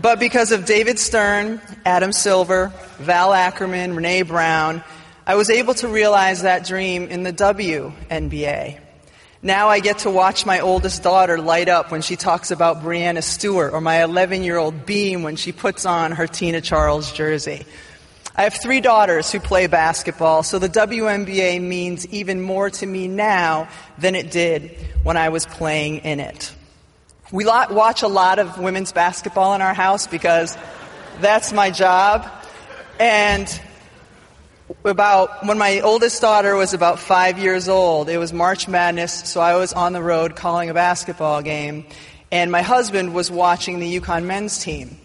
But 0.00 0.18
because 0.18 0.50
of 0.50 0.64
David 0.64 0.98
Stern, 0.98 1.60
Adam 1.84 2.12
Silver, 2.12 2.72
Val 2.98 3.32
Ackerman, 3.32 3.94
Renee 3.94 4.22
Brown, 4.22 4.82
I 5.26 5.36
was 5.36 5.50
able 5.50 5.74
to 5.74 5.88
realize 5.88 6.42
that 6.42 6.66
dream 6.66 7.08
in 7.08 7.22
the 7.22 7.32
WNBA. 7.32 8.80
Now 9.42 9.68
I 9.68 9.80
get 9.80 9.98
to 9.98 10.10
watch 10.10 10.46
my 10.46 10.60
oldest 10.60 11.02
daughter 11.02 11.38
light 11.38 11.68
up 11.68 11.90
when 11.90 12.02
she 12.02 12.16
talks 12.16 12.50
about 12.50 12.82
Breanna 12.82 13.22
Stewart 13.22 13.72
or 13.74 13.80
my 13.80 14.02
11 14.02 14.42
year 14.42 14.56
old 14.56 14.86
beam 14.86 15.22
when 15.22 15.36
she 15.36 15.52
puts 15.52 15.86
on 15.86 16.12
her 16.12 16.26
Tina 16.26 16.60
Charles 16.60 17.12
jersey. 17.12 17.64
I 18.34 18.42
have 18.42 18.54
three 18.54 18.80
daughters 18.80 19.30
who 19.30 19.38
play 19.38 19.68
basketball, 19.68 20.42
so 20.42 20.58
the 20.58 20.68
WNBA 20.68 21.60
means 21.60 22.06
even 22.08 22.40
more 22.40 22.68
to 22.68 22.86
me 22.86 23.06
now 23.06 23.68
than 23.96 24.14
it 24.16 24.32
did 24.32 24.76
when 25.04 25.16
I 25.16 25.28
was 25.28 25.46
playing 25.46 25.98
in 25.98 26.18
it. 26.18 26.52
We 27.32 27.46
watch 27.46 28.02
a 28.02 28.08
lot 28.08 28.38
of 28.38 28.58
women's 28.58 28.92
basketball 28.92 29.54
in 29.54 29.62
our 29.62 29.74
house 29.74 30.06
because 30.06 30.56
that's 31.20 31.52
my 31.52 31.70
job. 31.70 32.28
And 33.00 33.48
about 34.84 35.46
when 35.46 35.56
my 35.56 35.80
oldest 35.80 36.20
daughter 36.20 36.54
was 36.54 36.74
about 36.74 36.98
five 36.98 37.38
years 37.38 37.68
old, 37.68 38.08
it 38.08 38.18
was 38.18 38.32
March 38.32 38.68
Madness, 38.68 39.12
so 39.28 39.40
I 39.40 39.56
was 39.56 39.72
on 39.72 39.92
the 39.94 40.02
road 40.02 40.36
calling 40.36 40.68
a 40.68 40.74
basketball 40.74 41.42
game, 41.42 41.86
and 42.30 42.52
my 42.52 42.62
husband 42.62 43.14
was 43.14 43.30
watching 43.30 43.78
the 43.78 44.00
UConn 44.00 44.24
men's 44.24 44.58
team. 44.58 44.98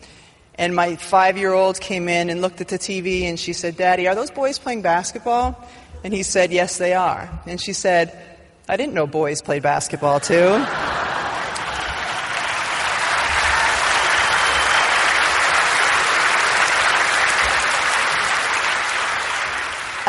And 0.56 0.76
my 0.76 0.98
five 0.98 1.38
year 1.38 1.54
old 1.54 1.80
came 1.80 2.10
in 2.10 2.30
and 2.30 2.42
looked 2.42 2.60
at 2.60 2.68
the 2.68 2.78
TV 2.78 3.22
and 3.22 3.40
she 3.40 3.54
said, 3.54 3.78
Daddy, 3.78 4.10
are 4.10 4.16
those 4.16 4.30
boys 4.30 4.60
playing 4.60 4.82
basketball? 4.82 5.58
And 6.04 6.14
he 6.14 6.22
said, 6.22 6.52
Yes, 6.52 6.78
they 6.78 6.94
are. 6.94 7.30
And 7.46 7.62
she 7.62 7.72
said, 7.72 8.20
I 8.68 8.76
didn't 8.76 8.94
know 8.94 9.08
boys 9.08 9.42
played 9.42 9.64
basketball 9.64 10.20
too. 10.20 10.66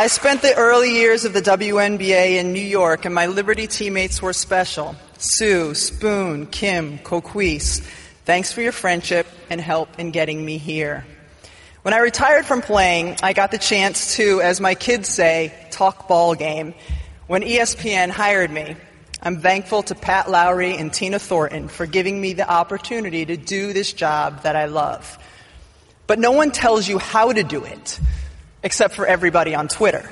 I 0.01 0.07
spent 0.07 0.41
the 0.41 0.55
early 0.55 0.95
years 0.95 1.27
of 1.27 1.35
the 1.35 1.43
WNBA 1.43 2.39
in 2.39 2.55
New 2.55 2.59
York, 2.59 3.05
and 3.05 3.15
my 3.15 3.27
Liberty 3.27 3.67
teammates 3.67 4.23
were 4.23 4.33
special. 4.33 4.97
Sue, 5.19 5.75
Spoon, 5.75 6.47
Kim, 6.47 6.97
Coquese, 7.01 7.83
thanks 8.25 8.51
for 8.51 8.63
your 8.63 8.73
friendship 8.73 9.27
and 9.51 9.61
help 9.61 9.99
in 9.99 10.11
getting 10.11 10.43
me 10.43 10.57
here. 10.57 11.05
When 11.83 11.93
I 11.93 11.99
retired 11.99 12.47
from 12.47 12.63
playing, 12.63 13.19
I 13.23 13.35
got 13.35 13.51
the 13.51 13.59
chance 13.59 14.17
to, 14.17 14.41
as 14.41 14.59
my 14.59 14.75
kids 14.75 15.07
say, 15.07 15.53
talk 15.71 16.09
ball 16.09 16.35
game. 16.35 16.73
When 17.27 17.43
ESPN 17.43 18.09
hired 18.09 18.51
me, 18.51 18.77
I'm 19.23 19.43
thankful 19.43 19.83
to 19.83 19.95
Pat 19.95 20.31
Lowry 20.31 20.79
and 20.79 20.91
Tina 20.91 21.19
Thornton 21.19 21.69
for 21.69 21.85
giving 21.85 22.19
me 22.19 22.33
the 22.33 22.51
opportunity 22.51 23.27
to 23.27 23.37
do 23.37 23.75
this 23.75 23.93
job 23.93 24.45
that 24.45 24.57
I 24.57 24.65
love. 24.65 25.19
But 26.07 26.19
no 26.19 26.33
one 26.33 26.53
tells 26.53 26.89
you 26.89 26.99
how 26.99 27.33
to 27.35 27.43
do 27.43 27.65
it 27.65 28.01
except 28.63 28.95
for 28.95 29.07
everybody 29.07 29.55
on 29.55 29.69
Twitter. 29.69 30.09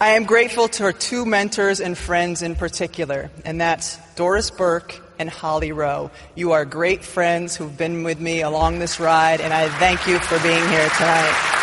I 0.00 0.10
am 0.10 0.24
grateful 0.24 0.66
to 0.68 0.82
her 0.82 0.92
two 0.92 1.24
mentors 1.24 1.80
and 1.80 1.96
friends 1.96 2.42
in 2.42 2.56
particular, 2.56 3.30
and 3.44 3.60
that's 3.60 3.98
Doris 4.16 4.50
Burke 4.50 5.00
and 5.18 5.30
Holly 5.30 5.70
Rowe. 5.70 6.10
You 6.34 6.52
are 6.52 6.64
great 6.64 7.04
friends 7.04 7.54
who've 7.54 7.78
been 7.78 8.02
with 8.02 8.18
me 8.18 8.42
along 8.42 8.80
this 8.80 8.98
ride, 8.98 9.40
and 9.40 9.52
I 9.52 9.68
thank 9.68 10.06
you 10.08 10.18
for 10.18 10.38
being 10.40 10.68
here 10.68 10.88
tonight. 10.98 11.58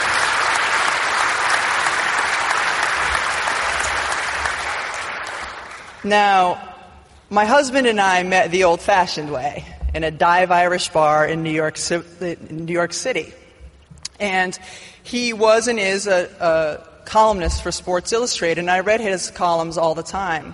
Now, 6.06 6.62
my 7.30 7.44
husband 7.44 7.88
and 7.88 8.00
I 8.00 8.24
met 8.24 8.52
the 8.52 8.64
old 8.64 8.80
fashioned 8.80 9.32
way 9.32 9.66
in 9.94 10.06
a 10.06 10.12
dive 10.12 10.50
Irish 10.50 10.88
bar 10.90 11.26
in 11.28 11.44
New 11.44 11.52
York, 11.52 11.78
New 12.50 12.74
York 12.74 12.94
City. 12.94 13.34
And 14.18 14.58
he 15.10 15.34
was 15.34 15.68
and 15.68 15.80
is 15.80 16.06
a, 16.06 16.30
a 16.40 17.06
columnist 17.06 17.64
for 17.64 17.72
Sports 17.72 18.14
Illustrated, 18.14 18.60
and 18.60 18.70
I 18.70 18.82
read 18.82 19.02
his 19.02 19.32
columns 19.32 19.76
all 19.76 19.96
the 19.96 20.04
time. 20.04 20.54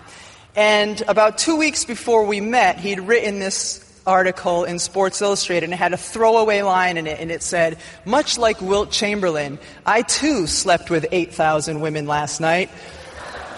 And 0.55 1.01
about 1.09 1.37
two 1.37 1.57
weeks 1.57 1.83
before 1.83 2.25
we 2.25 2.39
met, 2.39 2.79
he'd 2.79 3.01
written 3.01 3.39
this 3.39 3.81
article 4.07 4.63
in 4.63 4.79
Sports 4.79 5.21
Illustrated 5.21 5.65
and 5.65 5.73
it 5.73 5.77
had 5.77 5.91
a 5.91 5.97
throwaway 5.97 6.61
line 6.61 6.95
in 6.95 7.05
it, 7.05 7.19
and 7.19 7.31
it 7.31 7.43
said, 7.43 7.77
Much 8.05 8.37
like 8.37 8.61
Wilt 8.61 8.91
Chamberlain, 8.91 9.59
I 9.85 10.03
too 10.03 10.47
slept 10.47 10.89
with 10.89 11.05
8,000 11.11 11.81
women 11.81 12.07
last 12.07 12.39
night. 12.39 12.69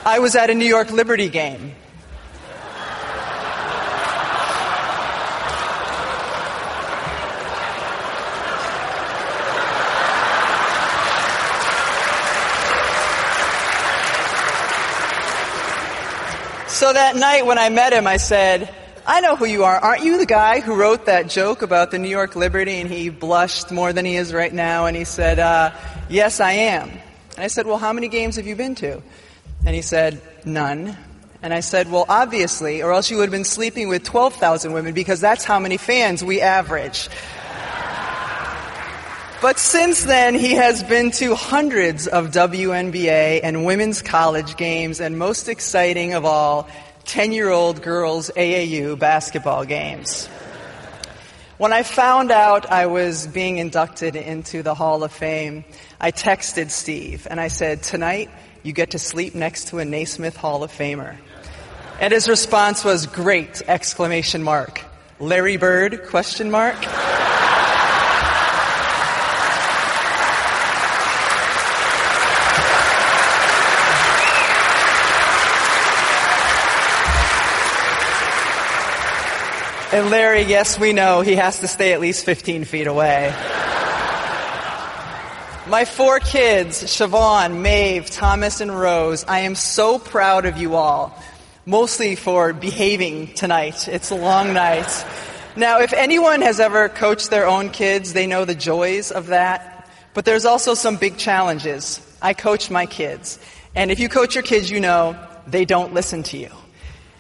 I 0.04 0.18
was 0.18 0.36
at 0.36 0.50
a 0.50 0.56
New 0.56 0.66
York 0.66 0.90
Liberty 0.90 1.30
game. 1.30 1.76
So 16.78 16.94
that 16.94 17.16
night 17.16 17.44
when 17.48 17.58
I 17.58 17.70
met 17.70 17.92
him, 17.92 18.06
I 18.06 18.18
said, 18.18 18.72
I 19.04 19.20
know 19.22 19.36
who 19.36 19.46
you 19.46 19.64
are. 19.64 19.80
Aren't 19.80 20.04
you 20.04 20.20
the 20.20 20.28
guy 20.28 20.60
who 20.60 20.76
wrote 20.76 21.08
that 21.08 21.28
joke 21.28 21.64
about 21.64 21.90
the 21.90 21.98
New 21.98 22.08
York 22.08 22.36
Liberty? 22.36 22.76
And 22.76 22.88
he 22.88 23.10
blushed 23.10 23.72
more 23.72 23.94
than 23.94 24.06
he 24.06 24.16
is 24.16 24.32
right 24.32 24.54
now. 24.54 24.86
And 24.86 24.96
he 24.96 25.04
said, 25.04 25.40
uh, 25.40 25.72
Yes, 26.08 26.40
I 26.40 26.52
am. 26.52 26.90
And 26.90 27.40
I 27.40 27.48
said, 27.48 27.66
Well, 27.66 27.80
how 27.80 27.94
many 27.94 28.10
games 28.10 28.36
have 28.36 28.46
you 28.46 28.56
been 28.56 28.76
to? 28.76 29.02
And 29.66 29.74
he 29.74 29.82
said, 29.82 30.22
None. 30.46 30.96
And 31.42 31.52
I 31.52 31.62
said, 31.62 31.90
Well, 31.90 32.06
obviously, 32.08 32.84
or 32.84 32.94
else 32.94 33.10
you 33.10 33.18
would 33.18 33.24
have 33.24 33.32
been 33.32 33.44
sleeping 33.44 33.90
with 33.90 34.04
12,000 34.04 34.72
women 34.72 34.94
because 34.94 35.20
that's 35.20 35.44
how 35.44 35.58
many 35.58 35.78
fans 35.78 36.24
we 36.24 36.42
average. 36.42 37.10
But 39.40 39.60
since 39.60 40.04
then, 40.04 40.34
he 40.34 40.54
has 40.54 40.82
been 40.82 41.12
to 41.12 41.36
hundreds 41.36 42.08
of 42.08 42.32
WNBA 42.32 43.42
and 43.44 43.66
women's 43.66 44.02
college 44.02 44.58
games, 44.58 45.00
and 45.00 45.20
most 45.20 45.48
exciting 45.48 46.16
of 46.16 46.26
all, 46.26 46.68
10 47.06 47.32
year 47.32 47.50
old 47.50 47.84
girls' 47.84 48.32
AAU 48.36 48.98
basketball 48.98 49.64
games. 49.64 50.26
When 51.60 51.72
I 51.72 51.84
found 51.84 52.32
out 52.32 52.72
I 52.72 52.88
was 52.88 53.28
being 53.28 53.58
inducted 53.58 54.16
into 54.16 54.64
the 54.64 54.74
Hall 54.74 55.04
of 55.04 55.12
Fame, 55.12 55.66
I 56.02 56.12
texted 56.12 56.72
Steve 56.72 57.28
and 57.30 57.40
I 57.40 57.48
said, 57.48 57.84
Tonight, 57.84 58.32
you 58.64 58.74
get 58.74 58.92
to 58.92 59.00
sleep 59.00 59.36
next 59.36 59.68
to 59.68 59.78
a 59.78 59.86
Naismith 59.86 60.36
Hall 60.36 60.64
of 60.64 60.72
Famer. 60.72 61.16
And 62.00 62.12
his 62.12 62.28
response 62.28 62.84
was, 62.84 63.06
Great! 63.06 63.62
Exclamation 63.68 64.42
mark. 64.42 64.84
Larry 65.20 65.58
Bird? 65.58 66.08
Question 66.08 66.50
mark. 66.50 66.78
And 79.94 80.10
Larry, 80.10 80.42
yes, 80.42 80.78
we 80.78 80.92
know 80.92 81.22
he 81.22 81.36
has 81.36 81.60
to 81.60 81.68
stay 81.68 81.94
at 81.94 82.02
least 82.02 82.26
15 82.26 82.66
feet 82.66 82.88
away. 82.88 83.30
My 85.70 85.86
four 85.86 86.20
kids, 86.20 86.84
Siobhan, 86.84 87.62
Maeve, 87.62 88.10
Thomas, 88.10 88.60
and 88.60 88.78
Rose, 88.78 89.24
I 89.30 89.40
am 89.40 89.56
so 89.56 89.98
proud 89.98 90.46
of 90.46 90.58
you 90.58 90.76
all, 90.76 91.18
mostly 91.66 92.16
for 92.16 92.52
behaving 92.52 93.34
tonight. 93.36 93.88
It's 93.88 94.12
a 94.12 94.16
long 94.16 94.52
night. 94.52 95.06
Now, 95.56 95.80
if 95.80 95.94
anyone 95.94 96.42
has 96.42 96.60
ever 96.60 96.90
coached 96.90 97.30
their 97.30 97.48
own 97.48 97.70
kids, 97.70 98.12
they 98.12 98.28
know 98.28 98.44
the 98.44 98.56
joys 98.56 99.10
of 99.12 99.28
that. 99.28 99.90
But 100.14 100.26
there's 100.26 100.44
also 100.44 100.74
some 100.74 100.98
big 100.98 101.18
challenges. 101.18 102.02
I 102.22 102.34
coach 102.34 102.70
my 102.70 102.88
kids. 102.88 103.40
And 103.74 103.90
if 103.90 104.02
you 104.02 104.10
coach 104.10 104.36
your 104.36 104.44
kids, 104.44 104.70
you 104.70 104.82
know 104.82 105.18
they 105.48 105.64
don't 105.64 105.94
listen 105.94 106.24
to 106.24 106.38
you. 106.38 106.50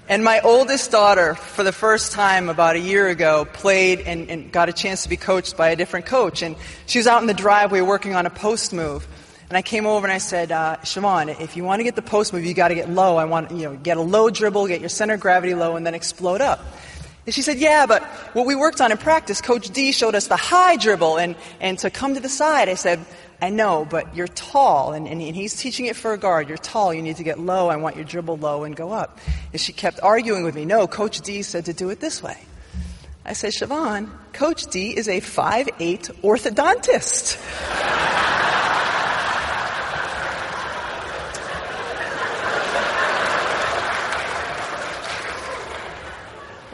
And 0.10 0.24
my 0.24 0.40
oldest 0.40 0.90
daughter, 0.90 1.36
for 1.36 1.64
the 1.64 1.74
first 1.74 2.14
time 2.14 2.48
about 2.48 2.78
a 2.78 2.80
year 2.80 3.10
ago, 3.10 3.44
played 3.44 4.00
and, 4.00 4.30
and, 4.30 4.52
got 4.54 4.70
a 4.70 4.74
chance 4.74 5.04
to 5.04 5.10
be 5.10 5.18
coached 5.18 5.58
by 5.58 5.70
a 5.72 5.76
different 5.76 6.06
coach. 6.06 6.42
And 6.42 6.56
she 6.86 6.98
was 6.98 7.08
out 7.08 7.20
in 7.22 7.28
the 7.28 7.34
driveway 7.34 7.82
working 7.82 8.16
on 8.16 8.26
a 8.26 8.30
post 8.30 8.72
move. 8.72 9.06
And 9.50 9.58
I 9.58 9.62
came 9.62 9.86
over 9.86 10.06
and 10.06 10.14
I 10.14 10.20
said, 10.20 10.50
uh, 10.54 10.78
Siobhan, 10.82 11.42
if 11.42 11.58
you 11.58 11.66
want 11.66 11.82
to 11.82 11.84
get 11.84 11.98
the 11.98 12.02
post 12.02 12.32
move, 12.32 12.46
you 12.46 12.54
got 12.54 12.70
to 12.70 12.76
get 12.76 12.90
low. 12.90 13.18
I 13.18 13.26
want, 13.26 13.52
you 13.52 13.64
know, 13.64 13.76
get 13.76 13.98
a 13.98 14.02
low 14.02 14.30
dribble, 14.30 14.68
get 14.68 14.80
your 14.80 14.88
center 14.88 15.16
of 15.16 15.20
gravity 15.20 15.54
low, 15.56 15.76
and 15.76 15.86
then 15.86 15.94
explode 15.94 16.40
up. 16.40 16.62
And 17.26 17.36
she 17.36 17.42
said, 17.42 17.58
Yeah, 17.58 17.86
but 17.86 18.02
what 18.34 18.46
we 18.46 18.56
worked 18.56 18.80
on 18.80 18.94
in 18.94 18.98
practice, 18.98 19.42
Coach 19.42 19.70
D 19.70 19.92
showed 19.92 20.16
us 20.16 20.28
the 20.28 20.38
high 20.38 20.78
dribble 20.78 21.18
and, 21.18 21.36
and 21.60 21.78
to 21.80 21.90
come 21.90 22.14
to 22.14 22.22
the 22.22 22.30
side. 22.30 22.70
I 22.70 22.76
said, 22.76 23.06
I 23.40 23.50
know, 23.50 23.86
but 23.88 24.16
you're 24.16 24.28
tall, 24.28 24.94
and, 24.94 25.08
and, 25.08 25.22
he's 25.22 25.56
teaching 25.56 25.86
it 25.86 25.96
for 25.96 26.12
a 26.14 26.18
guard. 26.18 26.50
You're 26.50 26.58
tall, 26.58 26.92
you 26.92 27.04
need 27.04 27.18
to 27.18 27.24
get 27.24 27.40
low. 27.40 27.70
I 27.70 27.76
want 27.76 27.96
your 27.96 28.06
dribble 28.06 28.38
low 28.38 28.64
and 28.64 28.76
go 28.76 28.92
up. 28.92 29.20
And 29.52 29.62
she 29.62 29.74
kept 29.74 30.00
arguing 30.02 30.44
with 30.44 30.56
me. 30.56 30.66
No, 30.66 30.88
Coach 30.88 31.22
D 31.22 31.44
said 31.44 31.66
to 31.66 31.74
do 31.74 31.90
it 31.90 32.00
this 32.00 32.24
way. 32.24 32.38
I 33.24 33.34
said, 33.34 33.52
Siobhan, 33.52 34.10
Coach 34.34 34.66
D 34.68 34.96
is 34.96 35.08
a 35.08 35.22
5'8 35.22 36.22
orthodontist. 36.22 37.38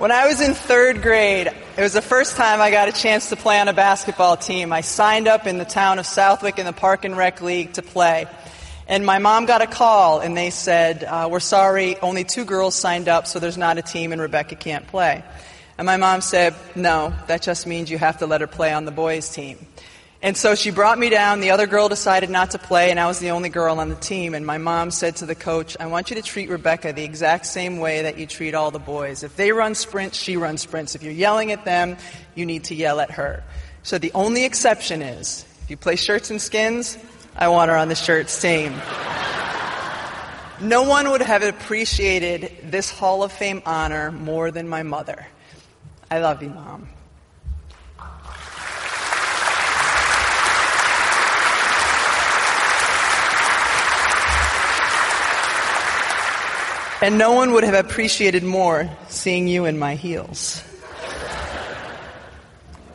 When 0.03 0.11
I 0.11 0.28
was 0.28 0.41
in 0.41 0.53
third 0.53 1.01
grade, 1.01 1.49
it 1.76 1.82
was 1.82 1.93
the 1.93 2.03
first 2.03 2.36
time 2.36 2.61
I 2.61 2.69
got 2.69 2.88
a 2.88 2.91
chance 2.91 3.30
to 3.30 3.36
play 3.36 3.59
on 3.59 3.67
a 3.67 3.74
basketball 3.74 4.38
team. 4.38 4.71
I 4.71 4.82
signed 4.82 5.28
up 5.28 5.47
in 5.47 5.57
the 5.57 5.65
town 5.65 5.97
of 5.97 6.05
Southwick 6.05 6.59
in 6.59 6.67
the 6.67 6.74
Park 6.74 7.03
and 7.03 7.17
Rec 7.17 7.41
League 7.41 7.74
to 7.74 7.82
play. 7.82 8.28
And 8.88 9.03
my 9.03 9.17
mom 9.17 9.47
got 9.47 9.63
a 9.63 9.67
call 9.67 10.19
and 10.19 10.38
they 10.38 10.51
said, 10.51 11.03
uh, 11.03 11.28
We're 11.32 11.39
sorry, 11.39 11.97
only 11.99 12.26
two 12.26 12.45
girls 12.45 12.76
signed 12.76 13.09
up, 13.09 13.26
so 13.26 13.39
there's 13.39 13.57
not 13.57 13.80
a 13.80 13.82
team 13.82 14.11
and 14.11 14.21
Rebecca 14.21 14.55
can't 14.55 14.86
play. 14.86 15.24
And 15.80 15.88
my 15.88 15.97
mom 15.97 16.21
said, 16.21 16.53
No, 16.76 17.11
that 17.26 17.41
just 17.41 17.65
means 17.65 17.89
you 17.89 17.97
have 17.97 18.19
to 18.19 18.28
let 18.28 18.41
her 18.41 18.47
play 18.47 18.71
on 18.71 18.86
the 18.86 18.91
boys' 18.91 19.30
team. 19.30 19.57
And 20.24 20.38
so 20.38 20.55
she 20.55 20.71
brought 20.71 20.97
me 20.97 21.09
down. 21.09 21.41
The 21.41 21.51
other 21.51 21.67
girl 21.67 21.89
decided 21.89 22.30
not 22.30 22.51
to 22.51 22.57
play, 22.57 22.91
and 22.91 22.97
I 22.97 23.07
was 23.07 23.19
the 23.19 23.32
only 23.32 23.49
girl 23.49 23.82
on 23.82 23.89
the 23.89 23.95
team. 23.95 24.34
And 24.34 24.45
my 24.45 24.57
mom 24.57 24.89
said 24.89 25.17
to 25.17 25.26
the 25.26 25.36
coach, 25.36 25.76
I 25.82 25.88
want 25.88 26.09
you 26.09 26.15
to 26.15 26.21
treat 26.21 26.49
Rebecca 26.49 26.93
the 26.93 27.03
exact 27.03 27.45
same 27.45 27.78
way 27.78 28.03
that 28.03 28.17
you 28.17 28.26
treat 28.26 28.55
all 28.55 28.71
the 28.71 28.80
boys. 28.80 29.24
If 29.24 29.36
they 29.36 29.51
run 29.51 29.76
sprints, 29.76 30.17
she 30.17 30.38
runs 30.38 30.61
sprints. 30.61 30.95
If 30.95 31.03
you're 31.03 31.11
yelling 31.11 31.51
at 31.51 31.65
them, 31.65 31.97
you 32.36 32.45
need 32.45 32.63
to 32.65 32.76
yell 32.76 33.01
at 33.01 33.11
her. 33.11 33.43
So 33.84 33.97
the 33.97 34.13
only 34.13 34.45
exception 34.45 35.01
is 35.01 35.45
if 35.63 35.69
you 35.69 35.76
play 35.76 35.97
shirts 35.97 36.32
and 36.32 36.41
skins, 36.41 36.97
I 37.36 37.49
want 37.49 37.69
her 37.69 37.76
on 37.76 37.89
the 37.89 37.95
shirts 37.95 38.41
team. 38.41 38.71
No 40.61 40.84
one 40.84 41.11
would 41.11 41.21
have 41.21 41.43
appreciated 41.43 42.71
this 42.71 42.89
Hall 42.89 43.24
of 43.24 43.34
Fame 43.34 43.61
honor 43.65 44.09
more 44.13 44.51
than 44.51 44.69
my 44.69 44.84
mother. 44.84 45.28
I 46.09 46.19
love 46.19 46.41
you, 46.41 46.49
Mom. 46.49 46.88
And 57.04 57.18
no 57.18 57.34
one 57.34 57.51
would 57.51 57.66
have 57.66 57.74
appreciated 57.74 58.43
more 58.45 58.89
seeing 59.10 59.45
you 59.45 59.66
in 59.66 59.78
my 59.78 59.95
heels. 59.95 60.62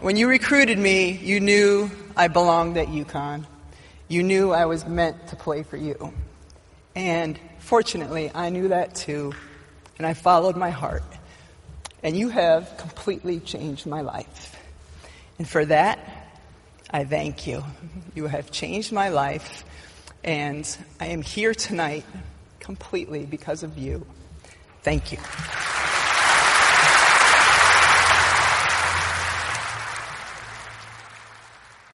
When 0.01 0.17
you 0.17 0.31
recruited 0.31 0.79
me, 0.79 1.11
you 1.11 1.41
knew 1.41 1.91
I 2.17 2.29
belonged 2.29 2.79
at 2.79 2.87
UConn. 2.89 3.45
You 4.09 4.23
knew 4.23 4.51
I 4.51 4.65
was 4.65 4.87
meant 4.87 5.29
to 5.29 5.37
play 5.37 5.63
for 5.63 5.77
you. 5.77 6.15
And 6.95 7.39
fortunately, 7.59 8.31
I 8.35 8.49
knew 8.49 8.69
that 8.69 8.95
too, 8.95 9.35
and 9.99 10.07
I 10.07 10.15
followed 10.15 10.57
my 10.57 10.71
heart. 10.71 11.05
And 12.03 12.17
you 12.17 12.31
have 12.31 12.79
completely 12.79 13.41
changed 13.41 13.85
my 13.85 14.01
life. 14.01 14.57
And 15.39 15.47
for 15.47 15.67
that, 15.67 15.99
I 16.89 17.05
thank 17.05 17.47
you. 17.47 17.63
You 18.15 18.27
have 18.29 18.51
changed 18.51 18.91
my 18.91 19.11
life, 19.11 19.67
and 20.25 20.67
I 20.99 21.09
am 21.09 21.21
here 21.21 21.53
tonight 21.53 22.07
completely 22.69 23.25
because 23.25 23.63
of 23.63 23.79
you. 23.79 24.05
Thank 24.83 25.11
you. 25.11 25.19